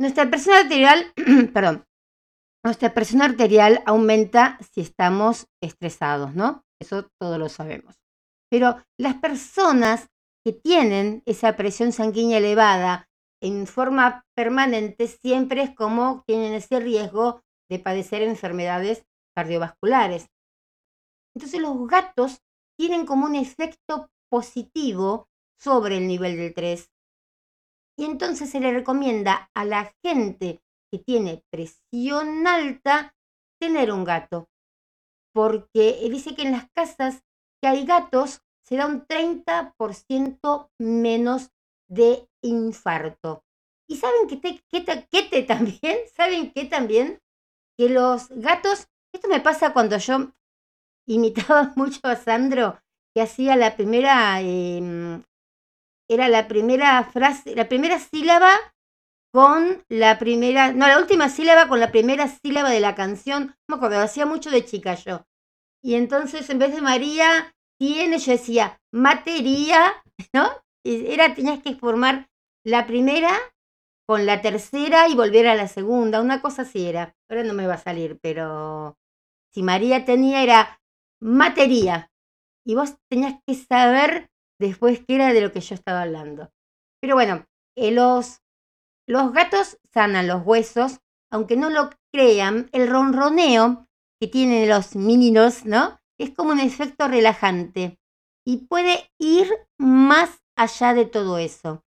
nuestra 0.00 0.28
presión 0.28 0.56
arterial, 0.56 1.12
perdón, 1.54 1.84
nuestra 2.64 2.94
presión 2.94 3.22
arterial 3.22 3.82
aumenta 3.86 4.58
si 4.72 4.80
estamos 4.80 5.46
estresados, 5.62 6.34
¿no? 6.34 6.64
Eso 6.80 7.08
todos 7.20 7.38
lo 7.38 7.48
sabemos. 7.48 7.96
Pero 8.50 8.76
las 8.98 9.14
personas 9.16 10.08
que 10.44 10.52
tienen 10.52 11.22
esa 11.26 11.56
presión 11.56 11.92
sanguínea 11.92 12.38
elevada 12.38 13.08
en 13.42 13.66
forma 13.66 14.24
permanente 14.36 15.08
siempre 15.08 15.62
es 15.62 15.74
como 15.74 16.22
tienen 16.26 16.52
ese 16.54 16.78
riesgo 16.80 17.42
de 17.70 17.78
padecer 17.78 18.22
enfermedades 18.22 19.04
cardiovasculares. 19.36 20.28
Entonces 21.34 21.60
los 21.60 21.86
gatos 21.86 22.42
tienen 22.78 23.06
como 23.06 23.26
un 23.26 23.34
efecto 23.34 24.10
positivo 24.30 25.28
sobre 25.58 25.98
el 25.98 26.06
nivel 26.06 26.36
del 26.36 26.46
estrés 26.48 26.92
y 27.96 28.04
entonces 28.04 28.50
se 28.50 28.60
le 28.60 28.72
recomienda 28.72 29.50
a 29.54 29.64
la 29.64 29.92
gente 30.04 30.62
que 30.90 30.98
tiene 30.98 31.44
presión 31.50 32.46
alta 32.46 33.14
tener 33.60 33.92
un 33.92 34.04
gato. 34.04 34.48
Porque 35.34 36.06
dice 36.10 36.34
que 36.34 36.42
en 36.42 36.52
las 36.52 36.68
casas 36.72 37.22
que 37.60 37.68
hay 37.68 37.84
gatos 37.84 38.42
se 38.66 38.76
da 38.76 38.86
un 38.86 39.06
30% 39.06 40.70
menos 40.78 41.50
de 41.88 42.28
infarto. 42.42 43.44
Y 43.88 43.96
saben 43.96 44.26
que, 44.26 44.36
te, 44.36 44.62
que, 44.68 44.80
te, 45.22 45.42
también, 45.46 45.98
saben 46.14 46.52
que 46.52 46.64
también 46.64 47.20
que 47.78 47.88
los 47.88 48.28
gatos, 48.30 48.88
esto 49.14 49.28
me 49.28 49.40
pasa 49.40 49.72
cuando 49.72 49.96
yo 49.98 50.32
imitaba 51.06 51.72
mucho 51.76 52.00
a 52.04 52.16
Sandro, 52.16 52.78
que 53.14 53.22
hacía 53.22 53.56
la 53.56 53.76
primera 53.76 54.40
em, 54.40 55.22
era 56.08 56.28
la 56.28 56.48
primera 56.48 57.02
frase, 57.04 57.54
la 57.54 57.68
primera 57.68 57.98
sílaba 57.98 58.52
con 59.32 59.82
la 59.88 60.18
primera, 60.18 60.72
no, 60.72 60.86
la 60.86 60.98
última 60.98 61.28
sílaba 61.28 61.68
con 61.68 61.80
la 61.80 61.90
primera 61.90 62.28
sílaba 62.28 62.70
de 62.70 62.80
la 62.80 62.94
canción. 62.94 63.56
Me 63.68 63.76
acuerdo, 63.76 63.98
hacía 64.00 64.26
mucho 64.26 64.50
de 64.50 64.64
chica 64.64 64.94
yo. 64.94 65.24
Y 65.82 65.94
entonces 65.94 66.48
en 66.50 66.58
vez 66.58 66.74
de 66.74 66.82
María, 66.82 67.54
tiene, 67.78 68.18
yo 68.18 68.32
decía, 68.32 68.80
materia, 68.92 70.04
¿no? 70.34 70.50
Era, 70.84 71.34
tenías 71.34 71.62
que 71.62 71.74
formar 71.76 72.28
la 72.64 72.86
primera 72.86 73.30
con 74.06 74.26
la 74.26 74.42
tercera 74.42 75.08
y 75.08 75.14
volver 75.14 75.46
a 75.46 75.54
la 75.54 75.68
segunda, 75.68 76.20
una 76.20 76.42
cosa 76.42 76.62
así 76.62 76.86
era. 76.86 77.14
Ahora 77.30 77.44
no 77.44 77.54
me 77.54 77.66
va 77.66 77.74
a 77.74 77.78
salir, 77.78 78.18
pero 78.20 78.98
si 79.52 79.62
María 79.62 80.04
tenía 80.04 80.42
era 80.42 80.81
materia. 81.22 82.10
Y 82.66 82.74
vos 82.74 82.96
tenías 83.10 83.40
que 83.46 83.54
saber 83.54 84.30
después 84.60 85.00
qué 85.06 85.14
era 85.14 85.32
de 85.32 85.40
lo 85.40 85.52
que 85.52 85.60
yo 85.60 85.74
estaba 85.74 86.02
hablando. 86.02 86.50
Pero 87.00 87.14
bueno, 87.14 87.44
eh, 87.76 87.90
los, 87.90 88.40
los 89.08 89.32
gatos 89.32 89.78
sanan 89.92 90.28
los 90.28 90.44
huesos, 90.44 90.98
aunque 91.30 91.56
no 91.56 91.70
lo 91.70 91.90
crean, 92.12 92.68
el 92.72 92.88
ronroneo 92.88 93.86
que 94.20 94.28
tienen 94.28 94.68
los 94.68 94.94
mininos, 94.94 95.64
¿no? 95.64 95.98
Es 96.20 96.30
como 96.30 96.52
un 96.52 96.60
efecto 96.60 97.08
relajante 97.08 97.98
y 98.46 98.66
puede 98.66 99.10
ir 99.18 99.50
más 99.78 100.42
allá 100.56 100.94
de 100.94 101.06
todo 101.06 101.38
eso, 101.38 101.82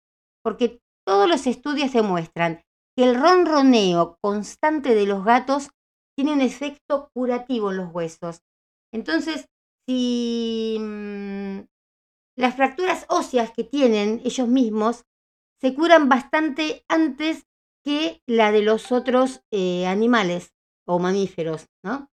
porque 0.43 0.79
todos 1.05 1.27
los 1.27 1.47
estudios 1.47 1.91
demuestran 1.93 2.61
que 2.95 3.03
el 3.05 3.19
ronroneo 3.19 4.17
constante 4.21 4.95
de 4.95 5.05
los 5.05 5.25
gatos 5.25 5.71
tiene 6.15 6.33
un 6.33 6.41
efecto 6.41 7.09
curativo 7.13 7.71
en 7.71 7.77
los 7.77 7.93
huesos. 7.93 8.41
Entonces, 8.93 9.47
si 9.87 10.77
mm, 10.79 11.59
las 12.37 12.55
fracturas 12.55 13.05
óseas 13.09 13.51
que 13.51 13.63
tienen 13.63 14.21
ellos 14.23 14.47
mismos 14.47 15.05
se 15.59 15.73
curan 15.73 16.09
bastante 16.09 16.83
antes 16.87 17.45
que 17.83 18.21
la 18.27 18.51
de 18.51 18.61
los 18.61 18.91
otros 18.91 19.41
eh, 19.51 19.85
animales 19.87 20.53
o 20.87 20.99
mamíferos, 20.99 21.67
¿no? 21.83 22.09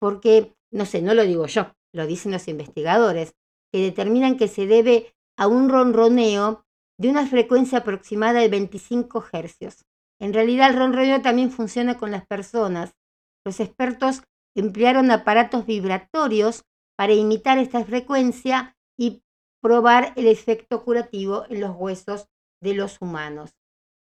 Porque, 0.00 0.54
no 0.72 0.86
sé, 0.86 1.02
no 1.02 1.14
lo 1.14 1.24
digo 1.24 1.46
yo, 1.46 1.72
lo 1.92 2.06
dicen 2.06 2.32
los 2.32 2.48
investigadores, 2.48 3.34
que 3.72 3.80
determinan 3.80 4.36
que 4.36 4.48
se 4.48 4.66
debe 4.66 5.14
a 5.36 5.46
un 5.46 5.68
ronroneo 5.68 6.64
de 6.98 7.08
una 7.08 7.26
frecuencia 7.26 7.78
aproximada 7.78 8.40
de 8.40 8.48
25 8.48 9.24
hercios. 9.32 9.84
En 10.20 10.32
realidad 10.32 10.70
el 10.70 10.76
ronroneo 10.76 11.22
también 11.22 11.50
funciona 11.50 11.96
con 11.96 12.10
las 12.10 12.26
personas. 12.26 12.94
Los 13.44 13.60
expertos 13.60 14.22
emplearon 14.60 15.10
aparatos 15.10 15.66
vibratorios 15.66 16.64
para 16.96 17.12
imitar 17.12 17.58
esta 17.58 17.84
frecuencia 17.84 18.76
y 18.98 19.22
probar 19.62 20.12
el 20.16 20.26
efecto 20.26 20.84
curativo 20.84 21.44
en 21.48 21.60
los 21.60 21.76
huesos 21.76 22.28
de 22.62 22.74
los 22.74 23.00
humanos. 23.00 23.54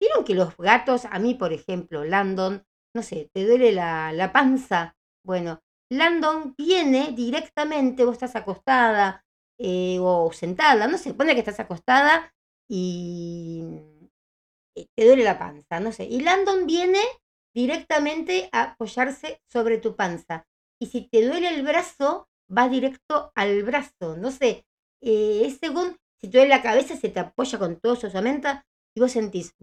¿Vieron 0.01 0.25
que 0.25 0.35
los 0.35 0.57
gatos, 0.57 1.07
a 1.07 1.19
mí 1.19 1.35
por 1.35 1.53
ejemplo, 1.53 2.05
Landon, 2.05 2.65
no 2.95 3.03
sé, 3.03 3.31
te 3.33 3.47
duele 3.47 3.73
la, 3.73 4.13
la 4.13 4.33
panza? 4.33 4.97
Bueno, 5.25 5.61
Landon 5.91 6.55
viene 6.57 7.13
directamente, 7.13 8.05
vos 8.05 8.15
estás 8.15 8.35
acostada 8.37 9.25
eh, 9.59 9.99
o 10.01 10.33
sentada, 10.33 10.87
no 10.89 10.99
sé, 10.99 11.15
pone 11.15 11.35
que 11.35 11.41
estás 11.41 11.61
acostada 11.61 12.35
y 12.69 13.63
eh, 14.75 14.87
te 14.97 15.07
duele 15.07 15.25
la 15.25 15.39
panza, 15.39 15.81
no 15.81 15.93
sé. 15.93 16.05
Y 16.05 16.21
Landon 16.21 16.67
viene 16.67 17.01
directamente 17.55 18.49
a 18.53 18.73
apoyarse 18.73 19.41
sobre 19.51 19.79
tu 19.79 19.97
panza. 19.97 20.47
Y 20.81 20.87
si 20.87 21.09
te 21.09 21.27
duele 21.27 21.49
el 21.49 21.63
brazo, 21.63 22.29
va 22.47 22.69
directo 22.69 23.33
al 23.35 23.63
brazo. 23.63 24.17
No 24.17 24.31
sé, 24.31 24.67
eh, 25.01 25.43
es 25.47 25.59
según, 25.59 25.97
si 26.21 26.29
te 26.29 26.39
duele 26.39 26.49
la 26.49 26.63
cabeza, 26.63 26.97
se 26.97 27.09
te 27.09 27.21
apoya 27.21 27.59
con 27.59 27.79
todo 27.81 27.97
su 27.97 28.07
osamenta 28.07 28.67
y 28.95 29.01
vos 29.01 29.13
sentís 29.13 29.55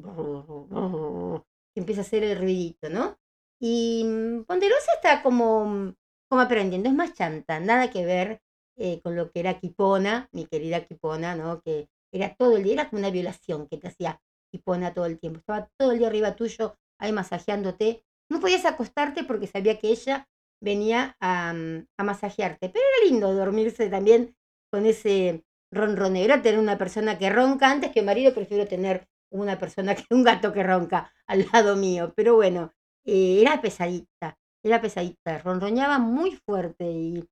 empieza 1.79 2.01
a 2.01 2.03
hacer 2.03 2.23
el 2.23 2.37
ruidito, 2.37 2.89
¿no? 2.89 3.17
Y 3.59 4.03
mm, 4.05 4.43
Ponderosa 4.43 4.91
está 4.95 5.23
como, 5.23 5.95
como 6.29 6.41
aprendiendo, 6.41 6.89
es 6.89 6.95
más 6.95 7.13
chanta, 7.13 7.59
nada 7.59 7.89
que 7.89 8.05
ver 8.05 8.41
eh, 8.77 9.01
con 9.01 9.15
lo 9.15 9.31
que 9.31 9.39
era 9.41 9.59
Kipona, 9.59 10.29
mi 10.31 10.45
querida 10.45 10.85
Kipona, 10.85 11.35
¿no? 11.35 11.61
Que 11.61 11.89
era 12.13 12.35
todo 12.35 12.57
el 12.57 12.63
día, 12.63 12.73
era 12.73 12.89
como 12.89 12.99
una 12.99 13.11
violación 13.11 13.67
que 13.67 13.77
te 13.77 13.87
hacía 13.87 14.21
Kipona 14.51 14.93
todo 14.93 15.05
el 15.05 15.19
tiempo. 15.19 15.39
Estaba 15.39 15.69
todo 15.77 15.91
el 15.91 15.99
día 15.99 16.07
arriba 16.07 16.35
tuyo, 16.35 16.75
ahí 16.99 17.11
masajeándote. 17.11 18.03
No 18.29 18.39
podías 18.39 18.65
acostarte 18.65 19.23
porque 19.23 19.47
sabía 19.47 19.79
que 19.79 19.89
ella 19.89 20.27
venía 20.61 21.15
a, 21.19 21.53
mm, 21.53 21.85
a 21.97 22.03
masajearte. 22.03 22.69
Pero 22.69 22.85
era 22.97 23.09
lindo 23.09 23.33
dormirse 23.33 23.89
también 23.89 24.35
con 24.71 24.85
ese 24.85 25.43
ronroneo. 25.71 26.23
Era 26.25 26.41
tener 26.41 26.59
una 26.59 26.77
persona 26.77 27.17
que 27.17 27.29
ronca. 27.29 27.71
Antes 27.71 27.91
que 27.91 28.01
marido 28.01 28.33
prefiero 28.33 28.67
tener 28.67 29.07
una 29.31 29.57
persona 29.59 29.95
que 29.95 30.03
un 30.13 30.23
gato 30.23 30.53
que 30.53 30.63
ronca 30.63 31.11
al 31.27 31.47
lado 31.53 31.75
mío. 31.75 32.13
Pero 32.15 32.35
bueno, 32.35 32.73
eh, 33.05 33.41
era 33.41 33.61
pesadita. 33.61 34.37
Era 34.63 34.81
pesadita. 34.81 35.39
Ronroñaba 35.39 35.99
muy 35.99 36.31
fuerte 36.45 36.85
y 36.91 37.23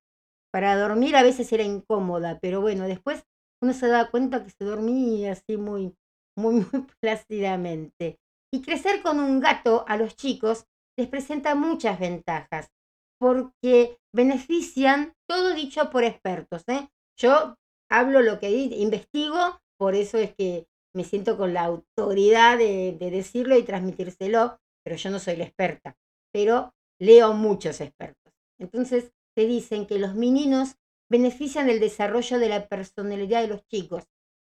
para 0.51 0.78
dormir 0.78 1.15
a 1.15 1.24
veces 1.24 1.51
era 1.53 1.63
incómoda. 1.63 2.39
Pero 2.41 2.61
bueno, 2.61 2.86
después 2.88 3.24
uno 3.61 3.74
se 3.74 3.88
daba 3.88 4.09
cuenta 4.11 4.43
que 4.43 4.51
se 4.51 4.63
dormía 4.65 5.34
así 5.34 5.57
muy, 5.57 5.95
muy, 6.38 6.55
muy 6.72 6.88
plácidamente. 7.01 8.20
Y 8.52 8.62
crecer 8.62 9.02
con 9.02 9.20
un 9.20 9.39
gato 9.39 9.84
a 9.88 9.98
los 9.98 10.16
chicos 10.16 10.66
les 10.98 11.08
presenta 11.08 11.54
muchas 11.56 12.00
ventajas, 12.00 12.72
porque 13.20 13.98
benefician 14.14 15.14
todo 15.28 15.54
dicho 15.54 15.89
por 15.89 16.04
expertos. 16.04 16.64
¿eh? 16.68 16.89
Yo 17.18 17.58
hablo 17.89 18.22
lo 18.22 18.39
que 18.39 18.50
investigo, 18.52 19.60
por 19.78 19.95
eso 19.95 20.18
es 20.18 20.34
que 20.36 20.68
me 20.95 21.04
siento 21.04 21.38
con 21.38 21.54
la 21.54 21.66
autoridad 21.66 22.58
de, 22.58 22.95
de 23.00 23.12
decirlo 23.12 23.58
y 23.58 23.64
transmitírselo, 23.64 24.60
pero 24.84 24.95
yo 24.95 25.12
no 25.12 25.20
soy 25.20 25.36
la 25.36 25.43
experta, 25.43 25.95
pero 26.32 26.74
leo 27.00 27.34
muchos 27.34 27.82
expertos. 27.82 28.34
Entonces, 28.60 29.12
te 29.36 29.45
dicen 29.45 29.86
que 29.86 30.00
los 30.00 30.16
meninos 30.16 30.78
benefician 31.10 31.70
el 31.70 31.80
desarrollo 31.80 32.39
de 32.39 32.50
la 32.50 32.68
personalidad 32.68 33.41
de 33.41 33.50
los 33.50 33.68
chicos, 33.68 34.06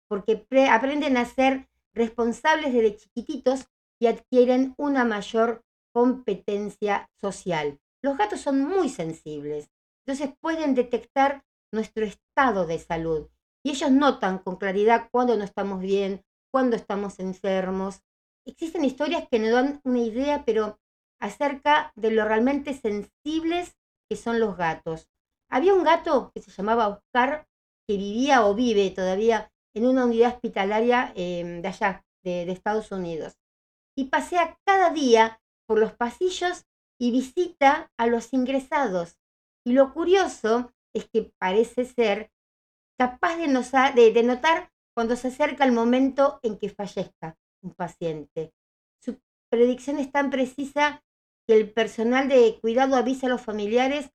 porque 0.09 0.45
aprenden 0.69 1.17
a 1.17 1.25
ser 1.25 1.69
responsables 1.95 2.73
desde 2.73 2.97
chiquititos 2.97 3.67
y 4.01 4.07
adquieren 4.07 4.75
una 4.79 5.05
mayor 5.05 5.63
competencia 5.93 7.11
social. 7.21 7.79
Los 8.03 8.17
gatos 8.17 8.41
son 8.41 8.65
muy 8.65 8.89
sensibles, 8.89 9.71
entonces 10.07 10.35
pueden 10.41 10.75
detectar 10.75 11.45
nuestro 11.73 12.05
estado 12.05 12.67
de 12.67 12.79
salud 12.79 13.29
y 13.63 13.71
ellos 13.71 13.91
notan 13.91 14.39
con 14.39 14.57
claridad 14.57 15.09
cuando 15.13 15.37
no 15.37 15.45
estamos 15.45 15.81
bien, 15.81 16.25
cuando 16.51 16.77
estamos 16.77 17.19
enfermos. 17.19 18.03
Existen 18.47 18.85
historias 18.85 19.29
que 19.31 19.39
nos 19.39 19.53
dan 19.53 19.81
una 19.85 20.01
idea, 20.01 20.45
pero 20.45 20.79
acerca 21.21 21.93
de 21.95 22.11
lo 22.11 22.25
realmente 22.25 22.75
sensibles 22.75 23.77
que 24.09 24.17
son 24.17 24.41
los 24.41 24.57
gatos. 24.57 25.09
Había 25.51 25.75
un 25.75 25.85
gato 25.85 26.33
que 26.35 26.41
se 26.41 26.51
llamaba 26.51 26.89
Oscar, 26.89 27.47
que 27.87 27.97
vivía 27.97 28.47
o 28.47 28.55
vive 28.55 28.91
todavía 28.91 29.53
en 29.75 29.87
una 29.87 30.05
unidad 30.05 30.35
hospitalaria 30.35 31.13
em, 31.17 31.61
de 31.61 31.69
allá, 31.69 32.05
de, 32.25 32.51
Estados 32.51 32.91
Unidos. 32.93 33.39
Y 33.97 34.05
pasea 34.05 34.59
cada 34.65 34.91
día 34.91 35.41
por 35.67 35.79
los 35.79 35.93
pasillos 35.93 36.65
y 36.99 37.11
visita 37.11 37.91
a 37.97 38.07
los 38.07 38.33
ingresados. 38.33 39.19
Y 39.65 39.73
lo 39.73 39.93
curioso 39.93 40.73
es 40.95 41.09
que 41.09 41.33
parece 41.39 41.85
ser 41.85 42.31
capaz 42.99 43.37
de, 43.37 44.13
de, 44.13 44.23
notar 44.23 44.71
cuando 44.95 45.17
se 45.17 45.29
acerca 45.29 45.65
el 45.65 45.73
momento 45.73 46.41
en 46.43 46.59
que 46.59 46.69
fallezca 46.69 47.39
un 47.63 47.73
paciente. 47.75 48.53
Su 49.03 49.19
predicción 49.51 49.99
es 49.99 50.13
tan 50.13 50.31
precisa 50.31 51.03
que 51.47 51.55
el 51.55 51.73
personal 51.73 52.29
de 52.29 52.59
cuidado 52.61 52.97
avisa 52.97 53.27
a 53.27 53.31
los 53.31 53.41
familiares 53.41 54.11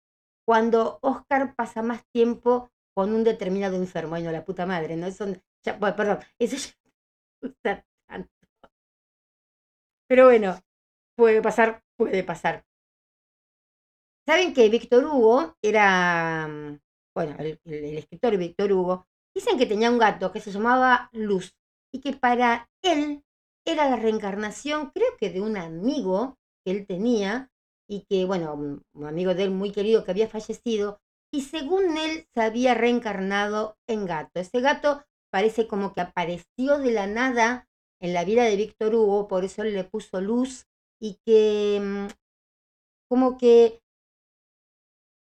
cuando 0.46 1.00
Oscar 1.02 1.56
pasa 1.56 1.82
más 1.82 2.06
tiempo 2.12 2.70
con 2.94 3.14
un 3.14 3.24
determinado 3.24 3.76
enfermo. 3.76 4.16
Ay, 4.16 4.24
no, 4.24 4.32
la 4.32 4.46
puta 4.46 4.66
madre, 4.66 4.96
¿no? 4.96 5.08
Eso, 5.08 5.26
ya, 5.64 5.80
perdón, 5.80 6.20
eso 6.40 6.74
ya. 7.64 7.86
Pero 10.08 10.26
bueno, 10.26 10.60
puede 11.16 11.42
pasar, 11.42 11.84
puede 11.98 12.24
pasar. 12.24 12.64
Saben 14.28 14.54
que 14.54 14.70
Víctor 14.70 15.06
Hugo 15.06 15.56
era, 15.62 16.48
bueno, 17.16 17.36
el, 17.40 17.60
el 17.66 17.98
escritor 17.98 18.38
Víctor 18.38 18.72
Hugo, 18.72 19.08
dicen 19.36 19.58
que 19.58 19.66
tenía 19.66 19.92
un 19.92 20.00
gato 20.00 20.32
que 20.32 20.40
se 20.40 20.52
llamaba 20.52 21.10
Luz 21.12 21.56
y 21.94 22.02
que 22.02 22.14
para 22.14 22.70
él 22.82 23.24
era 23.66 23.90
la 23.90 23.96
reencarnación, 23.96 24.92
creo 24.92 25.18
que 25.18 25.30
de 25.30 25.42
un 25.42 25.58
amigo 25.58 26.38
que 26.64 26.72
él 26.72 26.86
tenía, 26.86 27.50
y 27.88 28.02
que, 28.10 28.26
bueno, 28.26 28.54
un, 28.54 29.06
amigo 29.06 29.34
de 29.34 29.44
él 29.44 29.52
muy 29.52 29.72
querido 29.72 30.04
que 30.04 30.12
había 30.12 30.28
fallecido, 30.28 31.00
y 31.32 31.42
según 31.42 31.98
él 31.98 32.28
se 32.34 32.42
había 32.42 32.74
reencarnado 32.74 33.78
en 33.88 34.06
gato. 34.06 34.40
Ese 34.40 34.62
gato 34.62 35.04
parece 35.32 35.68
como 35.68 35.94
que 35.94 36.02
apareció 36.02 36.78
de 36.80 36.92
la 36.92 37.08
nada 37.08 37.68
en 38.06 38.14
la 38.14 38.24
vida 38.24 38.44
de 38.44 38.56
Víctor 38.56 38.96
Hugo, 38.96 39.28
por 39.28 39.44
eso 39.44 39.64
él 39.64 39.74
le 39.74 39.84
puso 39.84 40.22
luz 40.22 40.68
y 41.02 41.20
que 41.26 41.80
mm, 41.82 42.08
como 43.10 43.38
que 43.38 43.82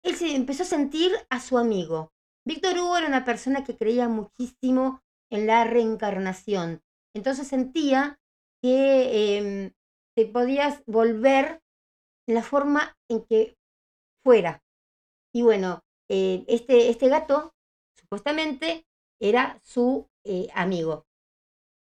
él 0.04 0.16
se 0.16 0.36
empezó 0.36 0.64
a 0.64 0.68
sentir 0.68 1.12
a 1.30 1.40
su 1.40 1.58
amigo. 1.58 2.12
Víctor 2.46 2.78
Hugo 2.78 2.98
era 2.98 3.08
una 3.08 3.26
persona 3.26 3.64
que 3.64 3.76
creía 3.76 4.08
muchísimo 4.08 5.02
en 5.32 5.48
la 5.48 5.64
reencarnación. 5.64 6.84
Entonces 7.16 7.48
sentía 7.48 8.20
que 8.62 9.38
em, 9.38 9.74
te 10.16 10.26
podías 10.26 10.84
volver 10.86 11.62
en 12.28 12.36
la 12.36 12.44
forma 12.44 12.98
en 13.10 13.26
que 13.26 13.58
fuera. 14.24 14.64
Y 15.34 15.42
bueno, 15.42 15.84
eh, 16.10 16.46
este, 16.48 16.90
este 16.90 17.10
gato 17.10 17.54
supuestamente 18.00 18.86
era 19.20 19.60
su 19.64 20.08
eh, 20.24 20.48
amigo. 20.54 21.06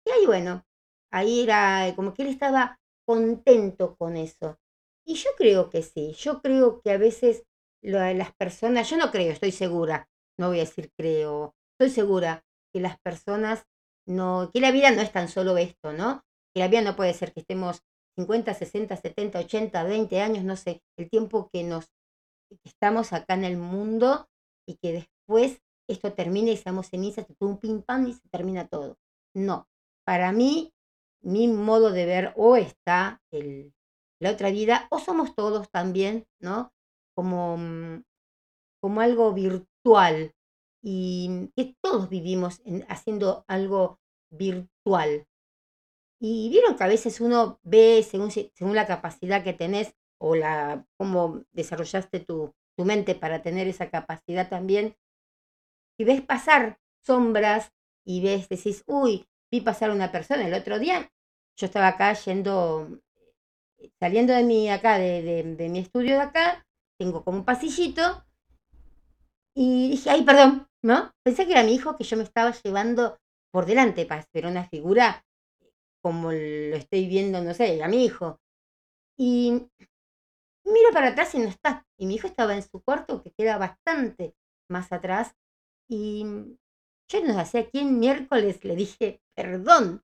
Y 0.06 0.10
ahí 0.10 0.26
bueno, 0.26 0.64
ahí 1.12 1.42
era 1.42 1.92
como 1.94 2.14
que 2.14 2.22
él 2.22 2.28
estaba 2.28 2.80
contento 3.06 3.96
con 3.96 4.16
eso. 4.16 4.58
Y 5.04 5.14
yo 5.14 5.30
creo 5.36 5.70
que 5.70 5.82
sí, 5.82 6.12
yo 6.18 6.40
creo 6.40 6.80
que 6.80 6.92
a 6.92 6.98
veces 6.98 7.44
las 7.82 8.32
personas, 8.34 8.88
yo 8.88 8.96
no 8.96 9.10
creo, 9.10 9.32
estoy 9.32 9.50
segura, 9.50 10.08
no 10.38 10.48
voy 10.48 10.58
a 10.58 10.64
decir 10.64 10.92
creo, 10.96 11.54
estoy 11.72 11.90
segura 11.90 12.44
que 12.72 12.80
las 12.80 12.98
personas 13.00 13.64
no, 14.06 14.50
que 14.52 14.60
la 14.60 14.70
vida 14.70 14.90
no 14.90 15.02
es 15.02 15.12
tan 15.12 15.28
solo 15.28 15.56
esto, 15.58 15.92
¿no? 15.92 16.24
Que 16.54 16.60
la 16.60 16.68
vida 16.68 16.82
no 16.82 16.96
puede 16.96 17.14
ser 17.14 17.32
que 17.32 17.40
estemos 17.40 17.82
50, 18.16 18.54
60, 18.54 18.96
70, 18.96 19.38
80, 19.40 19.84
20 19.84 20.20
años, 20.20 20.44
no 20.44 20.56
sé, 20.56 20.82
el 20.96 21.08
tiempo 21.10 21.48
que 21.52 21.64
nos 21.64 21.86
estamos 22.64 23.12
acá 23.12 23.34
en 23.34 23.44
el 23.44 23.56
mundo 23.56 24.28
y 24.66 24.76
que 24.76 24.92
después 24.92 25.62
esto 25.88 26.12
termine 26.12 26.52
y 26.52 26.56
seamos 26.56 26.88
cenizas, 26.88 27.26
un 27.40 27.58
pim 27.58 27.82
pam 27.82 28.06
y 28.06 28.12
se 28.12 28.28
termina 28.30 28.68
todo. 28.68 28.98
No, 29.34 29.68
para 30.04 30.32
mí, 30.32 30.72
mi 31.22 31.48
modo 31.48 31.90
de 31.90 32.06
ver 32.06 32.32
o 32.36 32.56
está 32.56 33.22
el, 33.30 33.72
la 34.20 34.30
otra 34.30 34.50
vida, 34.50 34.86
o 34.90 34.98
somos 34.98 35.34
todos 35.34 35.70
también, 35.70 36.26
¿no? 36.40 36.72
Como, 37.14 37.56
mm, 37.56 38.02
como 38.80 39.00
algo 39.00 39.32
virtual 39.32 40.34
y 40.82 41.50
que 41.56 41.76
todos 41.80 42.08
vivimos 42.08 42.62
haciendo 42.88 43.44
algo 43.48 44.00
virtual. 44.30 45.26
Y 46.20 46.50
vieron 46.50 46.76
que 46.76 46.84
a 46.84 46.88
veces 46.88 47.20
uno 47.20 47.58
ve 47.62 48.04
según, 48.08 48.30
según 48.30 48.74
la 48.74 48.86
capacidad 48.86 49.42
que 49.44 49.52
tenés 49.52 49.94
o 50.20 50.36
la 50.36 50.86
cómo 50.96 51.42
desarrollaste 51.52 52.20
tu, 52.20 52.54
tu 52.76 52.84
mente 52.84 53.14
para 53.14 53.42
tener 53.42 53.68
esa 53.68 53.90
capacidad 53.90 54.48
también, 54.48 54.96
y 55.98 56.04
ves 56.04 56.20
pasar 56.22 56.78
sombras 57.04 57.72
y 58.04 58.22
ves, 58.22 58.48
decís, 58.48 58.82
uy, 58.86 59.26
vi 59.52 59.60
pasar 59.60 59.90
una 59.90 60.10
persona 60.10 60.46
el 60.46 60.54
otro 60.54 60.78
día. 60.78 61.12
Yo 61.56 61.66
estaba 61.66 61.88
acá 61.88 62.14
yendo, 62.14 62.88
saliendo 64.00 64.32
de 64.32 64.42
mi, 64.42 64.70
acá, 64.70 64.98
de, 64.98 65.22
de, 65.44 65.68
mi 65.68 65.78
estudio 65.78 66.16
de 66.16 66.22
acá, 66.22 66.66
tengo 66.98 67.22
como 67.22 67.38
un 67.38 67.44
pasillito, 67.44 68.24
y 69.54 69.90
dije, 69.90 70.08
ay, 70.08 70.24
perdón, 70.24 70.66
¿no? 70.82 71.12
Pensé 71.22 71.44
que 71.44 71.52
era 71.52 71.62
mi 71.62 71.74
hijo 71.74 71.96
que 71.96 72.04
yo 72.04 72.16
me 72.16 72.22
estaba 72.22 72.52
llevando 72.52 73.18
por 73.52 73.66
delante, 73.66 74.08
pero 74.32 74.48
una 74.48 74.66
figura 74.66 75.22
como 76.02 76.32
lo 76.32 76.76
estoy 76.76 77.06
viendo, 77.06 77.42
no 77.42 77.52
sé, 77.52 77.82
a 77.82 77.88
mi 77.88 78.04
hijo. 78.06 78.40
Y 79.18 79.68
miro 80.64 80.90
para 80.92 81.08
atrás 81.08 81.34
y 81.34 81.38
no 81.38 81.48
está. 81.48 81.86
Y 81.98 82.06
mi 82.06 82.14
hijo 82.14 82.26
estaba 82.26 82.54
en 82.54 82.62
su 82.62 82.82
cuarto, 82.82 83.22
que 83.22 83.30
queda 83.30 83.58
bastante 83.58 84.34
más 84.68 84.90
atrás. 84.90 85.36
Y 85.88 86.24
yo 87.12 87.24
no 87.24 87.44
sé 87.44 87.58
a 87.58 87.70
quién 87.70 87.98
miércoles 87.98 88.64
le 88.64 88.74
dije, 88.74 89.20
perdón. 89.36 90.02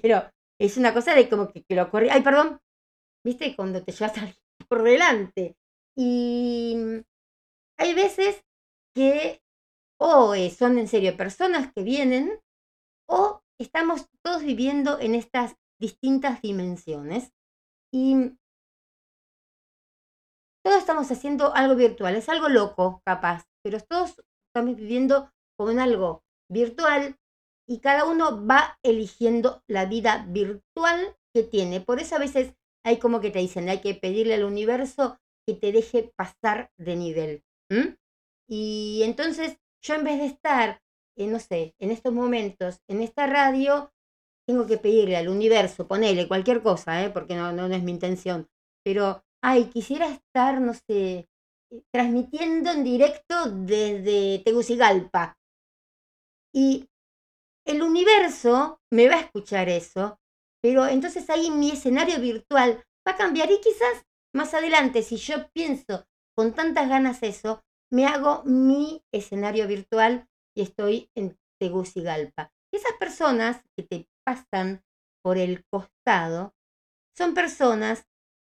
Pero 0.00 0.30
es 0.60 0.76
una 0.76 0.94
cosa 0.94 1.14
de 1.14 1.28
como 1.28 1.48
que, 1.48 1.64
lo 1.70 1.90
corrí. 1.90 2.08
Ay, 2.08 2.22
perdón. 2.22 2.60
¿Viste? 3.24 3.54
Cuando 3.56 3.82
te 3.82 3.92
llevas 3.92 4.18
a 4.18 4.32
por 4.68 4.82
delante. 4.82 5.56
Y 5.96 6.76
hay 7.78 7.94
veces 7.94 8.44
que 8.94 9.42
o 10.00 10.34
son 10.50 10.78
en 10.78 10.88
serio 10.88 11.16
personas 11.16 11.72
que 11.72 11.82
vienen 11.82 12.40
o 13.08 13.40
estamos 13.60 14.08
todos 14.24 14.42
viviendo 14.42 14.98
en 14.98 15.14
estas 15.14 15.56
distintas 15.80 16.42
dimensiones 16.42 17.32
y 17.92 18.36
todos 20.64 20.78
estamos 20.78 21.10
haciendo 21.10 21.54
algo 21.54 21.76
virtual, 21.76 22.16
es 22.16 22.28
algo 22.28 22.48
loco, 22.48 23.00
capaz, 23.04 23.44
pero 23.62 23.78
todos 23.80 24.20
estamos 24.48 24.76
viviendo 24.76 25.30
con 25.56 25.78
algo 25.78 26.22
virtual 26.50 27.16
y 27.68 27.78
cada 27.78 28.04
uno 28.04 28.46
va 28.46 28.78
eligiendo 28.82 29.62
la 29.66 29.86
vida 29.86 30.26
virtual 30.28 31.16
que 31.32 31.42
tiene. 31.42 31.80
Por 31.80 32.00
eso 32.00 32.16
a 32.16 32.18
veces 32.18 32.54
hay 32.84 32.98
como 32.98 33.20
que 33.20 33.30
te 33.30 33.38
dicen, 33.38 33.68
hay 33.68 33.80
que 33.80 33.94
pedirle 33.94 34.34
al 34.34 34.44
universo 34.44 35.18
que 35.46 35.54
te 35.54 35.72
deje 35.72 36.12
pasar 36.16 36.70
de 36.76 36.96
nivel. 36.96 37.44
Y 38.48 39.02
entonces 39.04 39.58
yo 39.82 39.94
en 39.94 40.04
vez 40.04 40.18
de 40.18 40.26
estar, 40.26 40.82
eh, 41.16 41.26
no 41.26 41.38
sé, 41.38 41.74
en 41.78 41.90
estos 41.90 42.12
momentos, 42.12 42.80
en 42.88 43.00
esta 43.00 43.26
radio, 43.26 43.92
tengo 44.46 44.66
que 44.66 44.78
pedirle 44.78 45.16
al 45.16 45.28
universo, 45.28 45.88
ponerle 45.88 46.28
cualquier 46.28 46.62
cosa, 46.62 47.02
¿eh? 47.04 47.10
porque 47.10 47.34
no, 47.34 47.52
no, 47.52 47.66
es 47.66 47.82
mi 47.82 47.92
intención, 47.92 48.48
pero, 48.84 49.24
ay, 49.42 49.66
quisiera 49.66 50.08
estar, 50.08 50.60
no 50.60 50.74
sé, 50.74 51.28
transmitiendo 51.92 52.70
en 52.70 52.84
directo 52.84 53.50
desde 53.50 54.40
Tegucigalpa. 54.44 55.38
Y 56.54 56.88
el 57.66 57.82
universo 57.82 58.80
me 58.90 59.08
va 59.08 59.16
a 59.16 59.20
escuchar 59.20 59.68
eso, 59.68 60.18
pero 60.62 60.86
entonces 60.86 61.28
ahí 61.30 61.50
mi 61.50 61.70
escenario 61.70 62.20
virtual 62.20 62.84
va 63.06 63.12
a 63.12 63.16
cambiar 63.16 63.50
y 63.50 63.60
quizás 63.60 64.06
más 64.34 64.54
adelante, 64.54 65.02
si 65.02 65.16
yo 65.16 65.48
pienso 65.52 66.06
con 66.36 66.54
tantas 66.54 66.88
ganas 66.88 67.22
eso, 67.22 67.62
me 67.90 68.06
hago 68.06 68.42
mi 68.44 69.02
escenario 69.12 69.66
virtual 69.68 70.26
y 70.56 70.62
estoy 70.62 71.10
en 71.14 71.38
Tegucigalpa. 71.60 72.52
Esas 72.72 72.92
personas 72.98 73.62
que 73.76 73.84
te 73.84 74.08
pasan 74.24 74.82
por 75.22 75.36
el 75.36 75.64
costado 75.66 76.54
son 77.16 77.34
personas 77.34 78.06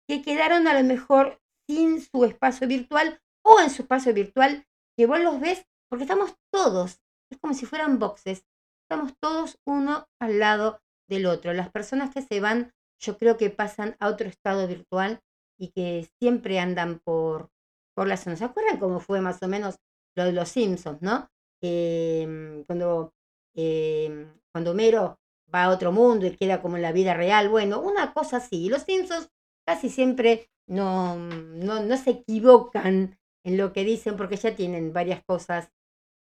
que 0.07 0.23
quedaron 0.23 0.69
a 0.69 0.75
lo 0.75 0.85
mejor 0.87 1.41
sin 1.69 2.01
su 2.01 2.25
espacio 2.25 2.69
virtual 2.69 3.21
o 3.45 3.61
en 3.61 3.71
su 3.71 3.83
espacio 3.83 4.13
virtual 4.13 4.67
que 4.97 5.07
vos 5.07 5.21
los 5.21 5.41
ves 5.41 5.67
porque 5.89 6.05
estamos 6.05 6.35
todos, 6.53 7.01
es 7.31 7.39
como 7.39 7.55
si 7.55 7.67
fueran 7.67 7.99
boxes, 7.99 8.45
estamos 8.83 9.15
todos 9.21 9.59
uno 9.65 10.09
al 10.21 10.39
lado 10.39 10.81
del 11.09 11.27
otro. 11.27 11.53
Las 11.53 11.71
personas 11.71 12.13
que 12.13 12.23
se 12.23 12.41
van, 12.41 12.73
yo 12.99 13.19
creo 13.19 13.37
que 13.37 13.51
pasan 13.51 13.97
a 14.01 14.09
otro 14.09 14.29
estado 14.29 14.67
virtual 14.67 15.21
y 15.59 15.69
que 15.69 16.09
siempre 16.19 16.59
andan 16.59 16.99
por, 16.99 17.51
por 17.95 18.09
la 18.09 18.17
zona. 18.17 18.37
¿Se 18.37 18.45
acuerdan 18.45 18.79
cómo 18.79 19.01
fue 19.01 19.21
más 19.21 19.43
o 19.43 19.49
menos 19.49 19.77
lo 20.17 20.25
de 20.25 20.33
los 20.33 20.49
Simpsons, 20.49 21.01
no? 21.03 21.31
Mm, 21.63 22.63
cuando, 22.63 23.13
eh, 23.55 24.27
cuando 24.53 24.71
Homero 24.73 25.19
va 25.55 25.65
a 25.65 25.71
otro 25.71 25.93
mundo 25.93 26.27
y 26.27 26.37
queda 26.37 26.63
como 26.63 26.77
en 26.77 26.83
la 26.83 26.93
vida 26.93 27.15
real. 27.15 27.49
Bueno, 27.49 27.81
una 27.81 28.13
cosa 28.13 28.39
así. 28.39 28.69
Los 28.69 28.83
Simpsons 28.83 29.31
casi 29.67 29.91
siempre 29.91 30.51
no, 30.67 31.17
no, 31.17 31.81
no 31.83 31.97
se 31.97 32.11
equivocan 32.11 33.19
en 33.45 33.57
lo 33.57 33.73
que 33.73 33.85
dicen 33.85 34.17
porque 34.17 34.37
ya 34.37 34.55
tienen 34.55 34.93
varias 34.93 35.23
cosas 35.25 35.71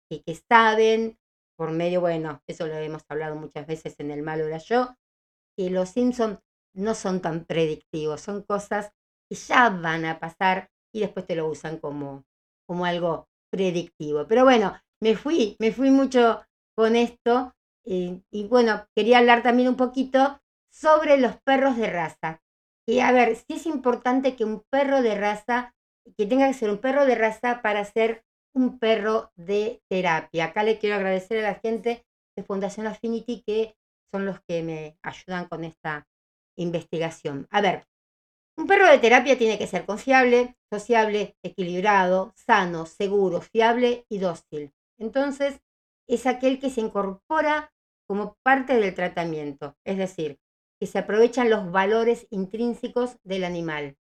que, 0.09 0.22
que 0.22 0.34
saben 0.34 1.18
por 1.57 1.70
medio, 1.72 2.00
bueno, 2.00 2.42
eso 2.46 2.66
lo 2.66 2.74
hemos 2.74 3.02
hablado 3.09 3.34
muchas 3.36 3.66
veces 3.66 3.94
en 3.98 4.11
el 4.11 4.22
malo 4.22 4.46
era 4.46 4.59
yo, 4.59 4.94
que 5.57 5.70
los 5.70 5.90
Simpsons 5.90 6.38
no 6.74 6.94
son 6.94 7.20
tan 7.20 7.44
predictivos, 7.44 8.20
son 8.20 8.42
cosas 8.42 8.92
que 9.28 9.36
ya 9.36 9.70
van 9.70 10.04
a 10.04 10.18
pasar 10.20 10.70
y 10.94 11.00
después 11.00 11.26
te 11.26 11.34
lo 11.34 11.48
usan 11.48 11.78
como, 11.78 12.24
como 12.66 12.84
algo 12.84 13.28
predictivo. 13.50 14.26
Pero 14.26 14.44
bueno, 14.44 14.78
me 15.02 15.16
fui, 15.16 15.57
me 15.59 15.72
fui 15.72 15.90
mucho 15.90 16.44
con 16.76 16.94
esto 16.96 17.54
y, 17.84 18.22
bueno, 18.48 18.86
quería 18.96 19.18
hablar 19.18 19.42
también 19.42 19.68
un 19.68 19.76
poquito 19.76 20.40
sobre 20.72 21.18
los 21.18 21.36
perros 21.42 21.76
de 21.76 21.88
raza. 21.88 22.42
Y 22.86 22.98
a 22.98 23.12
ver, 23.12 23.36
si 23.36 23.54
es 23.54 23.66
importante 23.66 24.34
que 24.34 24.44
un 24.44 24.64
perro 24.70 25.02
de 25.02 25.14
raza, 25.14 25.74
que 26.16 26.26
tenga 26.26 26.48
que 26.48 26.54
ser 26.54 26.70
un 26.70 26.78
perro 26.78 27.07
de 27.07 27.14
raza 27.14 27.62
para 27.62 27.84
ser 27.84 28.24
un 28.57 28.78
perro 28.78 29.30
de 29.36 29.82
terapia. 29.88 30.46
Acá 30.46 30.64
le 30.64 30.78
quiero 30.78 30.96
agradecer 30.96 31.44
a 31.44 31.50
la 31.50 31.54
gente 31.57 32.07
de 32.34 32.42
Fundación 32.42 32.86
Affinity 32.86 33.42
que 33.46 33.76
son 34.11 34.24
los 34.24 34.40
que 34.48 34.62
me 34.62 34.98
ayudan 35.02 35.46
con 35.46 35.62
esta 35.62 36.09
investigación. 36.57 37.46
A 37.50 37.61
ver, 37.61 37.86
un 38.57 38.66
perro 38.66 38.86
de 38.86 38.98
terapia 38.98 39.36
tiene 39.36 39.59
que 39.59 39.66
ser 39.66 39.84
confiable, 39.84 40.57
sociable, 40.72 41.36
equilibrado, 41.42 42.32
sano, 42.34 42.86
seguro, 42.86 43.42
fiable 43.42 44.07
y 44.09 44.18
dócil. 44.18 44.72
Entonces, 44.98 45.61
es 46.09 46.26
aquel 46.26 46.59
que 46.59 46.70
se 46.70 46.80
incorpora 46.80 47.74
como 48.09 48.38
parte 48.42 48.74
del 48.74 48.94
tratamiento, 48.94 49.76
es 49.84 49.98
decir, 49.98 50.38
que 50.80 50.86
se 50.86 50.98
aprovechan 50.98 51.50
los 51.50 51.70
valores 51.70 52.26
intrínsecos 52.30 53.18
del 53.22 53.44
animal. 53.44 53.98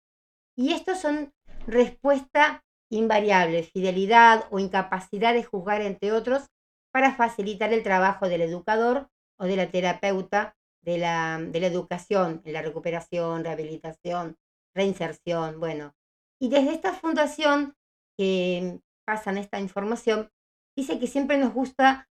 Y 0.57 0.75
estos 0.75 1.01
son 1.01 1.33
respuesta 1.67 2.65
invariable, 2.99 3.63
fidelidad 3.63 4.47
o 4.51 4.59
incapacidad 4.59 5.35
de 5.35 5.45
juzgar, 5.45 5.83
entre 5.83 6.13
otros, 6.13 6.51
para 6.93 7.15
facilitar 7.15 7.73
el 7.73 7.83
trabajo 7.83 8.29
del 8.29 8.43
educador 8.43 9.09
o 9.39 9.47
de 9.47 9.57
la 9.57 9.71
terapeuta 9.71 10.57
de 10.83 10.99
la, 10.99 11.39
de 11.41 11.61
la 11.61 11.67
educación, 11.67 12.43
en 12.45 12.53
la 12.53 12.63
recuperación, 12.63 13.45
rehabilitación, 13.45 14.37
reinserción, 14.75 15.59
bueno. 15.59 15.95
Y 16.41 16.51
desde 16.51 16.73
esta 16.73 16.93
fundación 16.93 17.75
que 18.17 18.81
pasan 19.07 19.39
esta 19.39 19.61
información, 19.61 20.31
dice 20.77 20.99
que 20.99 21.07
siempre 21.07 21.39
nos 21.39 21.53
gusta 21.53 22.09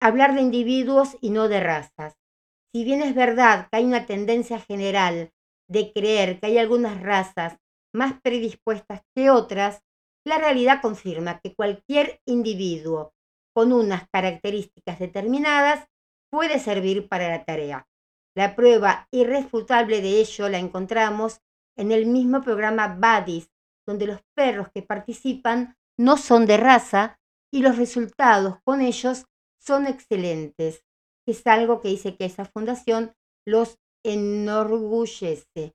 hablar 0.00 0.34
de 0.34 0.42
individuos 0.42 1.16
y 1.20 1.30
no 1.30 1.48
de 1.48 1.60
razas. 1.60 2.16
si 2.72 2.84
bien 2.84 3.02
es 3.02 3.14
verdad 3.14 3.68
que 3.70 3.78
hay 3.78 3.84
una 3.84 4.06
tendencia 4.06 4.58
general 4.60 5.32
de 5.68 5.92
creer 5.92 6.38
que 6.38 6.46
hay 6.46 6.58
algunas 6.58 7.02
razas 7.02 7.58
más 7.94 8.20
predispuestas 8.20 9.02
que 9.14 9.30
otras, 9.30 9.82
la 10.24 10.38
realidad 10.38 10.80
confirma 10.82 11.40
que 11.40 11.54
cualquier 11.54 12.20
individuo 12.26 13.12
con 13.54 13.72
unas 13.72 14.08
características 14.10 14.98
determinadas 14.98 15.86
puede 16.30 16.58
servir 16.58 17.08
para 17.08 17.28
la 17.28 17.44
tarea. 17.44 17.88
La 18.36 18.54
prueba 18.54 19.08
irrefutable 19.10 20.00
de 20.00 20.20
ello 20.20 20.48
la 20.48 20.58
encontramos 20.58 21.40
en 21.76 21.92
el 21.92 22.06
mismo 22.06 22.42
programa 22.42 22.98
Buddies, 23.00 23.50
donde 23.86 24.06
los 24.06 24.20
perros 24.34 24.68
que 24.72 24.82
participan 24.82 25.76
no 25.98 26.16
son 26.16 26.46
de 26.46 26.56
raza 26.56 27.18
y 27.50 27.62
los 27.62 27.78
resultados 27.78 28.58
con 28.64 28.80
ellos 28.80 29.24
son 29.58 29.86
excelentes, 29.86 30.84
es 31.30 31.46
algo 31.46 31.80
que 31.80 31.88
dice 31.88 32.16
que 32.16 32.24
esa 32.24 32.44
fundación 32.44 33.12
los 33.46 33.78
enorgullece. 34.04 35.74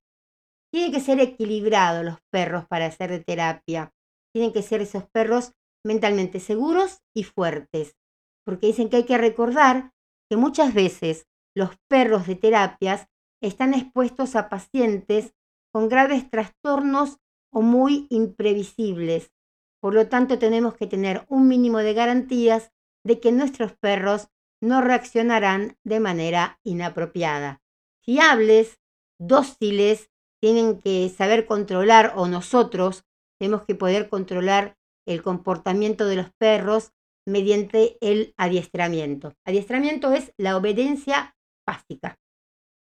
Tienen 0.74 0.92
que 0.92 1.02
ser 1.02 1.20
equilibrados 1.20 2.04
los 2.04 2.18
perros 2.32 2.66
para 2.66 2.88
hacer 2.88 3.24
terapia. 3.24 3.94
Tienen 4.34 4.52
que 4.52 4.64
ser 4.64 4.82
esos 4.82 5.04
perros 5.08 5.52
mentalmente 5.86 6.40
seguros 6.40 7.04
y 7.16 7.26
fuertes, 7.26 7.96
porque 8.44 8.68
dicen 8.68 8.90
que 8.90 8.98
hay 8.98 9.04
que 9.04 9.20
recordar 9.20 9.92
que 10.28 10.36
muchas 10.36 10.74
veces 10.74 11.28
los 11.56 11.78
perros 11.88 12.26
de 12.26 12.34
terapias 12.34 13.08
están 13.40 13.76
expuestos 13.76 14.36
a 14.36 14.50
pacientes 14.50 15.36
con 15.72 15.90
graves 15.90 16.28
trastornos 16.32 17.20
o 17.52 17.62
muy 17.62 18.08
imprevisibles. 18.10 19.32
Por 19.80 19.94
lo 19.94 20.08
tanto, 20.08 20.40
tenemos 20.40 20.74
que 20.74 20.88
tener 20.88 21.24
un 21.30 21.48
mínimo 21.48 21.80
de 21.80 21.94
garantías 21.94 22.72
de 23.06 23.20
que 23.20 23.32
nuestros 23.32 23.74
perros 23.74 24.30
no 24.60 24.82
reaccionarán 24.82 25.78
de 25.84 26.00
manera 26.00 26.60
inapropiada. 26.64 27.62
Fiables, 28.02 28.80
dóciles, 29.20 30.10
tienen 30.44 30.82
que 30.82 31.08
saber 31.08 31.46
controlar 31.46 32.16
o 32.18 32.28
nosotros 32.28 33.06
tenemos 33.40 33.64
que 33.64 33.76
poder 33.76 34.10
controlar 34.10 34.76
el 35.08 35.24
comportamiento 35.24 36.06
de 36.06 36.18
los 36.18 36.34
perros 36.34 36.92
mediante 37.26 37.98
el 38.02 38.34
adiestramiento. 38.36 39.32
Adiestramiento 39.46 40.12
es 40.12 40.34
la 40.36 40.58
obediencia 40.58 41.38
básica. 41.66 42.20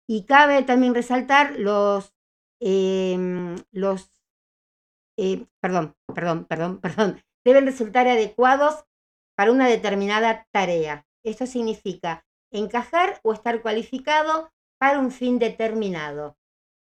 Y 0.09 0.25
cabe 0.25 0.63
también 0.63 0.95
resaltar 0.95 1.59
los, 1.59 2.15
em, 2.63 3.57
los 3.73 4.11
eh, 5.19 5.45
perdón, 5.61 5.95
perdón, 6.15 6.47
perdón, 6.47 6.81
perdón, 6.81 7.23
deben 7.45 7.67
resultar 7.67 8.09
adecuados 8.09 8.87
para 9.37 9.53
una 9.53 9.69
determinada 9.69 10.47
tarea. 10.51 11.07
Esto 11.23 11.45
significa 11.45 12.25
encajar 12.51 13.21
o 13.23 13.35
estar 13.35 13.61
cualificado 13.61 14.51
para 14.79 14.99
un 14.99 15.11
fin 15.11 15.39
determinado. 15.39 16.40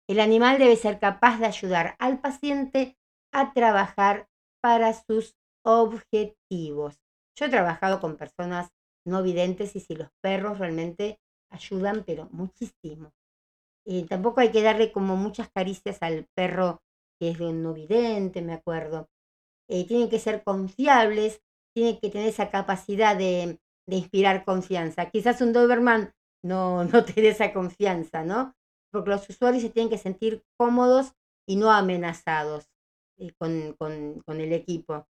El 0.08 0.20
animal 0.20 0.58
debe 0.58 0.76
ser 0.76 0.98
capaz 1.00 1.38
de 1.38 1.46
ayudar 1.46 1.96
al 1.98 2.20
paciente 2.20 2.96
a 3.32 3.52
trabajar 3.52 4.28
para 4.60 4.92
sus 4.92 5.36
objetivos. 5.64 7.00
Yo 7.34 7.46
he 7.46 7.48
trabajado 7.48 8.00
con 8.00 8.16
personas 8.16 8.70
no 9.04 9.22
videntes 9.22 9.74
y 9.76 9.80
si 9.80 9.94
los 9.94 10.08
perros 10.20 10.58
realmente 10.58 11.18
ayudan, 11.50 12.04
pero 12.04 12.28
muchísimo. 12.30 13.12
Eh, 13.84 14.06
tampoco 14.08 14.40
hay 14.40 14.50
que 14.50 14.62
darle 14.62 14.92
como 14.92 15.16
muchas 15.16 15.48
caricias 15.50 15.98
al 16.00 16.26
perro 16.34 16.82
que 17.18 17.30
es 17.30 17.38
de 17.38 17.46
un 17.46 17.62
no 17.62 17.72
vidente, 17.72 18.42
me 18.42 18.52
acuerdo. 18.52 19.08
Eh, 19.68 19.86
tienen 19.86 20.08
que 20.08 20.18
ser 20.18 20.42
confiables, 20.44 21.40
tienen 21.74 21.98
que 21.98 22.10
tener 22.10 22.28
esa 22.28 22.50
capacidad 22.50 23.16
de, 23.16 23.58
inspirar 23.88 24.44
confianza. 24.44 25.10
Quizás 25.10 25.40
un 25.40 25.52
Doberman 25.52 26.12
no, 26.42 26.84
no 26.84 27.04
tiene 27.04 27.30
esa 27.30 27.52
confianza, 27.52 28.24
¿no? 28.24 28.54
Porque 28.96 29.10
los 29.10 29.28
usuarios 29.28 29.62
se 29.62 29.70
tienen 29.70 29.90
que 29.90 29.98
sentir 29.98 30.44
cómodos 30.58 31.12
y 31.48 31.56
no 31.56 31.70
amenazados 31.70 32.68
eh, 33.18 33.32
con, 33.38 33.74
con 33.74 34.40
el 34.40 34.52
equipo. 34.52 35.06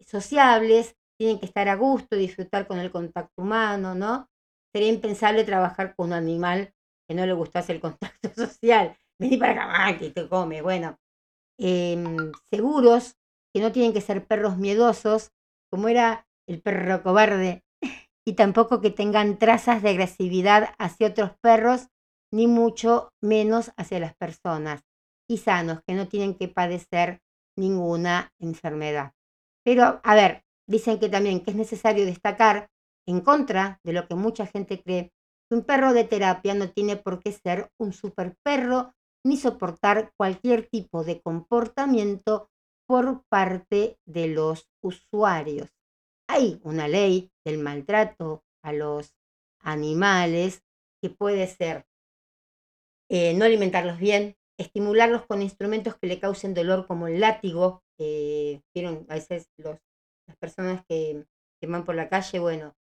Sociables, 0.00 0.96
tienen 1.18 1.40
que 1.40 1.46
estar 1.46 1.68
a 1.68 1.76
gusto, 1.76 2.16
disfrutar 2.16 2.66
con 2.66 2.78
el 2.78 2.90
contacto 2.90 3.42
humano, 3.42 3.94
¿no? 3.94 4.28
Sería 4.72 4.88
impensable 4.88 5.44
trabajar 5.44 5.94
con 5.96 6.08
un 6.08 6.12
animal 6.14 6.72
que 7.08 7.14
no 7.14 7.26
le 7.26 7.32
gustase 7.32 7.72
el 7.72 7.80
contacto 7.80 8.30
social. 8.34 8.96
Vení 9.20 9.36
para 9.36 9.64
acá, 9.64 9.98
que 9.98 10.10
te 10.10 10.28
come. 10.28 10.62
Bueno, 10.62 10.96
Em, 11.60 12.32
seguros, 12.52 13.16
que 13.52 13.60
no 13.60 13.72
tienen 13.72 13.92
que 13.92 14.00
ser 14.00 14.24
perros 14.24 14.58
miedosos, 14.58 15.32
como 15.70 15.88
era 15.88 16.26
el 16.46 16.62
perro 16.62 17.02
cobarde, 17.02 17.64
y 18.24 18.34
tampoco 18.34 18.80
que 18.80 18.90
tengan 18.90 19.38
trazas 19.38 19.82
de 19.82 19.90
agresividad 19.90 20.74
hacia 20.78 21.08
otros 21.08 21.32
perros, 21.42 21.88
ni 22.32 22.46
mucho 22.46 23.10
menos 23.22 23.72
hacia 23.76 24.00
las 24.00 24.14
personas, 24.16 24.82
y 25.28 25.38
sanos, 25.38 25.80
que 25.86 25.94
no 25.94 26.08
tienen 26.08 26.34
que 26.34 26.48
padecer 26.48 27.20
ninguna 27.56 28.32
enfermedad. 28.38 29.12
Pero, 29.64 30.00
a 30.02 30.14
ver, 30.14 30.44
dicen 30.66 30.98
que 30.98 31.08
también 31.08 31.40
que 31.40 31.50
es 31.50 31.56
necesario 31.56 32.06
destacar, 32.06 32.70
en 33.06 33.20
contra 33.20 33.80
de 33.84 33.92
lo 33.92 34.06
que 34.06 34.14
mucha 34.14 34.46
gente 34.46 34.82
cree, 34.82 35.12
que 35.48 35.56
un 35.56 35.64
perro 35.64 35.92
de 35.92 36.04
terapia 36.04 36.54
no 36.54 36.70
tiene 36.70 36.96
por 36.96 37.20
qué 37.20 37.32
ser 37.32 37.70
un 37.78 37.92
super 37.92 38.36
perro 38.42 38.94
ni 39.24 39.36
soportar 39.36 40.12
cualquier 40.16 40.68
tipo 40.68 41.04
de 41.04 41.20
comportamiento 41.20 42.50
por 42.86 43.22
parte 43.28 43.98
de 44.06 44.28
los 44.28 44.68
usuarios. 44.82 45.70
Hay 46.28 46.60
una 46.62 46.88
ley 46.88 47.30
del 47.44 47.58
maltrato 47.58 48.44
a 48.62 48.72
los 48.72 49.14
animales 49.60 50.62
que 51.02 51.10
puede 51.10 51.46
ser 51.46 51.86
eh, 53.08 53.34
no 53.34 53.44
alimentarlos 53.44 53.98
bien, 53.98 54.36
estimularlos 54.58 55.26
con 55.26 55.42
instrumentos 55.42 55.96
que 55.96 56.06
le 56.06 56.20
causen 56.20 56.54
dolor 56.54 56.86
como 56.86 57.08
el 57.08 57.20
látigo. 57.20 57.82
Vieron 57.98 59.06
a 59.08 59.14
veces 59.14 59.50
las 59.56 60.36
personas 60.38 60.84
que, 60.88 61.26
que 61.60 61.66
van 61.66 61.84
por 61.84 61.94
la 61.94 62.08
calle, 62.08 62.38
bueno, 62.38 62.76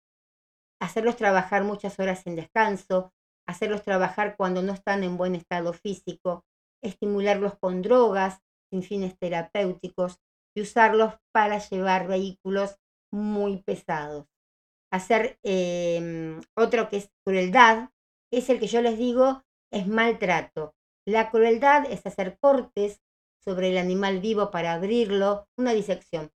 hacerlos 0.80 1.16
trabajar 1.16 1.64
muchas 1.64 2.00
horas 2.00 2.22
sin 2.24 2.36
descanso, 2.36 3.14
hacerlos 3.48 3.84
trabajar 3.84 4.36
cuando 4.38 4.62
no 4.62 4.74
están 4.74 5.04
en 5.04 5.18
buen 5.18 5.36
estado 5.36 5.74
físico, 5.74 6.46
estimularlos 6.84 7.58
con 7.58 7.82
drogas 7.82 8.42
sin 8.70 8.84
fines 8.84 9.18
terapéuticos 9.18 10.20
y 10.56 10.62
usarlos 10.62 11.16
para 11.32 11.60
llevar 11.60 12.08
vehículos 12.08 12.78
muy 13.12 13.64
pesados. 13.64 14.28
Hacer 14.92 15.40
em, 15.44 16.42
otro 16.56 16.90
que 16.90 16.98
es 16.98 17.12
crueldad, 17.26 17.90
es 18.32 18.50
el 18.50 18.60
que 18.60 18.68
yo 18.68 18.82
les 18.82 18.98
digo, 18.98 19.44
es 19.72 19.88
maltrato. 19.88 20.74
La 21.06 21.30
crueldad 21.30 21.86
es 21.90 22.06
hacer 22.06 22.38
cortes 22.40 23.02
sobre 23.44 23.70
el 23.70 23.78
animal 23.78 24.20
vivo 24.20 24.52
para 24.52 24.74
abrirlo, 24.74 25.48
una 25.58 25.74
disección. 25.74 26.32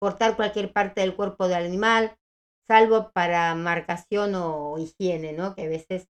Cortar 0.00 0.36
cualquier 0.36 0.72
parte 0.72 1.00
del 1.00 1.14
cuerpo 1.14 1.48
del 1.48 1.64
animal, 1.64 2.16
salvo 2.68 3.10
para 3.12 3.54
marcación 3.54 4.34
o 4.34 4.76
higiene, 4.78 5.32
¿no? 5.32 5.54
Que 5.54 5.62
a 5.66 5.68
veces 5.68 6.08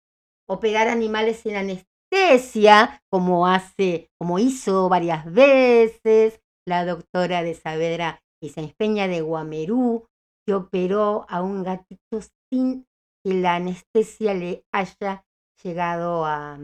operar 0.48 0.88
animales 0.88 1.38
sin 1.38 1.56
anestesia, 1.56 3.02
como 3.10 3.48
hace, 3.48 4.10
como 4.20 4.40
hizo 4.40 4.90
varias 4.90 5.32
veces 5.32 6.40
la 6.66 6.86
doctora 6.86 7.44
de 7.44 7.56
Saavedra 7.56 8.22
y 8.42 8.52
Peña 8.78 9.08
de 9.08 9.22
Guamerú, 9.22 10.08
que 10.46 10.54
operó 10.54 11.26
a 11.28 11.42
un 11.42 11.64
gatito 11.64 12.22
sin 12.50 12.88
que 13.24 13.34
la 13.34 13.56
anestesia 13.56 14.34
le 14.34 14.64
haya 14.72 15.26
llegado 15.64 16.26
a, 16.26 16.58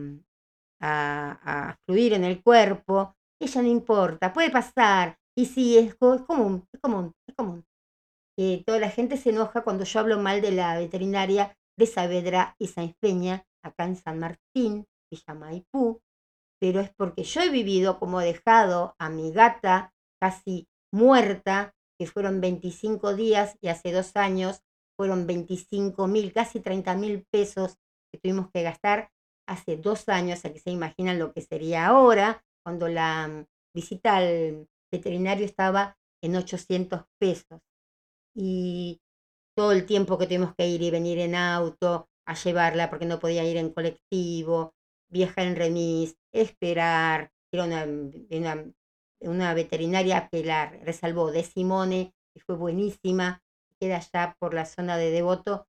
a, 0.82 1.70
a 1.70 1.78
fluir 1.86 2.14
en 2.14 2.24
el 2.24 2.42
cuerpo. 2.42 3.16
Ella 3.40 3.62
no 3.62 3.68
importa, 3.68 4.34
puede 4.34 4.50
pasar. 4.50 5.18
Y 5.38 5.46
sí, 5.46 5.78
es, 5.78 5.90
es 5.90 6.22
común, 6.22 6.66
es 6.72 6.80
común, 6.80 7.14
es 7.28 7.36
común 7.36 7.66
toda 8.66 8.80
la 8.80 8.90
gente 8.90 9.18
se 9.18 9.30
enoja 9.30 9.64
cuando 9.64 9.86
yo 9.86 10.00
hablo 10.00 10.20
mal 10.20 10.42
de 10.42 10.52
la 10.52 10.78
veterinaria 10.78 11.58
de 11.78 11.86
Saavedra 11.86 12.56
y 12.60 12.68
Sáenz 12.68 12.96
Peña, 13.00 13.46
acá 13.64 13.86
en 13.86 13.96
San 13.96 14.20
Martín, 14.20 14.86
Villa 15.10 15.34
Maipú, 15.34 16.02
pero 16.60 16.82
es 16.82 16.92
porque 16.96 17.24
yo 17.24 17.42
he 17.42 17.50
vivido 17.50 18.00
como 18.00 18.20
dejado 18.20 18.96
a 19.00 19.10
mi 19.10 19.32
gata 19.32 19.94
casi 20.22 20.68
muerta, 20.92 21.74
que 21.98 22.08
fueron 22.08 22.42
25 22.42 23.16
días 23.16 23.58
y 23.62 23.70
hace 23.70 23.92
dos 23.94 24.16
años 24.16 24.62
fueron 24.98 25.28
25 25.28 26.08
mil, 26.08 26.34
casi 26.34 26.60
30 26.60 26.96
mil 26.96 27.26
pesos 27.32 27.78
tuvimos 28.18 28.50
que 28.52 28.64
gastar 28.64 29.10
hace 29.48 29.78
dos 29.78 30.10
años, 30.10 30.44
a 30.46 30.52
que 30.54 30.60
se 30.60 30.72
imaginan 30.72 31.20
lo 31.20 31.34
que 31.34 31.42
sería 31.42 31.88
ahora, 31.88 32.44
cuando 32.64 32.88
la 32.88 33.46
visita 33.74 34.18
al 34.18 34.68
veterinario 34.92 35.46
estaba 35.46 35.98
en 36.24 36.36
800 36.36 37.04
pesos. 37.20 37.62
Y 38.36 39.02
todo 39.56 39.72
el 39.72 39.86
tiempo 39.86 40.18
que 40.18 40.26
tuvimos 40.26 40.56
que 40.56 40.68
ir 40.68 40.82
y 40.82 40.92
venir 40.92 41.20
en 41.20 41.36
auto 41.36 42.10
a 42.26 42.34
llevarla 42.36 42.90
porque 42.90 43.06
no 43.06 43.20
podía 43.20 43.44
ir 43.44 43.58
en 43.58 43.72
colectivo, 43.72 44.74
viajar 45.10 45.46
en 45.46 45.56
remis, 45.56 46.18
esperar, 46.34 47.32
era 47.52 47.64
una, 47.66 47.86
una, 47.86 48.72
una 49.22 49.54
veterinaria 49.54 50.28
que 50.30 50.44
la 50.44 50.70
resalvó 50.70 51.32
de 51.32 51.44
Simone, 51.44 52.14
que 52.34 52.42
fue 52.42 52.56
buenísima, 52.56 53.44
queda 53.80 53.98
allá 53.98 54.36
por 54.40 54.54
la 54.54 54.66
zona 54.66 54.98
de 54.98 55.12
Devoto, 55.12 55.68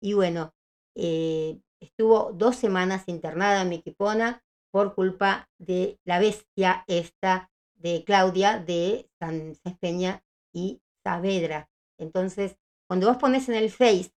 y 0.00 0.14
bueno, 0.14 0.54
eh, 0.94 1.60
estuvo 1.80 2.32
dos 2.32 2.56
semanas 2.56 3.04
internada 3.06 3.62
en 3.62 3.68
Miquipona 3.68 4.42
por 4.70 4.94
culpa 4.94 5.48
de 5.58 5.98
la 6.04 6.18
bestia 6.18 6.84
esta 6.86 7.50
de 7.74 8.04
Claudia 8.04 8.58
de 8.58 9.08
San 9.18 9.54
Peña 9.80 10.22
y 10.52 10.80
Saavedra. 11.04 11.68
Entonces, 11.98 12.56
cuando 12.88 13.08
vos 13.08 13.16
pones 13.16 13.48
en 13.48 13.54
el 13.54 13.70
Face 13.70 14.12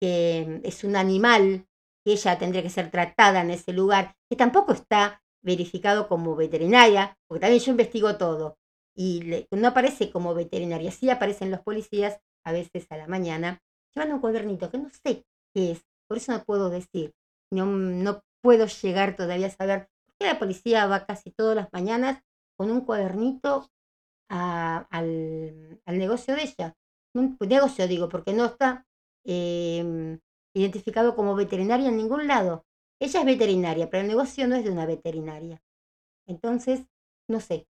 que 0.00 0.60
es 0.64 0.82
un 0.82 0.96
animal 0.96 1.66
que 2.04 2.12
ella 2.12 2.38
tendría 2.38 2.62
que 2.62 2.70
ser 2.70 2.90
tratada 2.90 3.42
en 3.42 3.50
ese 3.50 3.72
lugar, 3.72 4.16
que 4.28 4.36
tampoco 4.36 4.72
está 4.72 5.22
verificado 5.42 6.08
como 6.08 6.34
veterinaria, 6.34 7.18
porque 7.26 7.40
también 7.40 7.62
yo 7.62 7.70
investigo 7.72 8.16
todo, 8.16 8.58
y 8.96 9.46
no 9.50 9.68
aparece 9.68 10.10
como 10.10 10.34
veterinaria, 10.34 10.90
sí 10.90 11.10
aparecen 11.10 11.50
los 11.50 11.60
policías 11.60 12.20
a 12.44 12.52
veces 12.52 12.86
a 12.90 12.96
la 12.96 13.06
mañana, 13.06 13.62
llevando 13.94 14.14
un 14.16 14.20
cuadernito 14.20 14.70
que 14.70 14.78
no 14.78 14.90
sé 14.90 15.26
qué 15.54 15.72
es, 15.72 15.84
por 16.10 16.16
eso 16.16 16.32
no 16.32 16.42
puedo 16.42 16.70
decir, 16.70 17.14
no, 17.52 17.66
no 17.66 18.24
puedo 18.42 18.66
llegar 18.66 19.14
todavía 19.14 19.46
a 19.46 19.50
saber 19.50 19.88
por 20.04 20.16
qué 20.18 20.26
la 20.26 20.40
policía 20.40 20.86
va 20.86 21.06
casi 21.06 21.30
todas 21.30 21.54
las 21.54 21.72
mañanas 21.72 22.20
con 22.58 22.72
un 22.72 22.80
cuadernito 22.80 23.70
al, 24.28 25.80
negocio 25.86 26.34
de 26.34 26.42
ella. 26.42 26.74
Un 27.14 27.38
negocio 27.40 27.86
digo, 27.86 28.08
porque 28.08 28.32
no 28.32 28.46
está 28.46 28.88
em, 29.24 30.18
identificado 30.52 31.14
como 31.14 31.36
veterinaria 31.36 31.90
en 31.90 31.96
ningún 31.96 32.26
lado. 32.26 32.64
Ella 33.00 33.20
es 33.20 33.26
veterinaria, 33.26 33.88
pero 33.88 34.00
el 34.02 34.08
negocio 34.08 34.48
no 34.48 34.56
es 34.56 34.64
de 34.64 34.70
una 34.70 34.86
veterinaria. 34.86 35.62
Entonces, 36.26 36.86
no 37.28 37.38
sé. 37.38 37.68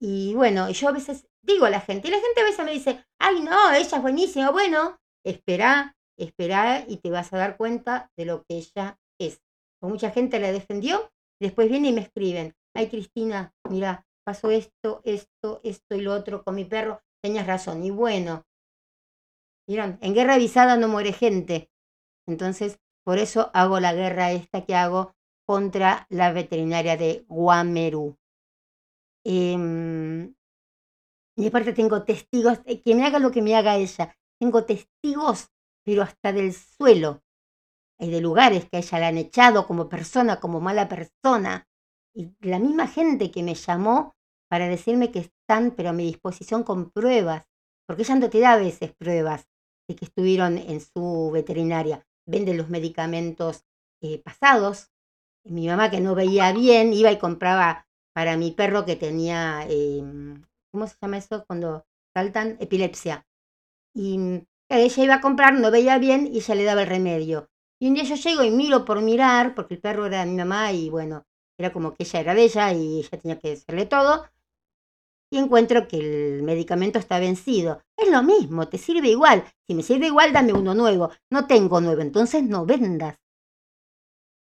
Y 0.00 0.32
bueno, 0.34 0.70
yo 0.70 0.88
a 0.88 0.92
veces 0.92 1.28
digo 1.42 1.66
a 1.66 1.70
la 1.70 1.82
gente, 1.82 2.08
y 2.08 2.10
la 2.10 2.20
gente 2.20 2.40
a 2.40 2.44
veces 2.44 2.64
me 2.64 2.72
dice, 2.72 3.04
ay 3.18 3.42
no, 3.42 3.70
ella 3.72 3.96
es 3.98 4.02
buenísima. 4.02 4.50
Bueno, 4.50 4.98
espera, 5.26 5.94
espera 6.24 6.84
y 6.86 6.98
te 6.98 7.10
vas 7.10 7.32
a 7.32 7.38
dar 7.38 7.56
cuenta 7.56 8.10
de 8.16 8.24
lo 8.24 8.44
que 8.44 8.56
ella 8.56 8.98
es. 9.18 9.42
mucha 9.80 10.10
gente 10.10 10.38
la 10.38 10.52
defendió, 10.52 11.10
después 11.40 11.68
viene 11.68 11.88
y 11.88 11.92
me 11.92 12.02
escriben, 12.02 12.54
ay 12.74 12.88
Cristina, 12.88 13.54
mira, 13.68 14.06
pasó 14.24 14.50
esto, 14.50 15.00
esto, 15.04 15.60
esto 15.64 15.94
y 15.94 16.02
lo 16.02 16.14
otro 16.14 16.44
con 16.44 16.54
mi 16.54 16.64
perro, 16.64 17.02
tenías 17.22 17.46
razón. 17.46 17.82
Y 17.84 17.90
bueno, 17.90 18.44
¿vieron? 19.66 19.98
En 20.02 20.14
guerra 20.14 20.34
avisada 20.34 20.76
no 20.76 20.88
muere 20.88 21.12
gente. 21.12 21.70
Entonces, 22.26 22.78
por 23.04 23.18
eso 23.18 23.50
hago 23.54 23.80
la 23.80 23.94
guerra 23.94 24.32
esta 24.32 24.64
que 24.64 24.74
hago 24.74 25.14
contra 25.46 26.06
la 26.10 26.32
veterinaria 26.32 26.96
de 26.96 27.24
Guamerú. 27.28 28.16
Em, 29.24 30.34
y 31.36 31.46
aparte 31.48 31.72
tengo 31.72 32.04
testigos, 32.04 32.60
eh, 32.66 32.80
que 32.82 32.94
me 32.94 33.04
haga 33.04 33.18
lo 33.18 33.30
que 33.30 33.42
me 33.42 33.56
haga 33.56 33.76
ella. 33.76 34.16
Tengo 34.38 34.64
testigos, 34.64 35.50
pero 35.84 36.02
hasta 36.02 36.32
del 36.32 36.52
suelo. 36.52 37.22
Hay 37.98 38.10
de 38.10 38.20
lugares 38.20 38.68
que 38.68 38.78
a 38.78 38.80
ella 38.80 38.98
la 38.98 39.08
han 39.08 39.18
echado 39.18 39.66
como 39.66 39.88
persona, 39.88 40.40
como 40.40 40.60
mala 40.60 40.88
persona. 40.88 41.68
Y 42.14 42.34
la 42.40 42.58
misma 42.58 42.86
gente 42.88 43.30
que 43.30 43.42
me 43.42 43.54
llamó 43.54 44.16
para 44.48 44.68
decirme 44.68 45.12
que 45.12 45.20
están, 45.20 45.72
pero 45.72 45.90
a 45.90 45.92
mi 45.92 46.04
disposición 46.04 46.64
con 46.64 46.90
pruebas, 46.90 47.46
porque 47.86 48.02
ella 48.02 48.16
no 48.16 48.30
te 48.30 48.40
da 48.40 48.54
a 48.54 48.58
veces 48.58 48.92
pruebas 48.94 49.48
de 49.88 49.96
que 49.96 50.06
estuvieron 50.06 50.58
en 50.58 50.80
su 50.80 51.30
veterinaria. 51.32 52.06
Vende 52.26 52.54
los 52.54 52.68
medicamentos 52.68 53.64
eh, 54.00 54.18
pasados. 54.22 54.90
Mi 55.44 55.66
mamá 55.66 55.90
que 55.90 56.00
no 56.00 56.14
veía 56.14 56.52
bien 56.52 56.92
iba 56.92 57.12
y 57.12 57.18
compraba 57.18 57.86
para 58.14 58.36
mi 58.36 58.50
perro 58.50 58.84
que 58.84 58.96
tenía, 58.96 59.66
em, 59.68 60.44
¿cómo 60.72 60.86
se 60.86 60.96
llama 61.00 61.18
eso? 61.18 61.44
Cuando 61.46 61.86
saltan, 62.14 62.56
epilepsia. 62.60 63.26
Y 63.94 64.46
mm, 64.70 64.74
ella 64.78 65.04
iba 65.04 65.14
a 65.16 65.20
comprar, 65.20 65.54
no 65.54 65.70
veía 65.70 65.98
bien 65.98 66.28
y 66.32 66.38
ella 66.38 66.54
le 66.54 66.64
daba 66.64 66.82
el 66.82 66.88
remedio. 66.88 67.48
Y 67.80 67.88
un 67.88 67.94
día 67.94 68.04
yo 68.04 68.14
llego 68.14 68.42
y 68.42 68.50
miro 68.50 68.84
por 68.84 69.00
mirar, 69.00 69.54
porque 69.54 69.74
el 69.74 69.80
perro 69.80 70.06
era 70.06 70.20
de 70.20 70.30
mi 70.30 70.36
mamá 70.36 70.72
y 70.72 70.90
bueno, 70.90 71.24
era 71.58 71.72
como 71.72 71.94
que 71.94 72.04
ella 72.04 72.20
era 72.20 72.34
de 72.34 72.44
ella 72.44 72.72
y 72.72 72.98
ella 72.98 73.18
tenía 73.20 73.38
que 73.38 73.52
hacerle 73.52 73.86
todo. 73.86 74.24
Y 75.32 75.38
encuentro 75.38 75.86
que 75.86 75.98
el 75.98 76.42
medicamento 76.42 76.98
está 76.98 77.18
vencido. 77.20 77.82
Es 77.96 78.10
lo 78.10 78.22
mismo, 78.22 78.68
te 78.68 78.78
sirve 78.78 79.08
igual. 79.08 79.44
Si 79.66 79.74
me 79.74 79.82
sirve 79.82 80.06
igual, 80.06 80.32
dame 80.32 80.52
uno 80.52 80.74
nuevo. 80.74 81.10
No 81.30 81.46
tengo 81.46 81.80
nuevo, 81.80 82.02
entonces 82.02 82.42
no 82.42 82.66
vendas. 82.66 83.16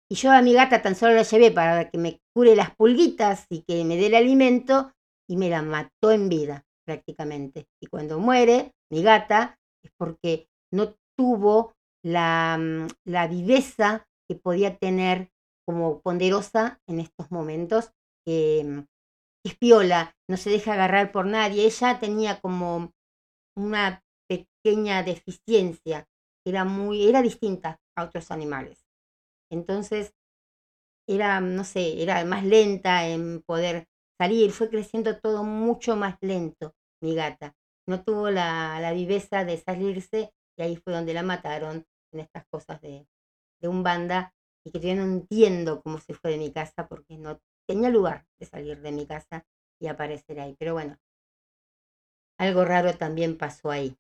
Y 0.09 0.15
yo 0.15 0.31
a 0.31 0.43
mi 0.43 0.53
gata 0.53 0.83
tan 0.83 0.95
solo 0.95 1.15
la 1.15 1.23
llevé 1.23 1.51
para 1.51 1.91
que 1.91 1.99
me 1.99 2.21
cure 2.33 2.55
las 2.55 2.75
pulguitas 2.77 3.47
y 3.51 3.63
que 3.63 3.85
me 3.85 3.97
dé 3.97 4.07
el 4.07 4.15
alimento 4.15 4.93
y 5.29 5.37
me 5.37 5.51
la 5.51 5.63
mató 5.63 6.13
en 6.13 6.29
vida 6.29 6.65
prácticamente. 6.85 7.67
Y 7.81 7.87
cuando 7.89 8.21
muere 8.21 8.73
mi 8.91 9.03
gata 9.03 9.56
es 9.87 9.93
porque 9.99 10.49
no 10.73 10.95
tuvo 11.17 11.75
la, 12.05 12.59
mm, 12.59 12.89
la 13.05 13.27
viveza 13.29 14.07
que 14.29 14.37
podía 14.37 14.77
tener 14.77 15.31
como 15.67 16.01
ponderosa 16.01 16.81
en 16.89 17.01
estos 17.01 17.31
momentos, 17.31 17.93
que 18.25 18.65
mm, 18.65 18.81
es 19.45 19.57
piola, 19.57 20.15
no 20.29 20.37
se 20.37 20.51
deja 20.51 20.75
agarrar 20.75 21.13
por 21.13 21.27
nadie. 21.27 21.65
Ella 21.67 21.99
tenía 21.99 22.41
como 22.41 22.93
una 23.57 24.05
pequeña 24.29 25.03
deficiencia, 25.03 26.09
era 26.47 26.65
muy, 26.65 27.09
era 27.09 27.23
distinta 27.23 27.81
a 27.97 28.05
otros 28.05 28.31
animales. 28.31 28.87
Entonces, 29.51 30.13
era, 31.09 31.41
no 31.41 31.65
sé, 31.65 32.03
era 32.03 32.25
más 32.25 32.45
lenta 32.45 33.07
en 33.09 33.43
poder 33.43 33.87
salir, 34.19 34.51
fue 34.53 34.69
creciendo 34.69 35.19
todo 35.19 35.45
mucho 35.45 35.97
más 35.97 36.17
lento, 36.21 36.75
mi 37.03 37.15
gata. 37.15 37.55
No 37.87 38.03
tuvo 38.05 38.31
la, 38.31 38.79
la 38.81 38.93
viveza 38.93 39.45
de 39.45 39.59
salirse 39.59 40.33
y 40.57 40.63
ahí 40.63 40.77
fue 40.77 40.93
donde 40.93 41.15
la 41.15 41.23
mataron 41.23 41.87
en 42.13 42.21
estas 42.21 42.47
cosas 42.47 42.81
de, 42.81 43.07
de 43.61 43.69
un 43.69 43.83
banda 43.83 44.35
y 44.65 44.73
que 44.73 44.81
yo 44.81 44.95
no 44.97 45.03
entiendo 45.05 45.83
cómo 45.83 45.99
se 45.99 46.15
fue 46.15 46.33
de 46.33 46.39
mi 46.39 46.53
casa 46.53 46.89
porque 46.89 47.19
no 47.19 47.41
tenía 47.69 47.91
lugar 47.91 48.27
de 48.41 48.47
salir 48.47 48.81
de 48.83 48.93
mi 48.93 49.07
casa 49.07 49.47
y 49.81 49.89
aparecer 49.89 50.41
ahí. 50.41 50.57
Pero 50.59 50.75
bueno, 50.75 50.99
algo 52.39 52.65
raro 52.65 52.95
también 52.97 53.37
pasó 53.37 53.71
ahí. 53.71 53.97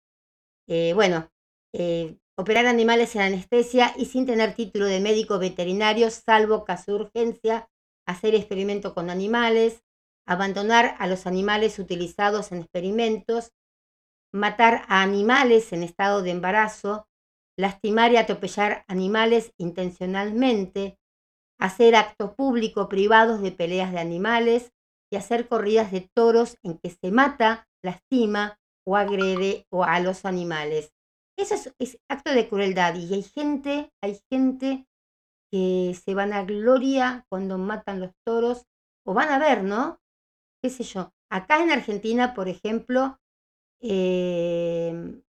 Eh, 0.68 0.92
bueno, 0.94 1.30
eh, 1.74 2.18
operar 2.36 2.66
animales 2.66 3.16
en 3.16 3.22
anestesia 3.22 3.94
y 3.96 4.06
sin 4.06 4.26
tener 4.26 4.54
título 4.54 4.86
de 4.86 5.00
médico 5.00 5.38
veterinario, 5.38 6.10
salvo 6.10 6.64
caso 6.64 6.92
de 6.92 7.04
urgencia, 7.04 7.70
hacer 8.06 8.34
experimento 8.34 8.94
con 8.94 9.10
animales, 9.10 9.82
abandonar 10.26 10.96
a 10.98 11.06
los 11.06 11.26
animales 11.26 11.78
utilizados 11.78 12.52
en 12.52 12.60
experimentos, 12.60 13.52
matar 14.36 14.84
a 14.88 15.02
animales 15.02 15.72
en 15.72 15.82
estado 15.82 16.22
de 16.22 16.30
embarazo, 16.30 17.06
lastimar 17.58 18.12
y 18.12 18.16
atropellar 18.16 18.84
animales 18.86 19.52
intencionalmente, 19.58 20.98
hacer 21.58 21.96
actos 21.96 22.34
públicos 22.34 22.86
privados 22.88 23.40
de 23.40 23.52
peleas 23.52 23.92
de 23.92 23.98
animales 23.98 24.72
y 25.10 25.16
hacer 25.16 25.48
corridas 25.48 25.90
de 25.90 26.08
toros 26.14 26.58
en 26.62 26.78
que 26.78 26.90
se 26.90 27.10
mata, 27.10 27.66
lastima 27.82 28.58
o 28.86 28.96
agrede 28.96 29.66
a 29.72 30.00
los 30.00 30.24
animales. 30.24 30.92
Eso 31.38 31.54
es, 31.78 31.98
acto 32.08 32.32
de 32.32 32.48
crueldad 32.48 32.94
y 32.94 33.12
hay 33.12 33.22
gente, 33.22 33.90
hay 34.02 34.20
gente 34.30 34.86
que 35.50 35.94
se 35.94 36.14
van 36.14 36.32
a 36.32 36.44
gloria 36.44 37.24
cuando 37.28 37.58
matan 37.58 38.00
los 38.00 38.12
toros 38.26 38.64
o 39.06 39.14
van 39.14 39.28
a 39.28 39.38
ver, 39.38 39.62
¿no? 39.62 39.98
¿Qué 40.62 40.70
sé 40.70 40.82
yo? 40.82 41.12
Acá 41.30 41.62
en 41.62 41.70
Argentina, 41.70 42.34
por 42.34 42.48
ejemplo, 42.48 43.18
eh, 43.80 45.22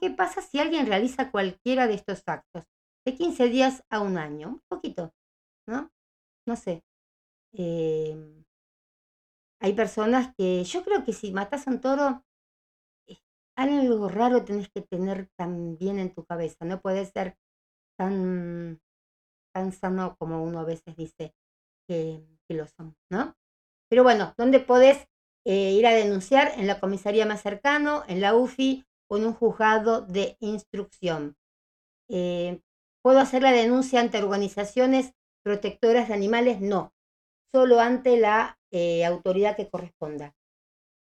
¿qué 0.00 0.10
pasa 0.10 0.42
si 0.42 0.58
alguien 0.58 0.86
realiza 0.86 1.30
cualquiera 1.30 1.86
de 1.86 1.94
estos 1.94 2.22
actos? 2.26 2.64
De 3.04 3.14
15 3.14 3.48
días 3.48 3.84
a 3.90 4.00
un 4.00 4.18
año, 4.18 4.48
un 4.48 4.62
poquito, 4.68 5.12
¿no? 5.68 5.90
No 6.46 6.56
sé. 6.56 6.82
Em, 7.52 8.44
hay 9.60 9.72
personas 9.74 10.34
que, 10.36 10.64
yo 10.64 10.82
creo 10.84 11.04
que 11.04 11.12
si 11.12 11.32
matas 11.32 11.66
a 11.66 11.70
un 11.70 11.80
toro, 11.80 12.24
algo 13.56 14.08
raro 14.08 14.44
tenés 14.44 14.68
que 14.68 14.82
tener 14.82 15.28
también 15.36 15.98
en 15.98 16.12
tu 16.12 16.24
cabeza, 16.24 16.64
no 16.64 16.80
puede 16.80 17.06
ser 17.06 17.38
tan, 17.98 18.80
tan 19.54 19.72
sano 19.72 20.16
como 20.18 20.42
uno 20.42 20.60
a 20.60 20.64
veces 20.64 20.94
dice 20.96 21.34
que, 21.88 22.22
lo 22.48 22.66
son, 22.66 22.96
¿no? 23.10 23.34
Pero 23.88 24.02
bueno, 24.04 24.34
¿dónde 24.36 24.60
podés 24.60 25.08
eh, 25.46 25.72
ir 25.72 25.86
a 25.86 25.94
denunciar? 25.94 26.52
En 26.56 26.66
la 26.66 26.80
comisaría 26.80 27.24
más 27.24 27.40
cercano, 27.40 28.02
en 28.08 28.20
la 28.20 28.34
UFI 28.34 28.84
o 29.08 29.16
en 29.16 29.26
un 29.26 29.32
juzgado 29.32 30.00
de 30.00 30.36
instrucción. 30.40 31.36
Eh, 32.08 32.60
¿Puedo 33.00 33.20
hacer 33.20 33.42
la 33.42 33.52
denuncia 33.52 34.00
ante 34.00 34.18
organizaciones 34.18 35.12
protectoras 35.44 36.08
de 36.08 36.14
animales? 36.14 36.60
No, 36.60 36.92
solo 37.54 37.78
ante 37.78 38.18
la 38.18 38.58
eh, 38.72 39.04
autoridad 39.04 39.54
que 39.56 39.70
corresponda. 39.70 40.34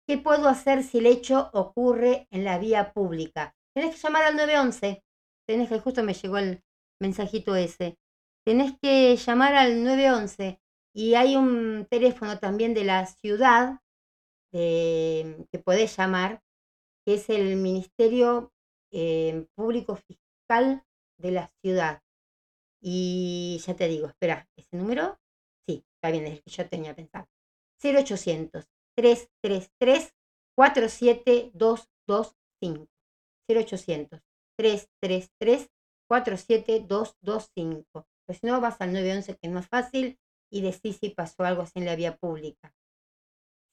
¿Qué 0.08 0.18
puedo 0.18 0.48
hacer 0.48 0.82
si 0.82 0.98
el 0.98 1.06
hecho 1.06 1.50
ocurre 1.52 2.26
en 2.32 2.44
la 2.44 2.58
vía 2.58 2.92
pública? 2.92 3.54
Tenés 3.72 3.94
que 3.94 4.02
llamar 4.02 4.24
al 4.24 4.36
911. 4.36 5.04
Tenés 5.46 5.68
que, 5.68 5.78
justo 5.78 6.02
me 6.02 6.12
llegó 6.12 6.38
el 6.38 6.60
mensajito 7.00 7.54
ese. 7.54 7.96
Tenés 8.44 8.74
que 8.82 9.16
llamar 9.16 9.54
al 9.54 9.84
911 9.84 10.60
y 10.92 11.14
hay 11.14 11.36
un 11.36 11.86
teléfono 11.88 12.40
también 12.40 12.74
de 12.74 12.82
la 12.82 13.06
ciudad 13.06 13.78
eh, 14.54 15.44
que 15.50 15.58
podés 15.58 15.96
llamar, 15.96 16.40
que 17.04 17.14
es 17.14 17.28
el 17.28 17.56
Ministerio 17.56 18.52
eh, 18.92 19.48
Público 19.56 19.96
Fiscal 19.96 20.84
de 21.18 21.32
la 21.32 21.50
ciudad. 21.60 22.02
Y 22.80 23.60
ya 23.66 23.74
te 23.74 23.88
digo, 23.88 24.06
espera, 24.06 24.48
¿ese 24.56 24.76
número? 24.76 25.18
Sí, 25.66 25.84
está 25.96 26.12
bien, 26.12 26.26
es 26.26 26.34
el 26.34 26.42
que 26.42 26.50
yo 26.50 26.68
tenía 26.68 26.94
pensado. 26.94 27.26
0800 27.82 28.64
333 28.96 30.14
47225. 30.56 32.88
0800 33.48 34.20
333 34.56 35.68
47225. 36.08 38.06
Pues 38.26 38.38
si 38.38 38.46
no, 38.46 38.60
vas 38.60 38.80
al 38.80 38.92
911, 38.92 39.36
que 39.36 39.48
es 39.48 39.52
más 39.52 39.66
fácil, 39.66 40.20
y 40.50 40.60
decís 40.60 40.98
si 41.00 41.10
pasó 41.10 41.42
algo 41.42 41.62
así 41.62 41.80
en 41.80 41.86
la 41.86 41.96
vía 41.96 42.16
pública. 42.16 42.72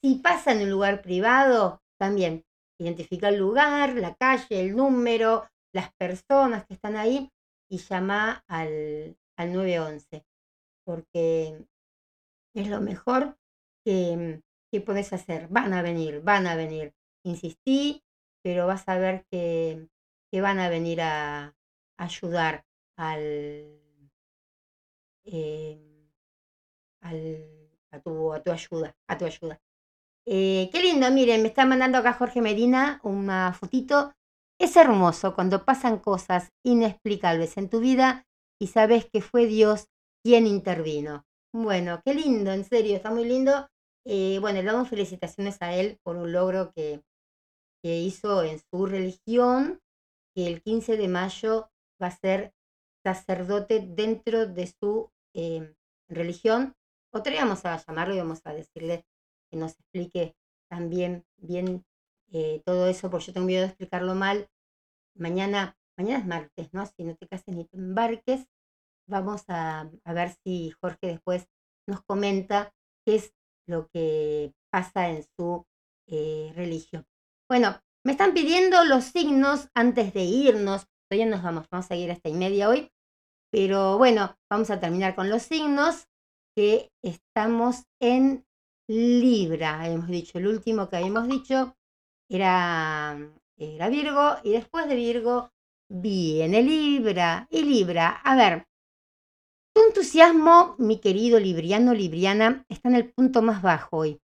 Si 0.03 0.15
pasa 0.15 0.51
en 0.51 0.63
un 0.63 0.69
lugar 0.69 1.01
privado, 1.01 1.81
también 1.99 2.43
identifica 2.79 3.29
el 3.29 3.37
lugar, 3.37 3.95
la 3.95 4.15
calle, 4.15 4.61
el 4.61 4.75
número, 4.75 5.47
las 5.73 5.93
personas 5.93 6.65
que 6.65 6.73
están 6.73 6.95
ahí 6.95 7.29
y 7.69 7.77
llama 7.77 8.43
al, 8.47 9.15
al 9.37 9.53
911, 9.53 10.25
porque 10.85 11.65
es 12.55 12.67
lo 12.67 12.81
mejor 12.81 13.37
que, 13.85 14.41
que 14.71 14.81
puedes 14.81 15.13
hacer. 15.13 15.47
Van 15.49 15.73
a 15.73 15.81
venir, 15.81 16.21
van 16.21 16.47
a 16.47 16.55
venir. 16.55 16.93
Insistí, 17.23 18.03
pero 18.43 18.65
vas 18.65 18.87
a 18.87 18.97
ver 18.97 19.25
que, 19.29 19.87
que 20.31 20.41
van 20.41 20.59
a 20.59 20.69
venir 20.69 21.01
a, 21.01 21.55
ayudar 21.97 22.65
al, 22.97 23.79
eh, 25.25 26.09
al, 27.01 27.69
a, 27.91 27.99
tu, 27.99 28.33
a 28.33 28.41
tu 28.41 28.51
ayuda, 28.51 28.95
a 29.07 29.17
tu 29.17 29.25
ayuda. 29.25 29.61
Eh, 30.27 30.69
qué 30.71 30.81
lindo, 30.81 31.09
miren, 31.11 31.41
me 31.41 31.47
está 31.47 31.65
mandando 31.65 31.97
acá 31.97 32.13
Jorge 32.13 32.41
Medina 32.41 32.99
una 33.03 33.53
fotito. 33.53 34.13
Es 34.59 34.75
hermoso 34.75 35.33
cuando 35.33 35.65
pasan 35.65 35.97
cosas 35.97 36.49
inexplicables 36.63 37.57
en 37.57 37.69
tu 37.69 37.79
vida 37.79 38.27
y 38.59 38.67
sabes 38.67 39.09
que 39.11 39.21
fue 39.21 39.47
Dios 39.47 39.87
quien 40.23 40.45
intervino. 40.45 41.25
Bueno, 41.51 42.01
qué 42.05 42.13
lindo, 42.13 42.51
en 42.51 42.63
serio, 42.63 42.95
está 42.95 43.09
muy 43.09 43.25
lindo. 43.25 43.67
Eh, 44.05 44.37
bueno, 44.39 44.61
le 44.61 44.65
damos 44.65 44.89
felicitaciones 44.89 45.57
a 45.61 45.73
él 45.73 45.99
por 46.03 46.15
un 46.15 46.31
logro 46.31 46.71
que, 46.71 47.01
que 47.83 47.97
hizo 47.99 48.43
en 48.43 48.59
su 48.59 48.85
religión, 48.85 49.79
que 50.35 50.47
el 50.47 50.61
15 50.61 50.97
de 50.97 51.07
mayo 51.07 51.69
va 52.01 52.07
a 52.07 52.17
ser 52.17 52.53
sacerdote 53.03 53.79
dentro 53.79 54.45
de 54.45 54.67
su 54.67 55.09
eh, 55.35 55.73
religión. 56.07 56.75
Otra 57.11 57.33
vamos 57.35 57.65
a 57.65 57.77
llamarlo 57.77 58.13
y 58.13 58.19
vamos 58.19 58.41
a 58.45 58.53
decirle 58.53 59.05
que 59.51 59.57
nos 59.57 59.73
explique 59.73 60.35
también 60.69 61.25
bien 61.37 61.85
eh, 62.31 62.61
todo 62.65 62.87
eso, 62.87 63.11
porque 63.11 63.27
yo 63.27 63.33
tengo 63.33 63.47
miedo 63.47 63.61
de 63.61 63.67
explicarlo 63.67 64.15
mal. 64.15 64.49
Mañana, 65.15 65.77
mañana 65.97 66.19
es 66.19 66.25
martes, 66.25 66.73
¿no? 66.73 66.85
Si 66.85 67.03
no 67.03 67.15
te 67.15 67.27
cases 67.27 67.53
ni 67.53 67.65
te 67.65 67.77
embarques, 67.77 68.47
vamos 69.07 69.43
a, 69.49 69.91
a 70.05 70.13
ver 70.13 70.33
si 70.43 70.71
Jorge 70.81 71.07
después 71.07 71.47
nos 71.87 72.01
comenta 72.03 72.73
qué 73.05 73.15
es 73.15 73.33
lo 73.67 73.87
que 73.89 74.53
pasa 74.71 75.09
en 75.09 75.25
su 75.35 75.65
eh, 76.07 76.51
religión. 76.55 77.05
Bueno, 77.49 77.81
me 78.03 78.13
están 78.13 78.33
pidiendo 78.33 78.83
los 78.85 79.05
signos 79.05 79.69
antes 79.73 80.13
de 80.13 80.23
irnos. 80.23 80.87
Todavía 81.09 81.29
nos 81.29 81.43
vamos, 81.43 81.67
vamos 81.69 81.91
a 81.91 81.95
ir 81.95 82.11
hasta 82.11 82.29
y 82.29 82.33
media 82.33 82.69
hoy. 82.69 82.89
Pero 83.51 83.97
bueno, 83.97 84.37
vamos 84.49 84.69
a 84.71 84.79
terminar 84.79 85.15
con 85.15 85.29
los 85.29 85.43
signos 85.43 86.07
que 86.55 86.91
estamos 87.03 87.83
en 87.99 88.45
Libra, 88.91 89.87
hemos 89.87 90.09
dicho, 90.09 90.37
el 90.37 90.47
último 90.47 90.89
que 90.89 90.97
habíamos 90.97 91.25
dicho 91.29 91.77
era, 92.29 93.17
era 93.55 93.87
Virgo 93.87 94.35
y 94.43 94.51
después 94.51 94.85
de 94.89 94.95
Virgo 94.95 95.49
viene 95.89 96.61
Libra. 96.61 97.47
Y 97.49 97.63
Libra, 97.63 98.19
a 98.21 98.35
ver, 98.35 98.67
tu 99.73 99.81
entusiasmo, 99.87 100.75
mi 100.77 100.99
querido 100.99 101.39
Libriano, 101.39 101.93
Libriana, 101.93 102.65
está 102.67 102.89
en 102.89 102.95
el 102.95 103.13
punto 103.13 103.41
más 103.41 103.61
bajo 103.61 103.95
hoy. 103.99 104.19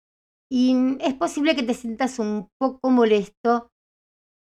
Y 0.48 0.96
es 1.00 1.14
posible 1.14 1.56
que 1.56 1.64
te 1.64 1.74
sientas 1.74 2.20
un 2.20 2.48
poco 2.56 2.88
molesto 2.88 3.72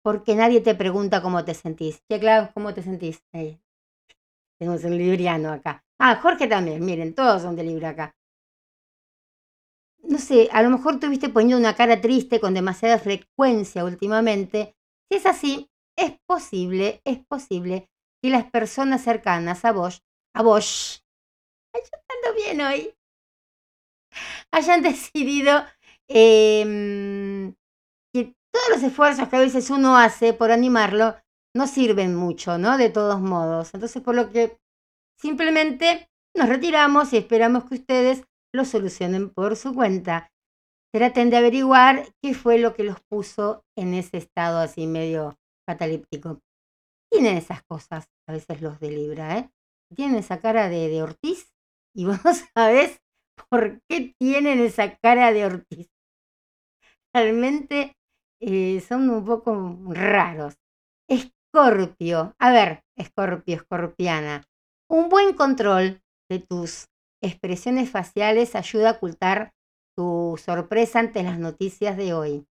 porque 0.03 0.35
nadie 0.35 0.61
te 0.61 0.75
pregunta 0.75 1.23
cómo 1.23 1.45
te 1.45 1.55
sentís. 1.55 2.03
¿Qué 2.09 2.19
claro, 2.19 2.51
¿cómo 2.55 2.75
te 2.75 2.83
sentís? 2.83 3.23
tenemos 4.59 4.83
un 4.83 4.99
libriano 4.99 5.53
acá. 5.53 5.85
Ah, 6.01 6.17
Jorge 6.21 6.49
también, 6.49 6.85
miren, 6.85 7.15
todos 7.15 7.43
son 7.43 7.55
de 7.55 7.63
Libra 7.63 7.91
acá 7.91 8.17
no 10.03 10.19
sé, 10.19 10.49
a 10.53 10.63
lo 10.63 10.71
mejor 10.71 11.01
tuviste 11.01 11.29
poniendo 11.29 11.59
una 11.59 11.75
cara 11.75 12.01
triste 12.01 12.41
con 12.41 12.55
demasiada 12.55 12.99
frecuencia 12.99 13.85
últimamente. 13.85 14.75
Si 15.11 15.19
es 15.19 15.27
así, 15.27 15.71
es 15.97 16.15
posible, 16.27 17.01
es 17.05 17.25
posible 17.27 17.89
que 18.23 18.31
las 18.31 18.51
personas 18.51 19.03
cercanas 19.03 19.65
a 19.65 19.73
vos, 19.73 20.03
a 20.35 20.43
vos, 20.43 21.05
yo 22.25 22.35
bien 22.35 22.61
hoy, 22.61 22.95
hayan 24.53 24.83
decidido 24.83 25.65
em, 26.09 27.55
que 28.13 28.35
todos 28.53 28.69
los 28.71 28.83
esfuerzos 28.83 29.29
que 29.29 29.37
a 29.37 29.41
veces 29.41 29.71
uno 29.71 29.97
hace 29.97 30.33
por 30.33 30.51
animarlo 30.51 31.17
no 31.55 31.67
sirven 31.67 32.15
mucho, 32.15 32.59
¿no? 32.59 32.79
De 32.79 32.89
todos 32.89 33.21
modos. 33.21 33.75
Entonces, 33.75 34.03
por 34.03 34.15
lo 34.15 34.31
que 34.31 34.59
simplemente 35.19 36.09
nos 36.35 36.49
retiramos 36.49 37.13
y 37.13 37.19
esperamos 37.19 37.65
que 37.65 37.75
ustedes 37.75 38.25
lo 38.55 38.65
solucionen 38.65 39.31
por 39.31 39.57
su 39.57 39.75
cuenta. 39.75 40.31
Traten 40.93 41.31
de 41.31 41.39
averiguar 41.39 42.07
qué 42.23 42.35
fue 42.35 42.59
lo 42.59 42.75
que 42.75 42.85
los 42.85 43.01
puso 43.09 43.65
en 43.77 43.95
ese 43.95 44.19
estado 44.19 44.59
así 44.59 44.87
medio 44.87 45.39
catalíptico. 45.67 46.41
Tienen 47.11 47.37
esas 47.37 47.63
cosas 47.65 48.07
a 48.29 48.33
veces 48.33 48.61
los 48.61 48.79
de 48.79 48.91
Libra, 48.91 49.39
¿eh? 49.39 49.51
Tienen 49.95 50.19
esa 50.19 50.41
cara 50.41 50.69
de, 50.69 51.03
Ortiz 51.03 51.53
y 51.95 52.05
vos 52.07 52.19
sabés 52.55 53.01
por 53.49 53.81
qué 53.89 54.15
tienen 54.19 54.61
esa 54.61 54.97
cara 54.97 55.33
de 55.33 55.47
Ortiz. 55.47 55.89
Realmente 57.15 57.97
eh, 58.41 58.81
son 58.81 59.09
un 59.11 59.25
poco 59.25 59.77
raros. 59.89 60.57
Escorpio, 61.09 62.35
a 62.39 62.51
ver, 62.51 62.83
Escorpio, 62.97 63.57
escorpiana, 63.57 64.45
un 64.91 65.09
buen 65.09 65.35
control 65.35 66.03
de 66.31 66.39
tus 66.39 66.87
expresiones 67.23 67.91
faciales 67.91 68.55
ayuda 68.55 68.91
a 68.91 68.93
ocultar 68.93 69.53
tu 69.97 70.39
sorpresa 70.43 70.99
ante 70.99 71.23
las 71.23 71.39
noticias 71.39 71.97
de 71.97 72.13
hoy. 72.13 72.47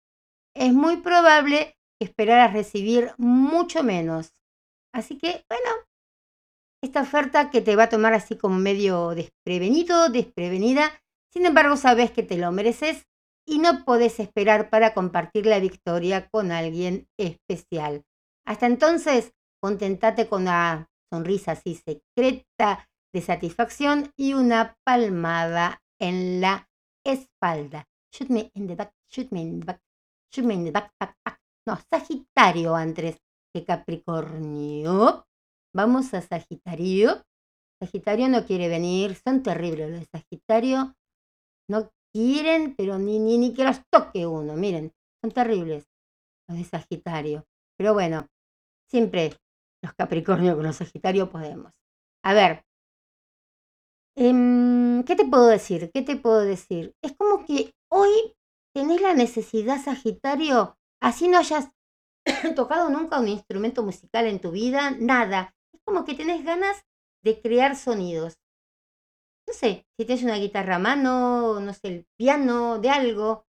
Es 0.54 0.72
muy 0.72 0.98
probable 0.98 1.76
que 1.98 2.06
esperaras 2.06 2.52
recibir 2.52 3.12
mucho 3.18 3.82
menos. 3.82 4.34
Así 4.92 5.18
que, 5.18 5.44
bueno, 5.48 5.70
esta 6.82 7.02
oferta 7.02 7.50
que 7.50 7.60
te 7.60 7.76
va 7.76 7.84
a 7.84 7.88
tomar 7.88 8.14
así 8.14 8.36
como 8.36 8.56
medio 8.56 9.14
desprevenido, 9.14 10.08
desprevenida, 10.08 10.90
sin 11.32 11.46
embargo 11.46 11.76
sabes 11.76 12.10
que 12.10 12.22
te 12.22 12.38
lo 12.38 12.50
mereces 12.52 13.06
y 13.46 13.58
no 13.58 13.84
podés 13.84 14.18
esperar 14.20 14.70
para 14.70 14.94
compartir 14.94 15.46
la 15.46 15.60
victoria 15.60 16.28
con 16.28 16.50
alguien 16.50 17.06
especial. 17.18 18.02
Hasta 18.46 18.66
entonces, 18.66 19.32
contentate 19.62 20.28
con 20.28 20.44
la 20.44 20.88
sonrisa 21.12 21.52
así 21.52 21.74
secreta 21.74 22.88
de 23.16 23.22
satisfacción 23.22 24.12
y 24.14 24.34
una 24.34 24.76
palmada 24.84 25.82
en 25.98 26.42
la 26.42 26.68
espalda. 27.02 27.88
Shoot 28.12 28.28
me 28.28 28.50
in 28.52 28.66
the 28.66 28.74
back, 28.74 28.92
shoot 29.10 29.32
me 29.32 29.40
in 29.40 29.60
the 29.60 29.64
back, 29.64 29.80
shoot 30.30 30.44
me 30.44 30.52
in 30.52 30.64
the 30.66 30.70
back, 30.70 30.92
back, 31.00 31.16
back. 31.24 31.40
No, 31.66 31.78
Sagitario 31.90 32.76
antes 32.76 33.16
que 33.54 33.64
Capricornio. 33.64 35.26
Vamos 35.74 36.12
a 36.12 36.20
Sagitario. 36.20 37.24
Sagitario 37.80 38.28
no 38.28 38.44
quiere 38.44 38.68
venir, 38.68 39.14
son 39.14 39.42
terribles 39.42 39.90
los 39.90 40.00
de 40.00 40.06
Sagitario. 40.12 40.94
No 41.70 41.90
quieren, 42.12 42.74
pero 42.76 42.98
ni, 42.98 43.18
ni, 43.18 43.38
ni 43.38 43.54
que 43.54 43.64
los 43.64 43.80
toque 43.90 44.26
uno. 44.26 44.56
Miren, 44.56 44.92
son 45.22 45.32
terribles 45.32 45.88
los 46.48 46.58
de 46.58 46.64
Sagitario. 46.64 47.46
Pero 47.78 47.94
bueno, 47.94 48.28
siempre 48.90 49.32
los 49.82 49.94
Capricornio 49.94 50.54
con 50.54 50.66
los 50.66 50.76
Sagitario 50.76 51.30
podemos. 51.30 51.72
A 52.22 52.34
ver, 52.34 52.65
Em, 54.18 55.04
¿Qué 55.04 55.14
te 55.14 55.26
puedo 55.26 55.46
decir? 55.46 55.90
¿Qué 55.92 56.02
te 56.02 56.16
puedo 56.16 56.40
decir? 56.40 56.94
Es 57.02 57.12
como 57.16 57.44
que 57.44 57.74
hoy 57.90 58.34
tenés 58.74 59.00
la 59.02 59.14
necesidad, 59.14 59.82
Sagitario, 59.82 60.78
así 61.02 61.28
no 61.28 61.38
hayas 61.38 61.70
tocado 62.56 62.90
nunca 62.90 63.20
un 63.20 63.28
instrumento 63.28 63.82
musical 63.82 64.26
en 64.26 64.40
tu 64.40 64.50
vida, 64.52 64.92
nada. 64.92 65.54
Es 65.72 65.80
como 65.84 66.04
que 66.04 66.14
tenés 66.14 66.44
ganas 66.44 66.84
de 67.24 67.40
crear 67.40 67.76
sonidos. 67.76 68.38
No 69.48 69.54
sé, 69.54 69.86
si 69.96 70.04
tienes 70.04 70.24
una 70.24 70.36
guitarra 70.36 70.76
a 70.76 70.78
mano, 70.78 71.58
no 71.60 71.72
sé, 71.74 71.88
el 71.88 72.06
piano, 72.16 72.78
de 72.78 72.90
algo. 72.90 73.44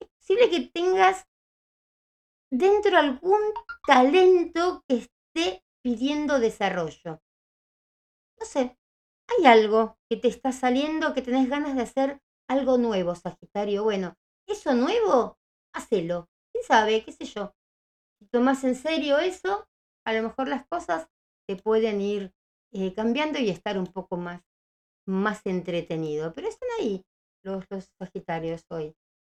Es 0.00 0.08
posible 0.18 0.50
que 0.50 0.60
tengas 0.68 1.26
dentro 2.50 2.96
algún 2.98 3.40
talento 3.86 4.82
que 4.88 4.96
esté 4.96 5.62
pidiendo 5.82 6.40
desarrollo. 6.40 7.20
No 8.40 8.46
sé, 8.46 8.76
hay 9.28 9.46
algo 9.46 9.98
que 10.08 10.16
te 10.16 10.28
está 10.28 10.52
saliendo, 10.52 11.14
que 11.14 11.22
tenés 11.22 11.48
ganas 11.48 11.74
de 11.74 11.82
hacer 11.82 12.20
algo 12.48 12.78
nuevo, 12.78 13.14
Sagitario. 13.14 13.84
Bueno, 13.84 14.14
eso 14.46 14.74
nuevo, 14.74 15.38
hacelo. 15.74 16.28
¿Quién 16.52 16.64
sabe? 16.64 17.04
¿Qué 17.04 17.12
sé 17.12 17.24
yo? 17.24 17.54
Si 18.18 18.26
tomás 18.28 18.64
en 18.64 18.74
serio 18.74 19.18
eso, 19.18 19.68
a 20.04 20.12
lo 20.12 20.22
mejor 20.22 20.48
las 20.48 20.66
cosas 20.66 21.08
te 21.46 21.56
pueden 21.56 22.00
ir 22.00 22.32
eh, 22.72 22.94
cambiando 22.94 23.38
y 23.38 23.50
estar 23.50 23.78
un 23.78 23.86
poco 23.86 24.16
más, 24.16 24.42
más 25.06 25.44
entretenido. 25.44 26.32
Pero 26.34 26.48
están 26.48 26.68
ahí 26.80 27.04
los, 27.42 27.64
los 27.70 27.88
Sagitarios 27.98 28.64
hoy. 28.70 28.94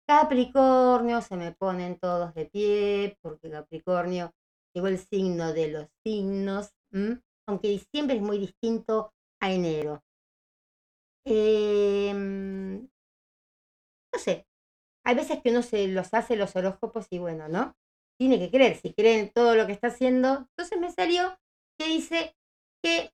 Capricornio, 0.07 1.21
se 1.21 1.37
me 1.37 1.53
ponen 1.53 1.99
todos 1.99 2.35
de 2.35 2.47
pie, 2.47 3.19
porque 3.21 3.51
Capricornio 3.51 4.33
llegó 4.75 4.89
el 4.89 4.99
signo 4.99 5.53
de 5.53 5.69
los 5.69 5.87
signos, 6.03 6.73
aunque 7.47 7.69
diciembre 7.69 8.17
es 8.17 8.23
muy 8.23 8.39
distinto 8.39 9.13
a 9.41 9.53
enero. 9.53 10.03
Em, 11.25 12.89
no 14.13 14.19
sé, 14.19 14.47
hay 15.05 15.15
veces 15.15 15.41
que 15.43 15.51
uno 15.51 15.63
se 15.63 15.89
los 15.89 16.15
hace 16.15 16.37
los 16.37 16.55
horóscopos 16.57 17.07
y 17.11 17.19
bueno, 17.19 17.49
¿no? 17.49 17.77
Tiene 18.19 18.39
que 18.39 18.51
creer, 18.51 18.77
si 18.77 18.93
creen 18.95 19.31
todo 19.33 19.55
lo 19.55 19.67
que 19.67 19.73
está 19.73 19.89
haciendo. 19.89 20.49
Entonces 20.51 20.81
me 20.81 20.93
salió 20.93 21.39
que 21.79 21.87
dice 21.89 22.37
que 22.83 23.13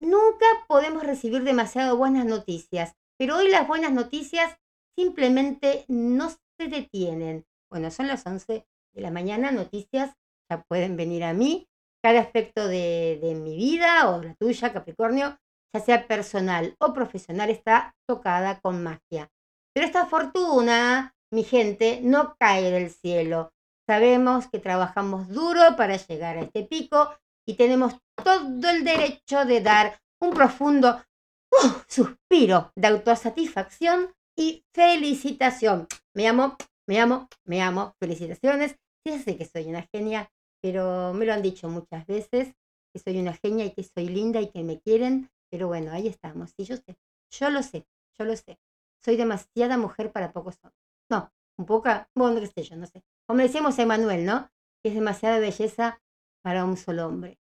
nunca 0.00 0.46
podemos 0.68 1.02
recibir 1.04 1.44
demasiado 1.44 1.96
buenas 1.96 2.26
noticias, 2.26 2.94
pero 3.18 3.36
hoy 3.38 3.48
las 3.48 3.66
buenas 3.66 3.92
noticias 3.92 4.58
simplemente 4.96 5.84
no 5.88 6.30
se 6.30 6.68
detienen. 6.68 7.46
Bueno, 7.70 7.90
son 7.90 8.08
las 8.08 8.26
11 8.26 8.66
de 8.92 9.00
la 9.00 9.10
mañana, 9.10 9.50
noticias 9.50 10.14
ya 10.50 10.62
pueden 10.64 10.96
venir 10.96 11.24
a 11.24 11.32
mí. 11.32 11.68
Cada 12.02 12.20
aspecto 12.20 12.66
de, 12.66 13.38
mi 13.42 13.56
vida 13.56 14.10
o 14.10 14.22
la 14.22 14.34
tuya, 14.34 14.72
Capricornio, 14.72 15.38
ya 15.74 15.80
sea 15.80 16.06
personal 16.06 16.74
o 16.80 16.92
profesional, 16.92 17.48
está 17.48 17.94
tocada 18.08 18.60
con 18.60 18.82
magia. 18.82 19.30
Pero 19.72 19.86
esta 19.86 20.06
fortuna, 20.06 21.14
mi 21.32 21.44
gente, 21.44 22.00
no 22.02 22.34
cae 22.38 22.70
del 22.70 22.90
cielo. 22.90 23.52
Sabemos 23.88 24.48
que 24.48 24.58
trabajamos 24.58 25.28
duro 25.28 25.76
para 25.76 25.96
llegar 25.96 26.36
a 26.36 26.42
este 26.42 26.64
pico 26.64 27.14
y 27.46 27.54
tenemos 27.54 27.94
todo 28.22 28.70
el 28.70 28.84
derecho 28.84 29.44
de 29.44 29.60
dar 29.60 29.98
un 30.20 30.30
profundo 30.30 31.02
uh, 31.50 31.68
suspiro 31.88 32.72
de 32.76 32.88
autosatisfacción 32.88 34.12
y 34.36 34.64
felicitación. 34.74 35.86
Me 36.14 36.28
amo, 36.28 36.56
me 36.88 37.00
amo, 37.00 37.28
me 37.44 37.62
amo. 37.62 37.94
Felicitaciones. 38.00 38.76
Ya 39.04 39.18
sé 39.18 39.36
que 39.36 39.44
soy 39.44 39.64
una 39.64 39.86
genia, 39.92 40.30
pero 40.62 41.12
me 41.12 41.26
lo 41.26 41.32
han 41.32 41.42
dicho 41.42 41.68
muchas 41.68 42.06
veces, 42.06 42.54
que 42.94 43.00
soy 43.00 43.18
una 43.18 43.34
genia 43.34 43.64
y 43.64 43.72
que 43.72 43.82
soy 43.82 44.08
linda 44.08 44.40
y 44.40 44.48
que 44.48 44.62
me 44.62 44.80
quieren. 44.80 45.30
Pero 45.50 45.66
bueno, 45.68 45.92
ahí 45.92 46.08
estamos. 46.08 46.52
Sí, 46.56 46.64
yo 46.64 46.76
sé. 46.76 46.96
Yo 47.30 47.50
lo 47.50 47.62
sé. 47.62 47.86
Yo 48.18 48.24
lo 48.24 48.36
sé. 48.36 48.58
Soy 49.04 49.16
demasiada 49.16 49.76
mujer 49.76 50.12
para 50.12 50.32
pocos 50.32 50.56
hombres. 50.62 50.78
No, 51.10 51.32
un 51.58 51.66
poco, 51.66 51.90
bueno, 52.14 52.40
qué 52.40 52.46
sé 52.46 52.62
yo, 52.62 52.76
no 52.76 52.86
sé. 52.86 53.02
Como 53.26 53.40
decíamos 53.40 53.78
a 53.78 53.82
Emanuel, 53.82 54.24
¿no? 54.24 54.50
Que 54.82 54.90
es 54.90 54.94
demasiada 54.94 55.38
belleza 55.38 56.00
para 56.42 56.64
un 56.64 56.76
solo 56.76 57.06
hombre. 57.06 57.38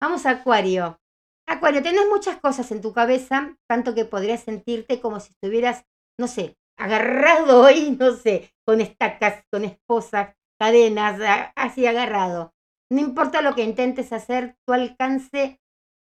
Vamos 0.00 0.26
a 0.26 0.30
Acuario. 0.30 0.98
Acuario, 1.46 1.82
tenés 1.82 2.08
muchas 2.08 2.40
cosas 2.40 2.70
en 2.72 2.80
tu 2.80 2.92
cabeza, 2.92 3.56
tanto 3.68 3.94
que 3.94 4.04
podrías 4.04 4.42
sentirte 4.42 5.00
como 5.00 5.20
si 5.20 5.32
estuvieras, 5.32 5.84
no 6.18 6.28
sé, 6.28 6.56
agarrado 6.78 7.62
hoy, 7.66 7.96
no 7.98 8.14
sé, 8.14 8.52
con 8.64 8.80
estacas, 8.80 9.44
con 9.50 9.64
esposas, 9.64 10.34
cadenas, 10.58 11.20
así 11.56 11.86
agarrado. 11.86 12.54
No 12.92 13.00
importa 13.00 13.40
lo 13.40 13.54
que 13.54 13.64
intentes 13.64 14.12
hacer, 14.12 14.58
tu 14.66 14.74
alcance 14.74 15.62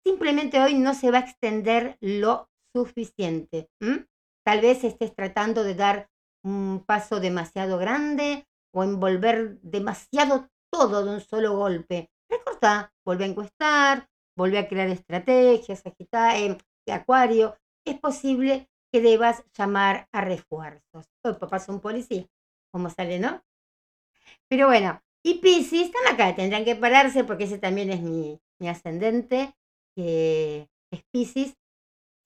simplemente 0.05 0.61
hoy 0.61 0.75
no 0.75 0.95
se 0.95 1.13
va 1.13 1.19
a 1.19 1.21
extender 1.21 1.97
lo 2.01 2.51
suficiente. 2.75 3.71
Tal 4.45 4.61
vez 4.61 4.83
estés 4.83 5.15
tratando 5.15 5.63
de 5.63 5.77
dar 5.77 6.11
un 6.45 6.83
paso 6.85 7.21
demasiado 7.21 7.79
grande 7.79 8.49
o 8.75 8.83
envolver 8.83 9.61
demasiado 9.63 10.49
todo 10.73 11.05
de 11.05 11.15
un 11.15 11.21
solo 11.21 11.57
golpe. 11.57 12.11
Recorta, 12.29 12.93
vuelve 13.07 13.27
a 13.27 13.29
encuestar, 13.29 14.09
vuelve 14.37 14.59
a 14.59 14.67
crear 14.67 14.89
estrategias, 14.89 15.87
agitar, 15.87 16.37
eh, 16.37 16.59
acuario. 16.91 17.55
Es 17.87 18.01
posible 18.01 18.69
que 18.93 19.01
debas 19.01 19.45
llamar 19.57 20.09
a 20.11 20.23
refuerzos. 20.23 21.07
Hoy 21.23 21.35
papá 21.35 21.59
es 21.59 21.69
un 21.69 21.79
policía, 21.79 22.27
como 22.73 22.91
sale, 22.91 23.21
¿no? 23.21 23.41
Pero 24.49 24.67
bueno, 24.67 25.01
y 25.25 25.35
Pisces 25.35 25.87
están 25.87 26.13
acá, 26.13 26.35
tendrán 26.35 26.65
que 26.65 26.75
pararse 26.75 27.25
porque 27.25 27.45
ese 27.45 27.59
también 27.59 27.91
es 27.91 28.03
mi, 28.03 28.41
ascendente, 28.69 29.55
que 29.95 30.69
es 30.91 31.03
Pisces. 31.11 31.57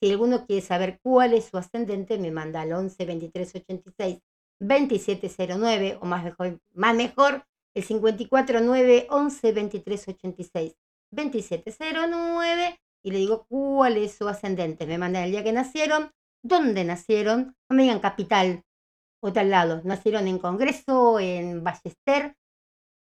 Si 0.00 0.10
alguno 0.10 0.46
quiere 0.46 0.62
saber 0.62 1.00
cuál 1.02 1.34
es 1.34 1.46
su 1.46 1.56
ascendente, 1.56 2.18
me 2.18 2.30
manda 2.30 2.60
al 2.62 2.72
11 2.72 3.04
23 3.04 3.54
86 3.56 4.18
2709 4.60 5.98
o 6.00 6.06
más 6.06 6.24
mejor, 6.24 6.60
más 6.74 6.94
mejor 6.94 7.46
el 7.74 7.84
549 7.84 9.06
11 9.10 9.52
23 9.52 10.08
86 10.08 10.76
2709 11.10 12.80
y 13.02 13.10
le 13.10 13.18
digo 13.18 13.46
cuál 13.48 13.96
es 13.96 14.14
su 14.16 14.28
ascendente. 14.28 14.86
Me 14.86 14.98
mandan 14.98 15.24
el 15.24 15.30
día 15.30 15.44
que 15.44 15.52
nacieron, 15.52 16.10
dónde 16.42 16.84
nacieron, 16.84 17.56
no 17.68 17.76
me 17.76 17.82
digan 17.84 18.00
capital 18.00 18.64
o 19.20 19.32
tal 19.32 19.50
lado. 19.50 19.80
Nacieron 19.84 20.26
en 20.28 20.38
Congreso, 20.38 21.20
en 21.20 21.62
Ballester. 21.62 22.36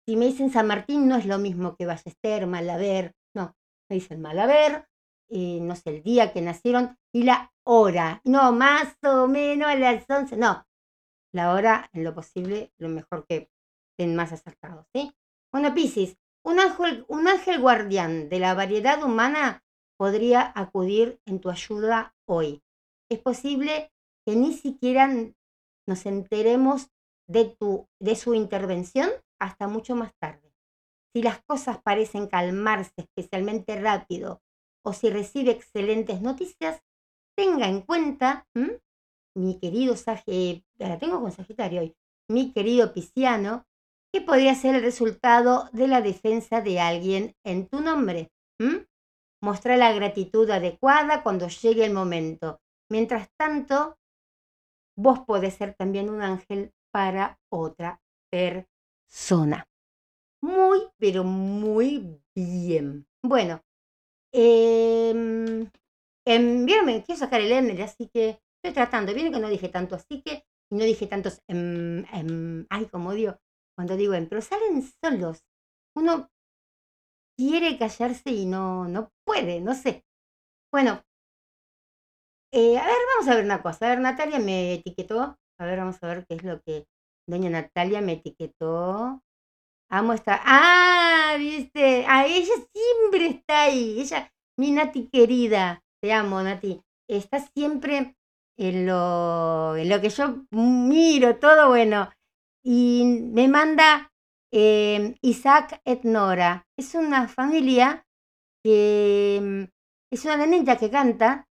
Si 0.06 0.18
me 0.18 0.26
dicen 0.26 0.52
San 0.52 0.68
Martín, 0.68 1.08
no 1.08 1.16
es 1.16 1.26
lo 1.26 1.38
mismo 1.38 1.76
que 1.76 1.86
Ballester, 1.86 2.46
Malaver. 2.46 3.16
No, 3.34 3.56
me 3.90 3.96
dicen 3.96 4.22
Malaver, 4.22 4.86
eh, 5.30 5.60
no 5.62 5.76
sé, 5.76 5.92
el 5.92 6.04
día 6.04 6.34
que 6.34 6.42
nacieron 6.42 6.98
y 7.14 7.24
la 7.24 7.54
hora. 7.66 8.22
No, 8.26 8.52
más 8.52 8.98
o 9.04 9.28
menos 9.28 9.70
a 9.70 9.76
las 9.76 10.04
11. 10.10 10.36
No, 10.36 10.66
la 11.34 11.54
hora, 11.54 11.90
en 11.94 12.04
lo 12.04 12.14
posible, 12.14 12.74
lo 12.78 12.90
mejor 12.90 13.26
que 13.26 13.50
estén 13.92 14.16
más 14.16 14.34
acertados. 14.34 14.86
¿sí? 14.94 15.14
Bueno, 15.54 15.74
Piscis, 15.74 16.18
un 16.46 16.60
ángel, 16.60 17.06
un 17.08 17.28
ángel 17.28 17.62
guardián 17.62 18.28
de 18.28 18.40
la 18.40 18.54
variedad 18.54 19.02
humana 19.04 19.64
podría 19.98 20.52
acudir 20.54 21.22
en 21.26 21.40
tu 21.40 21.50
ayuda 21.50 22.14
hoy. 22.28 22.62
Es 23.10 23.20
posible 23.20 23.94
que 24.26 24.36
ni 24.36 24.54
siquiera 24.54 25.10
nos 25.88 26.06
enteremos 26.06 26.90
de, 27.30 27.46
tu, 27.46 27.88
de 28.02 28.16
su 28.16 28.34
intervención 28.34 29.10
hasta 29.44 29.68
mucho 29.68 29.96
más 29.96 30.14
tarde. 30.20 30.54
Si 31.14 31.22
las 31.22 31.44
cosas 31.44 31.82
parecen 31.82 32.28
calmarse 32.28 32.94
especialmente 32.98 33.80
rápido 33.80 34.42
o 34.84 34.94
si 34.94 35.10
recibe 35.10 35.52
excelentes 35.52 36.22
noticias, 36.22 36.82
tenga 37.38 37.68
en 37.68 37.82
cuenta, 37.82 38.48
mi 39.36 39.60
querido 39.60 39.96
Sagitario, 39.96 40.64
la 40.78 40.98
tengo 40.98 41.22
con 41.22 41.32
Sagitario 41.32 41.82
hoy, 41.82 41.96
mi 42.30 42.52
querido 42.52 42.94
Pisciano, 42.94 43.66
que 44.14 44.22
podría 44.22 44.56
ser 44.56 44.76
el 44.76 44.82
resultado 44.82 45.70
de 45.72 45.88
la 45.88 46.02
defensa 46.02 46.62
de 46.62 46.80
alguien 46.80 47.36
en 47.44 47.68
tu 47.68 47.82
nombre. 47.82 48.32
Mostrar 49.42 49.78
la 49.78 49.92
gratitud 49.92 50.50
adecuada 50.50 51.22
cuando 51.22 51.48
llegue 51.48 51.86
el 51.86 51.94
momento. 51.94 52.62
Mientras 52.90 53.30
tanto, 53.38 53.98
vos 54.98 55.20
podés 55.22 55.56
ser 55.56 55.74
también 55.74 56.10
un 56.10 56.22
ángel 56.22 56.72
para 56.92 57.40
otra 57.52 58.00
persona. 58.32 58.73
Muy, 60.42 60.80
pero 60.98 61.24
muy 61.24 62.20
bien. 62.36 63.08
Bueno, 63.24 63.62
eh, 64.34 65.14
quiero 67.04 67.20
sacar 67.20 67.42
el 67.42 67.52
N, 67.52 67.82
así 67.84 68.10
que 68.10 68.42
estoy 68.62 68.74
tratando. 68.74 69.14
Viene 69.14 69.32
que 69.32 69.40
no 69.40 69.50
dije 69.50 69.70
tanto, 69.70 69.96
así 69.96 70.22
que 70.24 70.46
no 70.72 70.84
dije 70.86 71.08
tantos, 71.08 71.42
em, 71.48 72.06
ay, 72.70 72.86
como 72.88 73.14
digo, 73.14 73.38
cuando 73.76 73.98
digo 73.98 74.14
em, 74.14 74.28
pero 74.30 74.42
salen 74.42 74.84
solos. 75.04 75.44
Uno 75.96 76.30
quiere 77.38 77.78
callarse 77.78 78.32
y 78.32 78.46
no, 78.48 78.88
no 78.88 79.12
puede, 79.24 79.62
no 79.62 79.76
sé. 79.76 80.04
Bueno, 80.72 81.04
eh, 82.52 82.78
a 82.78 82.86
ver, 82.86 82.96
vamos 83.16 83.28
a 83.32 83.36
ver 83.36 83.46
una 83.46 83.62
cosa. 83.62 83.86
A 83.86 83.90
ver, 83.90 84.00
Natalia 84.00 84.40
me 84.40 84.74
etiquetó. 84.76 85.38
A 85.60 85.66
ver, 85.66 85.80
vamos 85.80 85.98
a 86.02 86.08
ver 86.08 86.26
qué 86.28 86.36
es 86.36 86.44
lo 86.44 86.62
que 86.62 86.86
doña 87.28 87.50
Natalia 87.50 88.02
me 88.02 88.14
etiquetó. 88.14 89.22
Amo 89.90 90.14
esta. 90.14 90.42
Ah, 90.44 91.36
viste. 91.38 92.06
Ah, 92.08 92.26
ella 92.26 92.54
siempre 92.74 93.28
está 93.28 93.64
ahí. 93.64 94.00
Ella, 94.02 94.32
mi 94.58 94.72
Nati 94.72 95.10
querida. 95.10 95.84
Te 96.02 96.12
amo, 96.14 96.42
Nati. 96.42 96.82
Está 97.08 97.40
siempre 97.40 98.16
en 98.58 98.86
lo, 98.86 99.76
en 99.76 99.90
lo 99.90 100.02
que 100.02 100.10
yo 100.10 100.46
miro, 100.52 101.38
todo 101.38 101.70
bueno. 101.70 102.10
Y 102.66 103.04
me 103.06 103.48
manda 103.48 104.12
eh, 104.52 105.16
Isaac 105.22 105.82
Etnora. 105.86 106.66
Es 106.78 106.96
una 106.96 107.28
familia 107.28 108.06
que 108.64 109.70
es 110.12 110.26
una 110.26 110.38
nenita 110.38 110.78
que 110.78 110.90
canta 110.90 111.48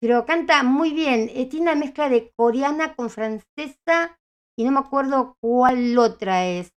pero 0.00 0.24
canta 0.24 0.62
muy 0.62 0.92
bien. 0.92 1.30
Eh, 1.34 1.46
tiene 1.46 1.70
una 1.70 1.74
mezcla 1.80 2.08
de 2.08 2.32
coreana 2.36 2.94
con 2.94 3.10
francesa 3.10 4.18
y 4.56 4.64
no 4.64 4.72
me 4.72 4.80
acuerdo 4.80 5.36
cuál 5.40 5.96
otra 5.98 6.46
es. 6.46 6.72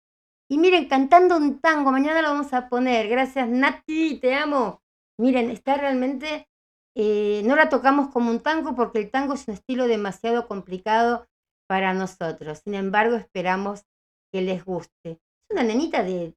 Y 0.49 0.57
miren, 0.57 0.87
cantando 0.87 1.37
un 1.37 1.59
tango, 1.59 1.91
mañana 1.91 2.21
lo 2.21 2.29
vamos 2.29 2.53
a 2.53 2.69
poner. 2.69 3.07
Gracias, 3.07 3.47
Nati, 3.49 4.19
te 4.19 4.35
amo. 4.35 4.81
Miren, 5.17 5.49
está 5.49 5.77
realmente, 5.77 6.47
eh, 6.95 7.41
no 7.45 7.55
la 7.55 7.69
tocamos 7.69 8.09
como 8.09 8.29
un 8.29 8.41
tango 8.41 8.75
porque 8.75 8.99
el 8.99 9.11
tango 9.11 9.33
es 9.33 9.47
un 9.47 9.55
estilo 9.55 9.87
demasiado 9.87 10.47
complicado 10.47 11.27
para 11.67 11.93
nosotros. 11.93 12.61
Sin 12.63 12.75
embargo, 12.75 13.15
esperamos 13.15 13.85
que 14.31 14.41
les 14.41 14.63
guste. 14.65 15.11
Es 15.11 15.19
una 15.49 15.63
nenita 15.63 16.03
de 16.03 16.35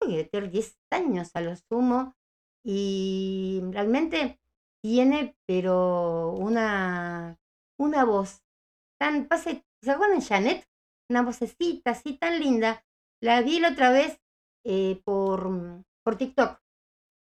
que 0.00 0.24
tener 0.24 0.50
10 0.50 0.78
años 0.90 1.30
a 1.34 1.40
lo 1.40 1.54
sumo, 1.56 2.14
y 2.64 3.60
realmente 3.70 4.40
tiene, 4.82 5.36
pero 5.46 6.32
una, 6.32 7.38
una 7.78 8.04
voz 8.04 8.42
tan, 8.98 9.28
pase, 9.28 9.64
¿se 9.84 9.90
acuerdan 9.90 10.20
Janet? 10.20 10.66
Una 11.10 11.22
vocecita 11.22 11.90
así 11.90 12.16
tan 12.18 12.40
linda. 12.40 12.84
La 13.20 13.42
vi 13.42 13.60
la 13.60 13.70
otra 13.70 13.90
vez 13.90 14.18
eh, 14.64 15.00
por, 15.04 15.84
por 16.02 16.16
TikTok 16.16 16.58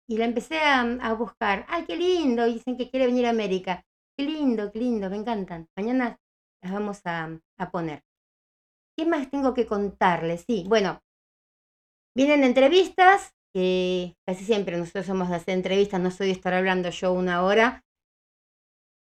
y 0.08 0.18
la 0.18 0.24
empecé 0.24 0.58
a, 0.58 0.80
a, 0.80 1.14
buscar. 1.14 1.64
¡Ay, 1.68 1.84
qué 1.86 1.96
lindo! 1.96 2.44
Dicen 2.44 2.76
que 2.76 2.90
quiere 2.90 3.06
venir 3.06 3.26
a 3.26 3.30
América. 3.30 3.84
Qué 4.16 4.24
lindo, 4.24 4.70
qué 4.70 4.78
lindo, 4.78 5.08
me 5.10 5.16
encantan. 5.16 5.68
Mañana 5.76 6.18
las 6.62 6.72
vamos 6.72 7.00
a, 7.04 7.38
a 7.58 7.70
poner. 7.70 8.02
¿Qué 8.96 9.06
más 9.06 9.30
tengo 9.30 9.54
que 9.54 9.66
contarles? 9.66 10.44
Sí, 10.46 10.64
bueno, 10.68 11.00
vienen 12.14 12.44
entrevistas, 12.44 13.32
que 13.54 14.16
casi 14.26 14.44
siempre 14.44 14.76
nosotros 14.76 15.06
somos 15.06 15.28
de 15.28 15.36
hacer 15.36 15.54
entrevistas, 15.54 16.00
no 16.00 16.10
soy 16.10 16.28
de 16.28 16.32
estar 16.34 16.54
hablando 16.54 16.90
yo 16.90 17.12
una 17.12 17.42
hora. 17.42 17.84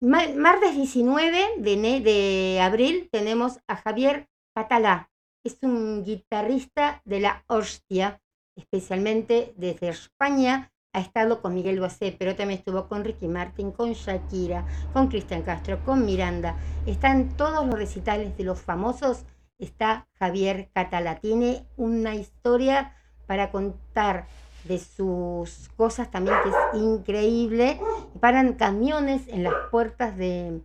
Martes 0.02 0.78
19 0.78 1.56
de, 1.58 2.00
de 2.00 2.62
abril 2.62 3.10
tenemos 3.12 3.60
a 3.68 3.76
Javier 3.76 4.30
Catalá. 4.56 5.12
Es 5.44 5.58
un 5.62 6.06
guitarrista 6.06 7.02
de 7.04 7.20
la 7.20 7.44
hostia, 7.48 8.22
especialmente 8.56 9.54
desde 9.58 9.90
España. 9.90 10.72
Ha 10.94 11.02
estado 11.02 11.42
con 11.42 11.54
Miguel 11.54 11.82
Bosé, 11.82 12.16
pero 12.18 12.34
también 12.34 12.60
estuvo 12.60 12.88
con 12.88 13.04
Ricky 13.04 13.28
Martin, 13.28 13.74
con 13.74 13.92
Shakira, 13.92 14.66
con 14.94 15.10
Cristian 15.10 15.42
Castro, 15.42 15.84
con 15.84 16.06
Miranda. 16.06 16.56
Están 16.86 17.36
todos 17.36 17.68
los 17.68 17.78
recitales 17.78 18.38
de 18.38 18.46
los 18.46 18.62
famosos. 18.62 19.26
Está 19.58 20.08
Javier 20.14 20.70
Catalá. 20.74 21.20
Tiene 21.20 21.68
una 21.76 22.16
historia 22.16 22.96
para 23.28 23.52
contar 23.52 24.28
de 24.66 24.80
sus 24.80 25.70
cosas 25.76 26.12
también 26.12 26.38
que 26.44 26.50
es 26.50 26.82
increíble. 26.82 27.80
Paran 28.20 28.54
camiones 28.54 29.28
en 29.28 29.44
las 29.44 29.54
puertas 29.72 30.18
de, 30.18 30.62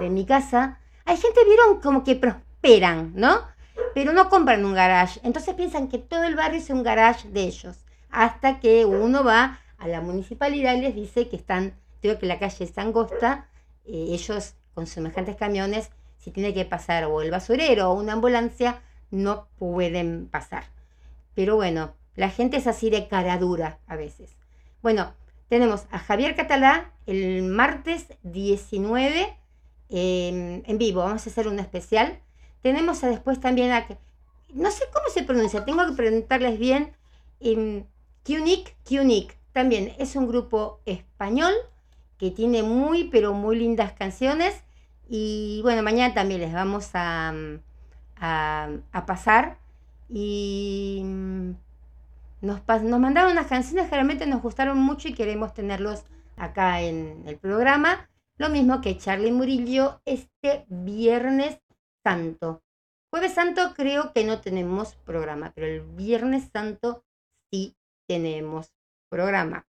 de 0.00 0.10
mi 0.10 0.24
casa. 0.26 0.78
Hay 1.04 1.16
gente, 1.16 1.44
vieron, 1.44 1.80
como 1.80 2.04
que 2.04 2.16
prosperan, 2.16 3.12
¿no? 3.14 3.40
Pero 3.94 4.12
no 4.12 4.28
compran 4.28 4.64
un 4.64 4.74
garage. 4.74 5.20
Entonces 5.22 5.54
piensan 5.54 5.88
que 5.88 5.98
todo 5.98 6.24
el 6.24 6.36
barrio 6.36 6.58
es 6.58 6.70
un 6.70 6.82
garage 6.82 7.28
de 7.28 7.42
ellos. 7.42 7.84
Hasta 8.10 8.60
que 8.60 8.84
uno 8.84 9.24
va 9.24 9.58
a 9.78 9.88
la 9.88 10.00
municipalidad 10.00 10.74
y 10.74 10.82
les 10.82 10.94
dice 10.94 11.28
que 11.28 11.36
están, 11.36 11.74
creo 12.00 12.18
que 12.18 12.26
la 12.26 12.38
calle 12.38 12.64
es 12.64 12.78
angosta, 12.78 13.48
eh, 13.84 14.06
ellos 14.10 14.54
con 14.74 14.86
semejantes 14.86 15.36
camiones, 15.36 15.90
si 16.18 16.30
tiene 16.30 16.54
que 16.54 16.64
pasar 16.64 17.04
o 17.04 17.20
el 17.20 17.30
basurero 17.30 17.90
o 17.90 17.94
una 17.94 18.12
ambulancia, 18.12 18.80
no 19.10 19.48
pueden 19.58 20.28
pasar. 20.28 20.64
Pero 21.34 21.56
bueno, 21.56 21.94
la 22.16 22.30
gente 22.30 22.56
es 22.56 22.66
así 22.66 22.90
de 22.90 23.08
cara 23.08 23.38
dura 23.38 23.78
a 23.86 23.96
veces. 23.96 24.36
Bueno, 24.82 25.14
tenemos 25.48 25.86
a 25.90 25.98
Javier 25.98 26.34
Catalá 26.34 26.92
el 27.06 27.42
martes 27.42 28.06
19 28.22 29.36
em, 29.88 30.62
en 30.64 30.78
vivo. 30.78 31.00
Vamos 31.00 31.26
a 31.26 31.30
hacer 31.30 31.48
un 31.48 31.58
especial. 31.58 32.20
Tenemos 32.62 33.02
a 33.04 33.08
después 33.08 33.40
también 33.40 33.72
a... 33.72 33.86
No 34.52 34.70
sé 34.70 34.84
cómo 34.92 35.08
se 35.08 35.22
pronuncia, 35.22 35.64
tengo 35.64 35.86
que 35.86 35.92
preguntarles 35.92 36.58
bien. 36.58 36.92
Eh, 37.40 37.84
Qnic, 38.24 39.36
También 39.52 39.94
es 39.98 40.14
un 40.14 40.28
grupo 40.28 40.80
español 40.84 41.52
que 42.18 42.30
tiene 42.30 42.62
muy, 42.62 43.04
pero 43.04 43.32
muy 43.32 43.56
lindas 43.56 43.92
canciones. 43.92 44.62
Y 45.08 45.60
bueno, 45.62 45.82
mañana 45.82 46.14
también 46.14 46.40
les 46.40 46.52
vamos 46.52 46.90
a, 46.94 47.34
a, 48.16 48.68
a 48.92 49.06
pasar. 49.06 49.58
Y 50.08 51.04
nos, 52.42 52.60
nos 52.66 53.00
mandaron 53.00 53.32
unas 53.32 53.46
canciones 53.46 53.88
que 53.88 53.94
realmente 53.94 54.26
nos 54.26 54.42
gustaron 54.42 54.78
mucho 54.78 55.08
y 55.08 55.14
queremos 55.14 55.54
tenerlos 55.54 56.04
acá 56.36 56.82
en 56.82 57.22
el 57.26 57.38
programa. 57.38 58.10
Lo 58.36 58.50
mismo 58.50 58.80
que 58.80 58.98
Charlie 58.98 59.32
Murillo 59.32 60.02
este 60.04 60.66
Viernes 60.68 61.60
Santo. 62.04 62.62
Jueves 63.10 63.34
Santo 63.34 63.74
creo 63.74 64.12
que 64.12 64.24
no 64.24 64.40
tenemos 64.40 64.96
programa, 64.96 65.52
pero 65.54 65.66
el 65.66 65.82
Viernes 65.82 66.50
Santo 66.52 67.04
sí 67.50 67.76
tenemos 68.08 68.72
programa. 69.10 69.66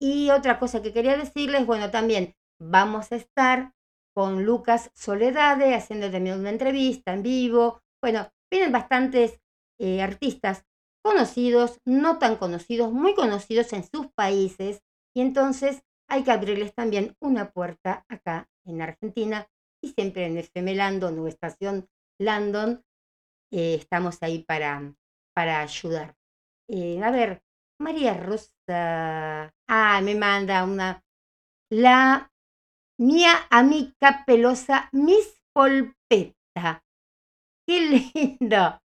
Y 0.00 0.30
otra 0.30 0.58
cosa 0.58 0.80
que 0.80 0.92
quería 0.92 1.16
decirles, 1.16 1.66
bueno, 1.66 1.90
también 1.90 2.36
vamos 2.58 3.12
a 3.12 3.16
estar 3.16 3.74
con 4.14 4.44
Lucas 4.44 4.90
Soledade 4.94 5.74
haciendo 5.74 6.10
también 6.10 6.38
una 6.38 6.50
entrevista 6.50 7.12
en 7.12 7.22
vivo. 7.22 7.82
Bueno, 8.00 8.30
vienen 8.50 8.72
bastantes 8.72 9.40
eh, 9.78 10.00
artistas 10.00 10.64
conocidos, 11.08 11.80
no 11.84 12.18
tan 12.18 12.36
conocidos, 12.36 12.92
muy 12.92 13.14
conocidos 13.14 13.72
en 13.72 13.84
sus 13.84 14.08
países, 14.12 14.82
y 15.14 15.22
entonces 15.22 15.82
hay 16.08 16.22
que 16.24 16.30
abrirles 16.30 16.74
también 16.74 17.16
una 17.20 17.50
puerta 17.50 18.04
acá 18.08 18.48
en 18.66 18.82
Argentina 18.82 19.48
y 19.82 19.88
siempre 19.90 20.26
en 20.26 20.38
FM 20.38 20.74
Landon 20.74 21.18
o 21.18 21.26
Estación 21.28 21.88
Landon 22.20 22.82
estamos 23.50 24.18
ahí 24.22 24.44
para, 24.44 24.94
para 25.34 25.60
ayudar. 25.60 26.16
Eh, 26.68 27.00
a 27.02 27.10
ver, 27.10 27.42
María 27.80 28.14
Rosa, 28.14 29.52
ah, 29.68 30.00
me 30.02 30.14
manda 30.14 30.64
una, 30.64 31.02
la 31.70 32.30
mía 32.98 33.46
amiga 33.50 34.24
pelosa 34.26 34.88
Miss 34.92 35.40
Polpeta. 35.52 36.84
Qué 37.66 37.80
lindo. 38.40 38.80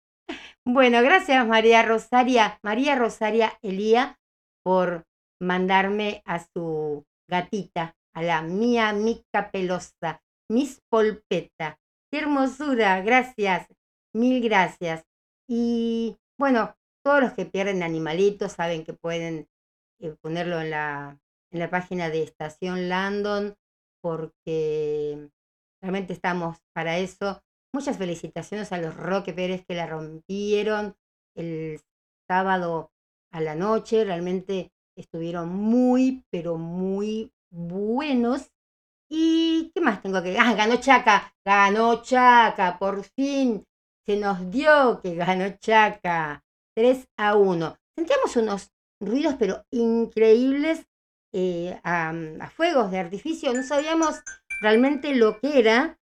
Bueno, 0.64 1.02
gracias 1.02 1.46
María 1.46 1.82
Rosaria, 1.82 2.58
María 2.62 2.94
Rosaria 2.94 3.58
Elía, 3.62 4.18
por 4.62 5.06
mandarme 5.40 6.22
a 6.26 6.44
su 6.44 7.04
gatita, 7.28 7.96
a 8.14 8.22
la 8.22 8.42
mía 8.42 8.92
mica 8.92 9.50
pelosa, 9.50 10.22
Miss 10.48 10.80
Polpeta. 10.90 11.78
Qué 12.10 12.18
hermosura, 12.18 13.00
gracias, 13.02 13.68
mil 14.14 14.42
gracias. 14.42 15.04
Y 15.48 16.18
bueno, 16.38 16.76
todos 17.04 17.20
los 17.20 17.32
que 17.32 17.46
pierden 17.46 17.82
animalitos 17.82 18.52
saben 18.52 18.84
que 18.84 18.92
pueden 18.92 19.48
eh, 20.00 20.14
ponerlo 20.20 20.60
en 20.60 20.70
la, 20.70 21.18
en 21.52 21.58
la 21.58 21.70
página 21.70 22.10
de 22.10 22.22
Estación 22.22 22.88
Landon, 22.88 23.56
porque 24.02 25.30
realmente 25.82 26.12
estamos 26.12 26.58
para 26.74 26.98
eso. 26.98 27.42
Muchas 27.72 27.98
felicitaciones 27.98 28.72
a 28.72 28.78
los 28.78 28.96
Roque 28.96 29.32
Pérez 29.32 29.64
que 29.66 29.74
la 29.74 29.86
rompieron 29.86 30.96
el 31.36 31.80
sábado 32.28 32.90
a 33.32 33.40
la 33.40 33.54
noche. 33.54 34.04
Realmente 34.04 34.72
estuvieron 34.96 35.48
muy, 35.48 36.24
pero 36.30 36.56
muy 36.56 37.32
buenos. 37.50 38.50
¿Y 39.08 39.72
qué 39.74 39.80
más 39.80 40.02
tengo 40.02 40.22
que 40.22 40.38
Ah, 40.38 40.54
ganó 40.54 40.76
Chaca, 40.76 41.34
ganó 41.44 42.02
Chaca, 42.02 42.78
por 42.78 43.02
fin 43.02 43.64
se 44.06 44.16
nos 44.16 44.50
dio 44.50 45.00
que 45.00 45.14
ganó 45.14 45.56
Chaca. 45.58 46.42
3 46.74 47.08
a 47.16 47.36
1. 47.36 47.76
Sentíamos 47.96 48.36
unos 48.36 48.72
ruidos, 49.00 49.36
pero 49.38 49.64
increíbles 49.70 50.86
eh, 51.32 51.78
a, 51.84 52.10
a 52.40 52.50
fuegos 52.50 52.90
de 52.90 52.98
artificio. 52.98 53.52
No 53.52 53.62
sabíamos 53.62 54.20
realmente 54.60 55.14
lo 55.14 55.38
que 55.38 55.58
era. 55.58 55.98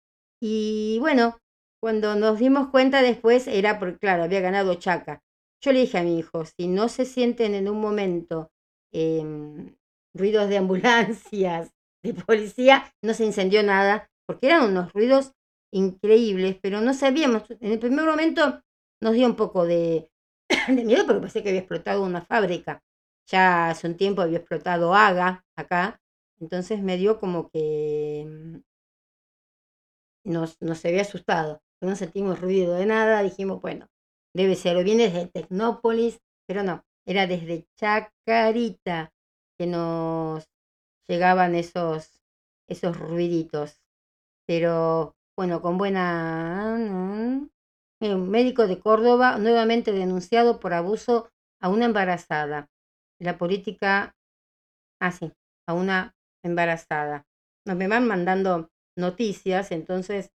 Y 0.40 0.98
bueno, 1.00 1.38
cuando 1.82 2.14
nos 2.14 2.38
dimos 2.38 2.68
cuenta 2.68 3.02
después 3.02 3.48
era 3.48 3.80
porque, 3.80 3.98
claro, 3.98 4.22
había 4.22 4.40
ganado 4.40 4.76
Chaca. 4.76 5.20
Yo 5.60 5.72
le 5.72 5.80
dije 5.80 5.98
a 5.98 6.04
mi 6.04 6.16
hijo, 6.16 6.44
si 6.44 6.68
no 6.68 6.88
se 6.88 7.04
sienten 7.04 7.56
en 7.56 7.68
un 7.68 7.80
momento 7.80 8.52
em, 8.92 9.74
ruidos 10.14 10.48
de 10.48 10.58
ambulancias, 10.58 11.72
de 12.04 12.14
policía, 12.14 12.84
no 13.02 13.14
se 13.14 13.24
incendió 13.24 13.64
nada, 13.64 14.08
porque 14.26 14.46
eran 14.46 14.70
unos 14.70 14.92
ruidos 14.92 15.32
increíbles, 15.72 16.56
pero 16.62 16.80
no 16.80 16.94
sabíamos. 16.94 17.50
En 17.50 17.72
el 17.72 17.80
primer 17.80 18.04
momento 18.04 18.62
nos 19.00 19.14
dio 19.14 19.26
un 19.26 19.34
poco 19.34 19.66
de, 19.66 20.08
miedo 20.68 21.04
porque 21.04 21.22
pensé 21.22 21.42
que 21.42 21.48
había 21.48 21.62
explotado 21.62 22.04
una 22.04 22.22
fábrica. 22.22 22.80
Ya 23.26 23.70
hace 23.70 23.88
un 23.88 23.96
tiempo 23.96 24.22
había 24.22 24.38
explotado 24.38 24.94
Haga 24.94 25.44
acá, 25.56 26.00
entonces 26.38 26.80
me 26.80 26.96
dio 26.96 27.18
como 27.18 27.50
que 27.50 28.20
em, 28.20 28.62
nos, 30.24 30.60
nos 30.60 30.84
había 30.84 31.02
asustado 31.02 31.60
no 31.86 31.96
sentimos 31.96 32.40
ruido 32.40 32.74
de 32.74 32.86
nada, 32.86 33.22
dijimos, 33.22 33.60
bueno, 33.60 33.88
debe 34.34 34.54
ser, 34.54 34.76
o 34.76 34.84
viene 34.84 35.04
desde 35.04 35.26
Tecnópolis, 35.26 36.20
pero 36.46 36.62
no, 36.62 36.84
era 37.06 37.26
desde 37.26 37.66
Chacarita 37.76 39.12
que 39.58 39.66
nos 39.66 40.48
llegaban 41.08 41.54
esos, 41.54 42.20
esos 42.68 42.98
ruiditos. 42.98 43.82
Pero 44.46 45.16
bueno, 45.36 45.60
con 45.60 45.78
buena... 45.78 46.76
Un 48.00 48.30
médico 48.30 48.66
de 48.66 48.80
Córdoba 48.80 49.38
nuevamente 49.38 49.92
denunciado 49.92 50.58
por 50.58 50.74
abuso 50.74 51.30
a 51.60 51.68
una 51.68 51.84
embarazada. 51.84 52.68
La 53.20 53.38
política... 53.38 54.16
Ah, 55.00 55.12
sí, 55.12 55.32
a 55.68 55.74
una 55.74 56.16
embarazada. 56.42 57.26
Nos 57.64 57.76
me 57.76 57.86
van 57.86 58.08
mandando 58.08 58.70
noticias, 58.96 59.70
entonces 59.70 60.32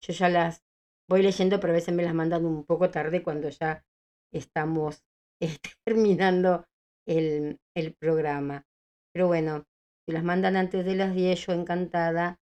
yo 0.00 0.12
ya 0.12 0.28
las 0.28 0.62
voy 1.08 1.22
leyendo, 1.22 1.58
pero 1.58 1.72
a 1.72 1.76
veces 1.76 1.94
me 1.94 2.02
las 2.02 2.14
mandan 2.14 2.44
un 2.44 2.64
poco 2.64 2.90
tarde 2.90 3.22
cuando 3.22 3.48
ya 3.48 3.84
estamos 4.32 5.04
terminando 5.84 6.66
el, 7.06 7.58
el 7.74 7.94
programa. 7.94 8.66
Pero 9.12 9.26
bueno, 9.26 9.64
si 10.06 10.12
las 10.12 10.22
mandan 10.22 10.56
antes 10.56 10.84
de 10.84 10.94
las 10.94 11.14
10, 11.14 11.46
yo 11.46 11.52
encantada 11.52 12.38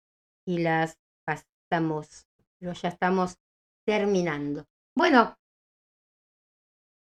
y 0.48 0.60
las 0.60 0.98
pasamos. 1.26 2.28
Ya 2.62 2.88
estamos 2.88 3.38
terminando. 3.86 4.66
Bueno, 4.96 5.38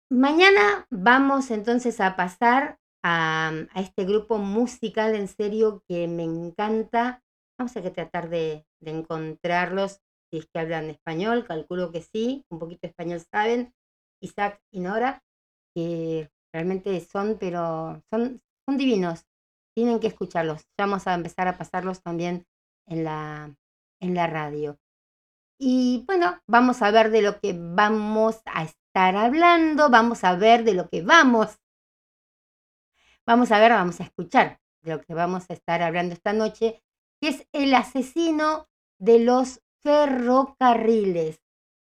mañana 0.09 0.87
vamos 0.89 1.51
entonces 1.51 2.01
a 2.01 2.15
pasar 2.15 2.79
a, 3.03 3.49
a, 3.49 3.81
este 3.81 4.05
grupo 4.05 4.39
musical 4.39 5.13
en 5.13 5.27
serio 5.27 5.83
que 5.87 6.07
me 6.07 6.23
encanta. 6.23 7.23
Vamos 7.59 7.77
a 7.77 7.83
que 7.83 7.91
tratar 7.91 8.29
de 8.29 8.65
encontrarlos 8.81 10.01
si 10.33 10.39
es 10.39 10.47
que 10.47 10.59
hablan 10.59 10.89
español, 10.89 11.45
calculo 11.45 11.91
que 11.91 12.01
sí, 12.01 12.43
un 12.49 12.57
poquito 12.57 12.79
de 12.81 12.87
español 12.87 13.19
saben, 13.19 13.71
Isaac 14.19 14.59
y 14.71 14.79
Nora, 14.79 15.23
que 15.75 16.31
realmente 16.51 16.99
son, 17.01 17.37
pero 17.39 18.01
son, 18.09 18.41
son 18.65 18.77
divinos, 18.77 19.27
tienen 19.75 19.99
que 19.99 20.07
escucharlos. 20.07 20.63
Ya 20.75 20.87
vamos 20.87 21.05
a 21.05 21.13
empezar 21.13 21.47
a 21.47 21.59
pasarlos 21.59 22.01
también 22.01 22.47
en 22.87 23.03
la, 23.03 23.55
en 23.99 24.15
la 24.15 24.25
radio. 24.25 24.79
Y 25.59 26.03
bueno, 26.07 26.41
vamos 26.47 26.81
a 26.81 26.89
ver 26.89 27.11
de 27.11 27.21
lo 27.21 27.39
que 27.39 27.55
vamos 27.55 28.41
a 28.45 28.63
estar 28.63 29.15
hablando, 29.15 29.91
vamos 29.91 30.23
a 30.23 30.35
ver 30.35 30.63
de 30.63 30.73
lo 30.73 30.89
que 30.89 31.03
vamos. 31.03 31.59
Vamos 33.23 33.51
a 33.51 33.59
ver, 33.59 33.71
vamos 33.71 33.99
a 33.99 34.05
escuchar 34.05 34.59
de 34.81 34.95
lo 34.95 35.01
que 35.03 35.13
vamos 35.13 35.47
a 35.51 35.53
estar 35.53 35.83
hablando 35.83 36.15
esta 36.15 36.33
noche, 36.33 36.81
que 37.21 37.27
es 37.29 37.47
el 37.51 37.75
asesino 37.75 38.67
de 38.97 39.19
los 39.19 39.61
ferrocarriles. 39.83 41.41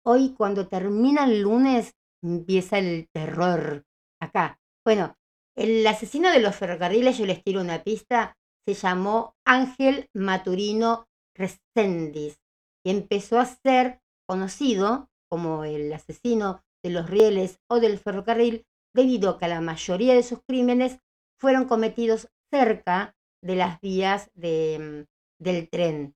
Hoy 0.05 0.35
cuando 0.37 0.69
termina 0.69 1.25
el 1.25 1.43
lunes 1.43 1.95
empieza 2.23 2.79
el 2.79 3.09
terror 3.13 3.85
acá. 4.21 4.61
Bueno, 4.85 5.17
el 5.57 5.87
asesino 5.87 6.31
de 6.31 6.41
los 6.41 6.57
ferrocarriles, 6.57 7.17
yo 7.19 7.27
les 7.27 7.43
tiro 7.43 7.61
una 7.61 7.85
pista, 7.85 8.37
se 8.67 8.75
llamó 8.75 9.35
Ángel 9.47 10.09
Maturino 10.15 11.07
Reséndiz 11.37 12.41
y 12.85 12.91
empezó 12.91 13.39
a 13.39 13.47
ser 13.47 14.01
conocido 14.29 15.09
como 15.31 15.65
el 15.65 15.93
asesino 15.93 16.63
de 16.83 16.91
los 16.91 17.09
rieles 17.09 17.61
o 17.71 17.81
del 17.81 17.99
ferrocarril 17.99 18.67
debido 18.95 19.31
a 19.31 19.39
que 19.39 19.49
la 19.49 19.61
mayoría 19.61 20.15
de 20.15 20.23
sus 20.23 20.41
crímenes 20.47 20.99
fueron 21.41 21.67
cometidos 21.67 22.29
cerca 22.53 23.17
de 23.43 23.57
las 23.57 23.81
vías 23.81 24.31
de, 24.35 25.07
mm, 25.09 25.43
del 25.43 25.69
tren. 25.69 26.15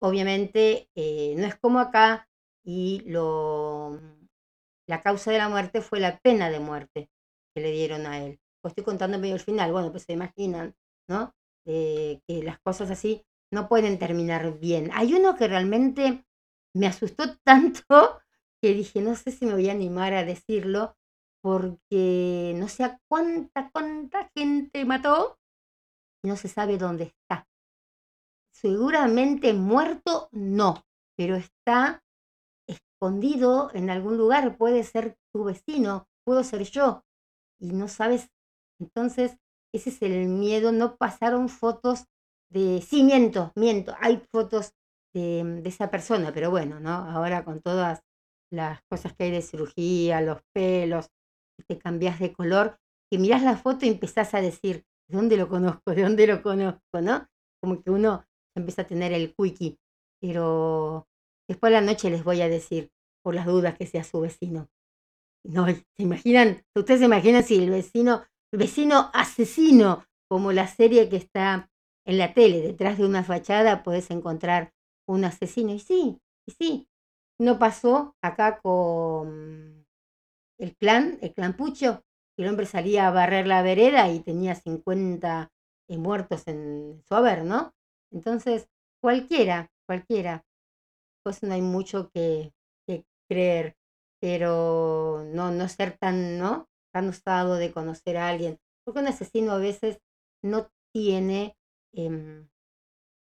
Obviamente 0.00 0.88
eh, 0.94 1.34
no 1.36 1.46
es 1.46 1.56
como 1.56 1.80
acá 1.80 2.28
y 2.64 3.02
lo, 3.06 4.00
la 4.86 5.00
causa 5.00 5.30
de 5.30 5.38
la 5.38 5.48
muerte 5.48 5.80
fue 5.80 6.00
la 6.00 6.18
pena 6.18 6.50
de 6.50 6.60
muerte 6.60 7.10
que 7.54 7.60
le 7.60 7.70
dieron 7.72 8.06
a 8.06 8.22
él. 8.24 8.40
Pues 8.60 8.72
estoy 8.72 8.84
contando 8.84 9.18
medio 9.18 9.34
el 9.34 9.40
final, 9.40 9.72
bueno, 9.72 9.90
pues 9.90 10.04
se 10.04 10.12
imaginan, 10.12 10.74
¿no? 11.08 11.34
Eh, 11.66 12.20
que 12.26 12.42
las 12.42 12.58
cosas 12.60 12.90
así 12.90 13.24
no 13.52 13.68
pueden 13.68 13.98
terminar 13.98 14.58
bien. 14.58 14.90
Hay 14.92 15.14
uno 15.14 15.36
que 15.36 15.48
realmente 15.48 16.24
me 16.74 16.86
asustó 16.86 17.36
tanto 17.44 18.20
que 18.62 18.74
dije, 18.74 19.00
no 19.00 19.14
sé 19.16 19.30
si 19.32 19.46
me 19.46 19.52
voy 19.54 19.68
a 19.68 19.72
animar 19.72 20.14
a 20.14 20.24
decirlo, 20.24 20.96
porque 21.42 22.54
no 22.56 22.68
sé 22.68 22.84
a 22.84 23.00
cuánta, 23.08 23.70
cuánta 23.70 24.30
gente 24.34 24.84
mató 24.84 25.38
y 26.22 26.28
no 26.28 26.36
se 26.36 26.48
sabe 26.48 26.78
dónde 26.78 27.04
está. 27.04 27.48
Seguramente 28.60 29.52
muerto 29.52 30.30
no, 30.32 30.82
pero 31.14 31.36
está 31.36 32.02
escondido 32.66 33.70
en 33.74 33.90
algún 33.90 34.16
lugar. 34.16 34.56
Puede 34.56 34.82
ser 34.82 35.18
tu 35.30 35.44
vecino, 35.44 36.08
puedo 36.24 36.42
ser 36.42 36.62
yo, 36.62 37.04
y 37.60 37.74
no 37.74 37.86
sabes. 37.86 38.30
Entonces, 38.80 39.36
ese 39.74 39.90
es 39.90 40.00
el 40.00 40.28
miedo. 40.28 40.72
No 40.72 40.96
pasaron 40.96 41.50
fotos 41.50 42.06
de. 42.50 42.80
Sí, 42.80 43.02
miento, 43.02 43.52
miento. 43.56 43.94
Hay 44.00 44.22
fotos 44.32 44.72
de, 45.14 45.44
de 45.62 45.68
esa 45.68 45.90
persona, 45.90 46.32
pero 46.32 46.50
bueno, 46.50 46.80
¿no? 46.80 46.94
Ahora 46.94 47.44
con 47.44 47.60
todas 47.60 48.04
las 48.50 48.80
cosas 48.90 49.12
que 49.14 49.24
hay 49.24 49.32
de 49.32 49.42
cirugía, 49.42 50.22
los 50.22 50.40
pelos, 50.54 51.10
te 51.68 51.78
cambias 51.78 52.20
de 52.20 52.32
color, 52.32 52.78
que 53.10 53.18
miras 53.18 53.42
la 53.42 53.58
foto 53.58 53.84
y 53.84 53.90
empezás 53.90 54.32
a 54.32 54.40
decir, 54.40 54.86
¿de 55.10 55.16
dónde 55.18 55.36
lo 55.36 55.46
conozco? 55.46 55.90
¿De 55.94 56.02
dónde 56.04 56.26
lo 56.26 56.42
conozco? 56.42 57.02
¿No? 57.02 57.28
Como 57.60 57.82
que 57.82 57.90
uno 57.90 58.24
empieza 58.60 58.82
a 58.82 58.86
tener 58.86 59.12
el 59.12 59.34
quickie. 59.34 59.78
Pero 60.20 61.08
después 61.48 61.72
de 61.72 61.80
la 61.80 61.86
noche 61.86 62.10
les 62.10 62.24
voy 62.24 62.40
a 62.40 62.48
decir, 62.48 62.90
por 63.22 63.34
las 63.34 63.46
dudas, 63.46 63.76
que 63.76 63.86
sea 63.86 64.04
su 64.04 64.20
vecino. 64.20 64.68
No, 65.44 65.66
¿se 65.66 66.02
imaginan? 66.02 66.64
Ustedes 66.74 67.00
se 67.00 67.06
imaginan 67.06 67.44
si 67.44 67.56
el 67.56 67.70
vecino, 67.70 68.24
el 68.52 68.58
vecino 68.58 69.10
asesino, 69.12 70.04
como 70.28 70.52
la 70.52 70.66
serie 70.66 71.08
que 71.08 71.16
está 71.16 71.70
en 72.04 72.18
la 72.18 72.34
tele, 72.34 72.60
detrás 72.60 72.98
de 72.98 73.06
una 73.06 73.24
fachada 73.24 73.82
puedes 73.82 74.10
encontrar 74.10 74.72
un 75.08 75.24
asesino. 75.24 75.72
Y 75.72 75.80
sí, 75.80 76.20
y 76.46 76.52
sí. 76.52 76.88
No 77.38 77.58
pasó 77.58 78.16
acá 78.22 78.60
con 78.60 79.86
el 80.58 80.76
clan, 80.76 81.18
el 81.20 81.34
clan 81.34 81.56
Pucho, 81.56 82.02
que 82.36 82.44
el 82.44 82.48
hombre 82.48 82.66
salía 82.66 83.08
a 83.08 83.10
barrer 83.10 83.46
la 83.46 83.62
vereda 83.62 84.10
y 84.10 84.20
tenía 84.20 84.54
50 84.54 85.52
eh, 85.88 85.98
muertos 85.98 86.46
en 86.46 87.02
su 87.06 87.14
haber, 87.14 87.44
¿no? 87.44 87.72
Entonces, 88.16 88.68
cualquiera, 89.00 89.70
cualquiera. 89.86 90.44
Pues 91.22 91.42
no 91.42 91.54
hay 91.54 91.62
mucho 91.62 92.10
que, 92.14 92.52
que 92.88 93.04
creer 93.28 93.76
pero 94.20 95.24
no, 95.24 95.50
no 95.50 95.68
ser 95.68 95.96
tan, 95.98 96.38
¿no? 96.38 96.68
Tan 96.92 97.08
usado 97.08 97.56
de 97.56 97.72
conocer 97.72 98.16
a 98.16 98.28
alguien. 98.28 98.58
Porque 98.84 99.00
un 99.00 99.08
asesino 99.08 99.52
a 99.52 99.58
veces 99.58 100.00
no 100.42 100.68
tiene 100.92 101.56
em, 101.92 102.48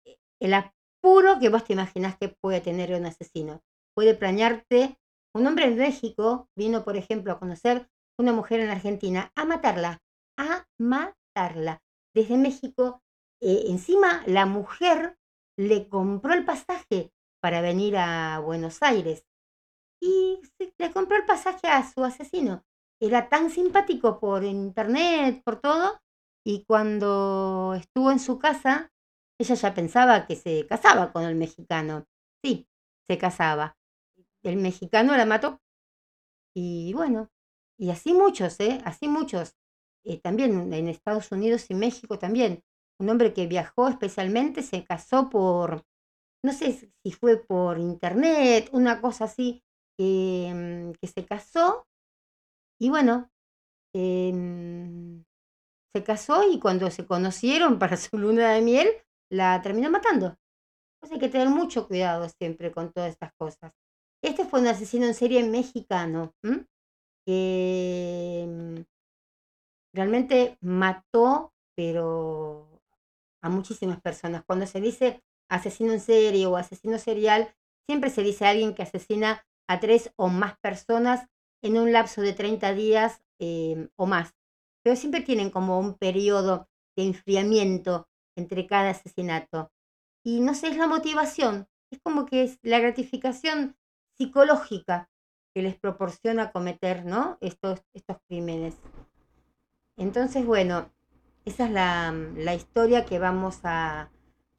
e, 0.06 0.18
el 0.40 0.54
apuro 0.54 1.40
que 1.40 1.50
vos 1.50 1.64
te 1.64 1.74
imaginás 1.74 2.18
que 2.18 2.30
puede 2.30 2.62
tener 2.62 2.94
un 2.94 3.06
asesino. 3.06 3.62
Puede 3.96 4.16
planearte. 4.16 4.98
Un 5.34 5.48
hombre 5.48 5.66
en 5.66 5.76
México 5.76 6.48
vino, 6.56 6.86
por 6.86 6.96
ejemplo, 6.96 7.34
a 7.34 7.40
conocer 7.40 7.90
una 8.18 8.32
mujer 8.32 8.62
en 8.62 8.70
Argentina, 8.70 9.34
a 9.36 9.44
matarla, 9.44 10.02
a 10.38 10.66
matarla. 10.80 11.82
Desde 12.14 12.38
México, 12.38 13.02
eh, 13.42 13.66
encima 13.68 14.24
la 14.26 14.46
mujer 14.46 15.18
le 15.58 15.88
compró 15.88 16.34
el 16.34 16.46
pasaje 16.46 17.12
para 17.42 17.62
venir 17.62 17.98
a 17.98 18.40
Buenos 18.40 18.82
Aires 18.82 19.26
y 20.02 20.42
le 20.78 20.92
compró 20.92 21.18
el 21.18 21.26
pasaje 21.26 21.68
a 21.68 21.90
su 21.90 22.04
asesino. 22.04 22.64
Era 23.00 23.30
tan 23.30 23.50
simpático 23.50 24.20
por 24.20 24.44
internet, 24.44 25.42
por 25.44 25.60
todo, 25.60 26.00
y 26.46 26.64
cuando 26.66 27.74
estuvo 27.76 28.12
en 28.12 28.20
su 28.20 28.40
casa, 28.40 28.92
ella 29.40 29.56
ya 29.56 29.74
pensaba 29.74 30.26
que 30.26 30.36
se 30.36 30.66
casaba 30.68 31.12
con 31.12 31.24
el 31.24 31.36
mexicano. 31.36 32.06
Sí, 32.44 32.68
se 33.08 33.18
casaba. 33.18 33.78
El 34.44 34.58
mexicano 34.58 35.18
la 35.18 35.26
mató. 35.26 35.60
Y 36.56 36.94
bueno, 36.94 37.30
y 37.78 37.90
así 37.90 38.14
muchos, 38.14 38.60
¿eh? 38.60 38.82
Así 38.86 39.08
muchos. 39.08 39.56
Eh, 40.06 40.20
también 40.22 40.72
en 40.74 40.88
Estados 40.88 41.32
Unidos 41.32 41.66
y 41.70 41.76
México 41.76 42.18
también. 42.20 42.64
Un 43.00 43.10
hombre 43.10 43.34
que 43.34 43.48
viajó 43.48 43.88
especialmente 43.88 44.62
se 44.62 44.84
casó 44.84 45.30
por, 45.30 45.84
no 46.44 46.54
sé 46.54 46.92
si 47.04 47.12
fue 47.12 47.38
por 47.38 47.78
internet, 47.78 48.70
una 48.72 49.02
cosa 49.02 49.26
así, 49.26 49.66
Mm, 49.98 50.92
que, 51.02 51.08
se 51.08 51.26
casó 51.26 51.88
y 52.80 52.90
bueno, 52.90 53.30
em, 53.94 55.24
se 55.94 56.04
casó 56.04 56.50
y 56.52 56.60
cuando 56.60 56.92
se 56.92 57.06
conocieron 57.08 57.80
para 57.80 57.98
su 58.12 58.18
luna 58.18 58.54
de 58.54 58.62
miel, 58.62 58.90
la 59.32 59.62
terminó 59.62 59.90
matando. 59.92 60.38
Pues 61.00 61.14
hay 61.14 61.20
que 61.20 61.30
tener 61.30 61.50
mucho 61.50 61.88
cuidado 61.88 62.28
siempre 62.30 62.72
con 62.72 62.92
todas 62.92 63.12
estas 63.12 63.34
cosas. 63.40 63.74
Este 64.24 64.46
fue 64.46 64.62
un 64.62 64.68
asesino 64.68 65.06
en 65.06 65.14
serie 65.14 65.44
mexicano 65.48 66.34
que 67.26 68.46
mm, 68.48 68.82
realmente 69.94 70.58
mató, 70.62 71.54
pero 71.76 72.75
a 73.46 73.50
muchísimas 73.50 74.02
personas. 74.02 74.44
Cuando 74.46 74.66
se 74.66 74.82
dice 74.82 75.24
asesino 75.50 75.94
en 75.94 76.00
serie 76.00 76.46
o 76.48 76.58
asesino 76.58 76.98
serial, 76.98 77.54
siempre 77.88 78.10
se 78.10 78.24
dice 78.24 78.46
alguien 78.46 78.74
que 78.74 78.84
asesina 78.84 79.46
a 79.68 79.80
tres 79.80 80.12
o 80.16 80.28
más 80.28 80.58
personas 80.60 81.28
en 81.64 81.78
un 81.78 81.92
lapso 81.92 82.22
de 82.22 82.34
30 82.34 82.74
días 82.74 83.22
em, 83.40 83.90
o 83.96 84.06
más. 84.06 84.36
Pero 84.84 84.96
siempre 84.96 85.22
tienen 85.22 85.50
como 85.50 85.80
un 85.80 85.96
periodo 85.96 86.68
de 86.96 87.04
enfriamiento 87.04 88.08
entre 88.36 88.68
cada 88.68 88.92
asesinato. 88.92 89.72
Y 90.24 90.40
no 90.40 90.54
sé, 90.54 90.70
es 90.70 90.78
la 90.78 90.88
motivación, 90.88 91.68
es 91.92 92.00
como 92.02 92.26
que 92.26 92.44
es 92.44 92.60
la 92.64 92.80
gratificación 92.80 93.78
psicológica 94.18 95.10
que 95.54 95.62
les 95.62 95.76
proporciona 95.78 96.52
cometer 96.52 97.06
¿no? 97.06 97.38
estos, 97.42 97.82
estos 97.94 98.18
crímenes. 98.28 98.76
Entonces, 99.98 100.46
bueno, 100.46 100.92
esa 101.46 101.66
es 101.66 101.72
la, 101.72 102.14
la 102.36 102.56
historia 102.56 103.06
que 103.06 103.20
vamos 103.20 103.60
a, 103.64 104.10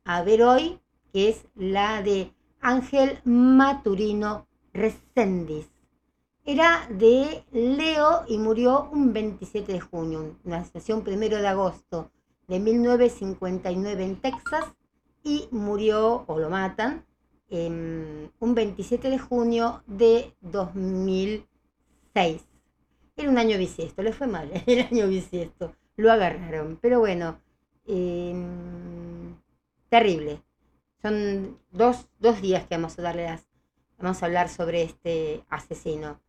a 0.04 0.22
ver 0.22 0.42
hoy, 0.42 0.80
que 1.12 1.28
es 1.28 1.46
la 1.54 2.02
de 2.02 2.32
Ángel 2.60 3.20
Maturino 3.24 4.46
Resendiz. 4.72 5.68
era 6.44 6.86
de 6.90 7.44
Leo 7.52 8.24
y 8.28 8.38
murió 8.38 8.88
un 8.92 9.12
27 9.12 9.72
de 9.72 9.80
junio, 9.80 10.36
nació 10.44 10.96
un 10.96 11.02
primero 11.02 11.38
de 11.38 11.48
agosto 11.48 12.10
de 12.46 12.60
1959 12.60 14.04
en 14.04 14.20
Texas 14.20 14.64
y 15.24 15.48
murió, 15.50 16.24
o 16.28 16.38
lo 16.38 16.50
matan, 16.50 17.04
un 17.50 18.54
27 18.54 19.10
de 19.10 19.18
junio 19.18 19.82
de 19.86 20.34
2006. 20.40 22.44
Era 23.16 23.30
un 23.30 23.38
año 23.38 23.58
bisiesto, 23.58 24.02
le 24.02 24.12
fue 24.12 24.26
mal 24.26 24.50
el 24.66 24.86
año 24.86 25.08
bisiesto, 25.08 25.74
lo 25.96 26.12
agarraron, 26.12 26.78
pero 26.80 27.00
bueno, 27.00 27.40
em, 27.86 29.34
terrible. 29.88 30.42
Son 31.02 31.58
dos, 31.70 32.06
días 32.42 32.66
que 32.66 32.76
vamos 32.76 32.98
a 32.98 33.02
darle 33.02 33.38
vamos 33.98 34.22
a 34.22 34.26
hablar 34.26 34.48
sobre 34.48 34.82
este 34.82 35.44
asesino. 35.48 36.20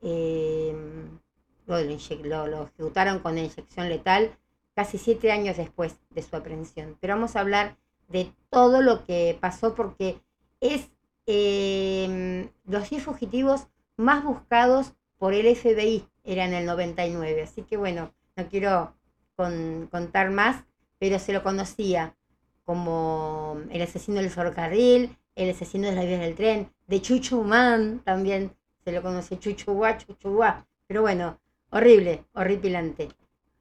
Em, 0.00 1.18
lo, 1.66 1.78
ejecutaron 1.78 3.20
con 3.20 3.38
inyección 3.38 3.88
letal 3.88 4.36
casi 4.74 4.98
siete 4.98 5.32
años 5.32 5.56
después 5.56 5.96
de 6.10 6.22
su 6.22 6.36
aprehensión. 6.36 6.96
Pero 7.00 7.14
vamos 7.14 7.36
a 7.36 7.40
hablar 7.40 7.76
de 8.08 8.32
todo 8.50 8.82
lo 8.82 9.04
que 9.04 9.36
pasó 9.40 9.74
porque 9.74 10.20
es 10.60 10.90
em, 11.26 12.50
los 12.66 12.90
10 12.90 13.02
fugitivos 13.02 13.68
más 13.96 14.24
buscados 14.24 14.94
por 15.18 15.32
el 15.34 15.54
FBI, 15.54 16.06
era 16.24 16.44
en 16.44 16.54
el 16.54 16.66
99. 16.66 17.42
Así 17.42 17.62
que 17.62 17.76
bueno, 17.76 18.12
no 18.36 18.48
quiero 18.48 18.94
contar 19.36 20.30
más, 20.30 20.64
pero 20.98 21.18
se 21.18 21.32
lo 21.32 21.42
conocía 21.42 22.16
como 22.64 23.58
el 23.70 23.82
asesino 23.82 24.20
del 24.20 24.30
ferrocarril, 24.30 25.16
el 25.34 25.50
asesino 25.50 25.88
de 25.88 25.94
las 25.94 26.06
vías 26.06 26.20
del 26.20 26.34
tren, 26.34 26.72
de 26.86 27.02
Chuchumán 27.02 28.00
también 28.04 28.54
se 28.84 28.92
lo 28.92 29.02
conoce, 29.02 29.38
Chuchuá, 29.38 29.96
Chuchuá. 29.96 30.66
Pero 30.86 31.02
bueno, 31.02 31.40
horrible, 31.70 32.24
horripilante. 32.34 33.08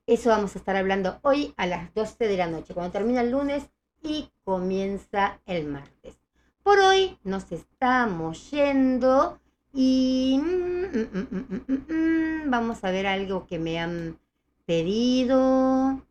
Eso 0.06 0.30
vamos 0.30 0.56
a 0.56 0.60
estar 0.60 0.76
hablando 0.76 1.20
hoy 1.22 1.54
a 1.56 1.66
las 1.66 1.94
12 1.94 2.28
de 2.28 2.38
la 2.38 2.48
noche, 2.48 2.74
cuando 2.74 2.92
termina 2.92 3.22
el 3.22 3.32
lunes 3.32 3.70
y 4.02 4.30
comienza 4.44 5.40
el 5.46 5.66
martes. 5.66 6.20
Por 6.62 6.80
hoy 6.80 7.18
nos 7.24 7.52
estamos 7.52 8.52
yendo 8.52 9.40
y 9.74 10.40
mm, 10.42 10.98
mm, 10.98 11.94
mm, 11.94 12.50
vamos 12.50 12.84
a 12.84 12.92
ver 12.92 13.08
algo 13.08 13.48
que 13.48 13.60
me 13.60 13.80
han 13.80 14.20
pedido. 14.66 16.02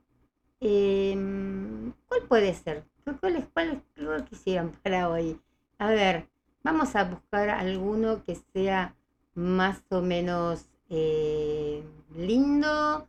Em, 0.60 1.92
¿Cuál 2.08 2.22
puede 2.28 2.54
ser? 2.54 2.84
¿Cuál 3.20 3.36
es, 3.36 3.46
cuál 3.52 3.82
es 3.96 4.22
quisieran 4.28 4.72
para 4.82 5.08
hoy? 5.08 5.40
A 5.78 5.90
ver, 5.90 6.28
vamos 6.62 6.94
a 6.94 7.04
buscar 7.04 7.50
alguno 7.50 8.22
que 8.24 8.36
sea 8.52 8.94
más 9.34 9.82
o 9.90 10.00
menos 10.00 10.66
eh, 10.88 11.82
lindo 12.14 13.08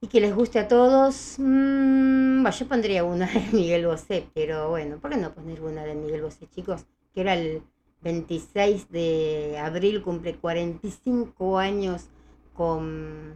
y 0.00 0.06
que 0.06 0.20
les 0.20 0.34
guste 0.34 0.58
a 0.58 0.68
todos. 0.68 1.36
Mm, 1.38 2.46
yo 2.48 2.68
pondría 2.68 3.04
una 3.04 3.26
de 3.26 3.40
Miguel 3.52 3.86
Bosé, 3.86 4.26
pero 4.34 4.70
bueno, 4.70 4.98
¿por 4.98 5.10
qué 5.10 5.16
no 5.16 5.34
poner 5.34 5.60
una 5.62 5.84
de 5.84 5.94
Miguel 5.94 6.22
Bosé, 6.22 6.48
chicos? 6.48 6.86
Que 7.14 7.22
era 7.22 7.34
el 7.34 7.62
26 8.02 8.90
de 8.90 9.58
abril, 9.58 10.02
cumple 10.02 10.36
45 10.36 11.58
años 11.58 12.08
con, 12.54 13.34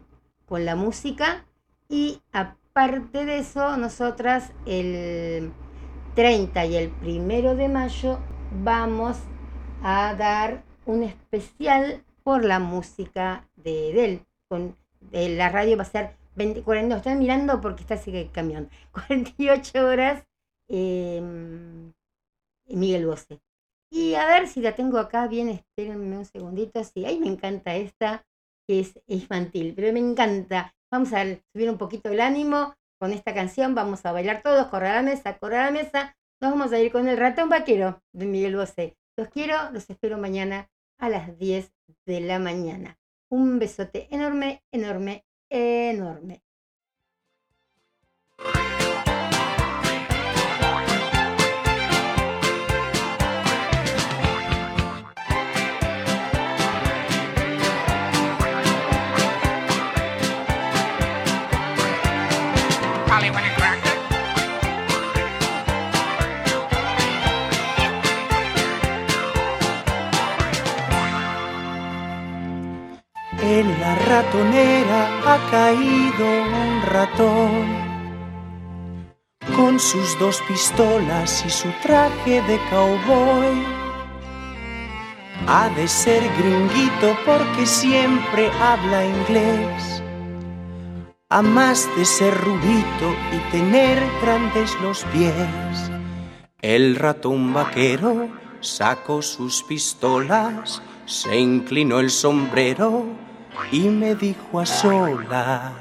con 0.54 0.64
la 0.64 0.76
música. 0.76 1.44
Y 1.88 2.20
aparte 2.30 3.24
de 3.24 3.38
eso, 3.38 3.76
nosotras 3.76 4.52
el 4.66 5.52
30 6.14 6.66
y 6.66 6.76
el 6.76 6.92
1 7.02 7.56
de 7.56 7.68
mayo 7.68 8.20
vamos 8.62 9.16
a 9.82 10.14
dar 10.14 10.62
un 10.86 11.02
especial 11.02 12.04
por 12.22 12.44
la 12.44 12.60
música 12.60 13.48
de, 13.56 14.04
él. 14.04 14.26
Con, 14.46 14.76
la 15.10 15.48
radio 15.48 15.76
va 15.76 15.82
a 15.82 15.86
ser 15.86 16.14
20, 16.36 16.62
40, 16.62 16.98
estoy 16.98 17.16
mirando 17.16 17.60
porque 17.60 17.82
está 17.82 17.94
así 17.94 18.16
el 18.16 18.30
camión. 18.30 18.70
48 18.92 19.84
horas 19.84 20.24
em, 20.68 21.92
Miguel 22.68 23.06
Bosé. 23.06 23.40
Y 23.90 24.14
a 24.14 24.24
ver 24.26 24.46
si 24.46 24.60
la 24.60 24.76
tengo 24.76 24.98
acá 24.98 25.26
bien, 25.26 25.48
espérenme 25.48 26.16
un 26.16 26.24
segundito. 26.24 26.84
Sí, 26.84 27.04
ahí 27.04 27.18
me 27.18 27.26
encanta 27.26 27.74
esta, 27.74 28.24
que 28.66 28.80
es 28.80 29.00
infantil, 29.06 29.74
pero 29.74 29.92
me 29.92 30.00
encanta. 30.00 30.74
Vamos 30.90 31.12
a 31.12 31.24
subir 31.52 31.70
un 31.70 31.78
poquito 31.78 32.10
el 32.10 32.20
ánimo 32.20 32.74
con 33.00 33.12
esta 33.12 33.34
canción. 33.34 33.74
Vamos 33.74 34.04
a 34.06 34.12
bailar 34.12 34.42
todos, 34.42 34.68
correr 34.68 34.90
a 34.90 34.96
la 34.96 35.02
mesa, 35.02 35.38
correr 35.38 35.60
a 35.60 35.64
la 35.66 35.70
mesa. 35.70 36.16
Nos 36.40 36.52
vamos 36.52 36.72
a 36.72 36.78
ir 36.78 36.92
con 36.92 37.08
el 37.08 37.16
ratón 37.16 37.48
vaquero 37.48 38.02
de 38.12 38.26
Miguel 38.26 38.56
Bosé. 38.56 38.96
Los 39.16 39.28
quiero, 39.28 39.70
los 39.72 39.88
espero 39.88 40.18
mañana 40.18 40.68
a 40.98 41.08
las 41.08 41.38
10 41.38 41.72
de 42.06 42.20
la 42.20 42.38
mañana. 42.38 42.98
Un 43.30 43.58
besote 43.58 44.08
enorme, 44.10 44.62
enorme, 44.72 45.24
enorme. 45.50 46.42
En 73.56 73.70
la 73.80 73.94
ratonera 73.94 75.02
ha 75.32 75.38
caído 75.48 76.26
un 76.26 76.82
ratón 76.82 77.52
con 79.54 79.78
sus 79.78 80.18
dos 80.18 80.42
pistolas 80.48 81.44
y 81.46 81.50
su 81.50 81.68
traje 81.80 82.42
de 82.42 82.58
cowboy. 82.68 83.62
Ha 85.46 85.68
de 85.76 85.86
ser 85.86 86.20
gringuito 86.36 87.16
porque 87.24 87.64
siempre 87.64 88.50
habla 88.60 89.06
inglés. 89.06 90.02
A 91.28 91.40
más 91.40 91.88
de 91.96 92.04
ser 92.04 92.34
rubito 92.36 93.06
y 93.32 93.52
tener 93.52 94.02
grandes 94.20 94.74
los 94.82 95.04
pies. 95.12 95.92
El 96.60 96.96
ratón 96.96 97.52
vaquero 97.52 98.26
sacó 98.58 99.22
sus 99.22 99.62
pistolas, 99.62 100.82
se 101.06 101.38
inclinó 101.38 102.00
el 102.00 102.10
sombrero 102.10 103.23
y 103.70 103.88
me 103.88 104.14
dijo 104.14 104.60
a 104.60 104.66
solas. 104.66 105.72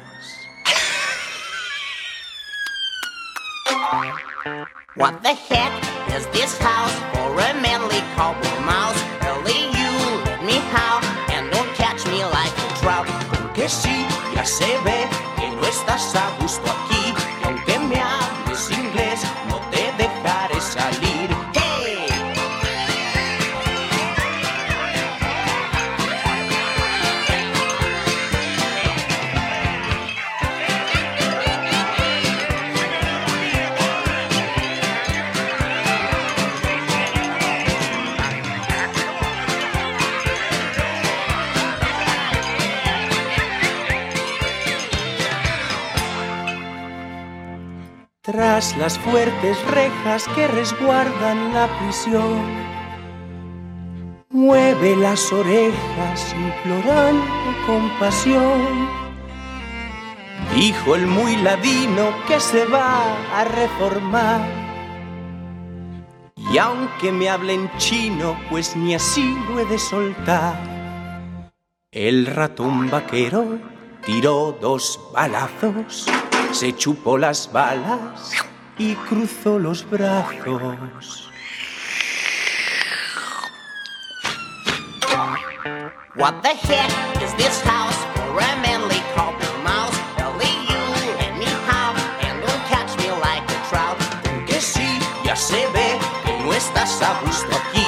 What 4.95 5.23
the 5.23 5.33
heck 5.33 5.71
is 6.15 6.27
this 6.27 6.57
house 6.59 6.93
for 7.13 7.33
a 7.33 7.53
manly 7.61 8.01
cowboy 8.15 8.59
mouse? 8.65 9.01
Only 9.25 9.65
you 9.73 9.89
let 10.25 10.43
me 10.43 10.57
out 10.71 11.03
and 11.33 11.51
don't 11.51 11.73
catch 11.75 12.05
me 12.05 12.23
like 12.23 12.53
a 12.57 12.79
trout. 12.79 13.07
Porque 13.29 13.67
sí, 13.67 14.05
ya 14.35 14.45
se 14.45 14.77
ve 14.85 15.07
que 15.37 15.49
no 15.49 15.65
estás 15.65 16.15
a 16.15 16.29
gusto 16.39 16.69
aquí. 16.69 16.92
Tras 48.33 48.75
las 48.77 48.97
fuertes 48.97 49.63
rejas 49.67 50.27
que 50.29 50.47
resguardan 50.47 51.53
la 51.53 51.67
prisión. 51.79 52.41
Mueve 54.31 54.95
las 54.95 55.31
orejas 55.31 56.35
implorando 56.35 57.23
compasión. 57.67 58.89
Dijo 60.55 60.95
el 60.95 61.05
muy 61.05 61.35
ladino 61.35 62.09
que 62.27 62.39
se 62.39 62.65
va 62.65 63.03
a 63.39 63.43
reformar. 63.43 64.41
Y 66.51 66.57
aunque 66.57 67.11
me 67.11 67.29
hable 67.29 67.53
en 67.53 67.69
chino, 67.77 68.35
pues 68.49 68.75
ni 68.75 68.95
así 68.95 69.37
lo 69.47 69.59
he 69.59 69.65
de 69.65 69.77
soltar. 69.77 70.59
El 71.91 72.25
ratón 72.25 72.89
vaquero 72.89 73.59
tiró 74.03 74.57
dos 74.59 74.99
balazos 75.13 76.07
se 76.53 76.75
chupó 76.75 77.17
las 77.17 77.51
balas 77.51 78.31
y 78.77 78.93
cruzó 78.95 79.57
los 79.57 79.89
brazos. 79.89 81.31
What 86.15 86.43
the 86.43 86.49
heck 86.49 87.23
is 87.23 87.33
this 87.35 87.59
house 87.61 87.97
for 88.13 88.39
a 88.39 88.55
manly 88.61 89.01
couple 89.15 89.49
mouse? 89.63 89.97
Only 90.21 90.45
you 90.69 90.81
let 91.17 91.35
me 91.39 91.45
how 91.67 91.95
and 92.21 92.39
don't 92.45 92.63
catch 92.69 92.95
me 92.99 93.09
like 93.19 93.43
a 93.49 93.59
trout. 93.69 93.97
Que 94.45 94.61
sí, 94.61 94.99
ya 95.25 95.35
se 95.35 95.67
ve 95.73 95.97
que 96.23 96.33
no 96.43 96.53
estás 96.53 97.01
a 97.01 97.19
gusto 97.25 97.55
aquí. 97.55 97.82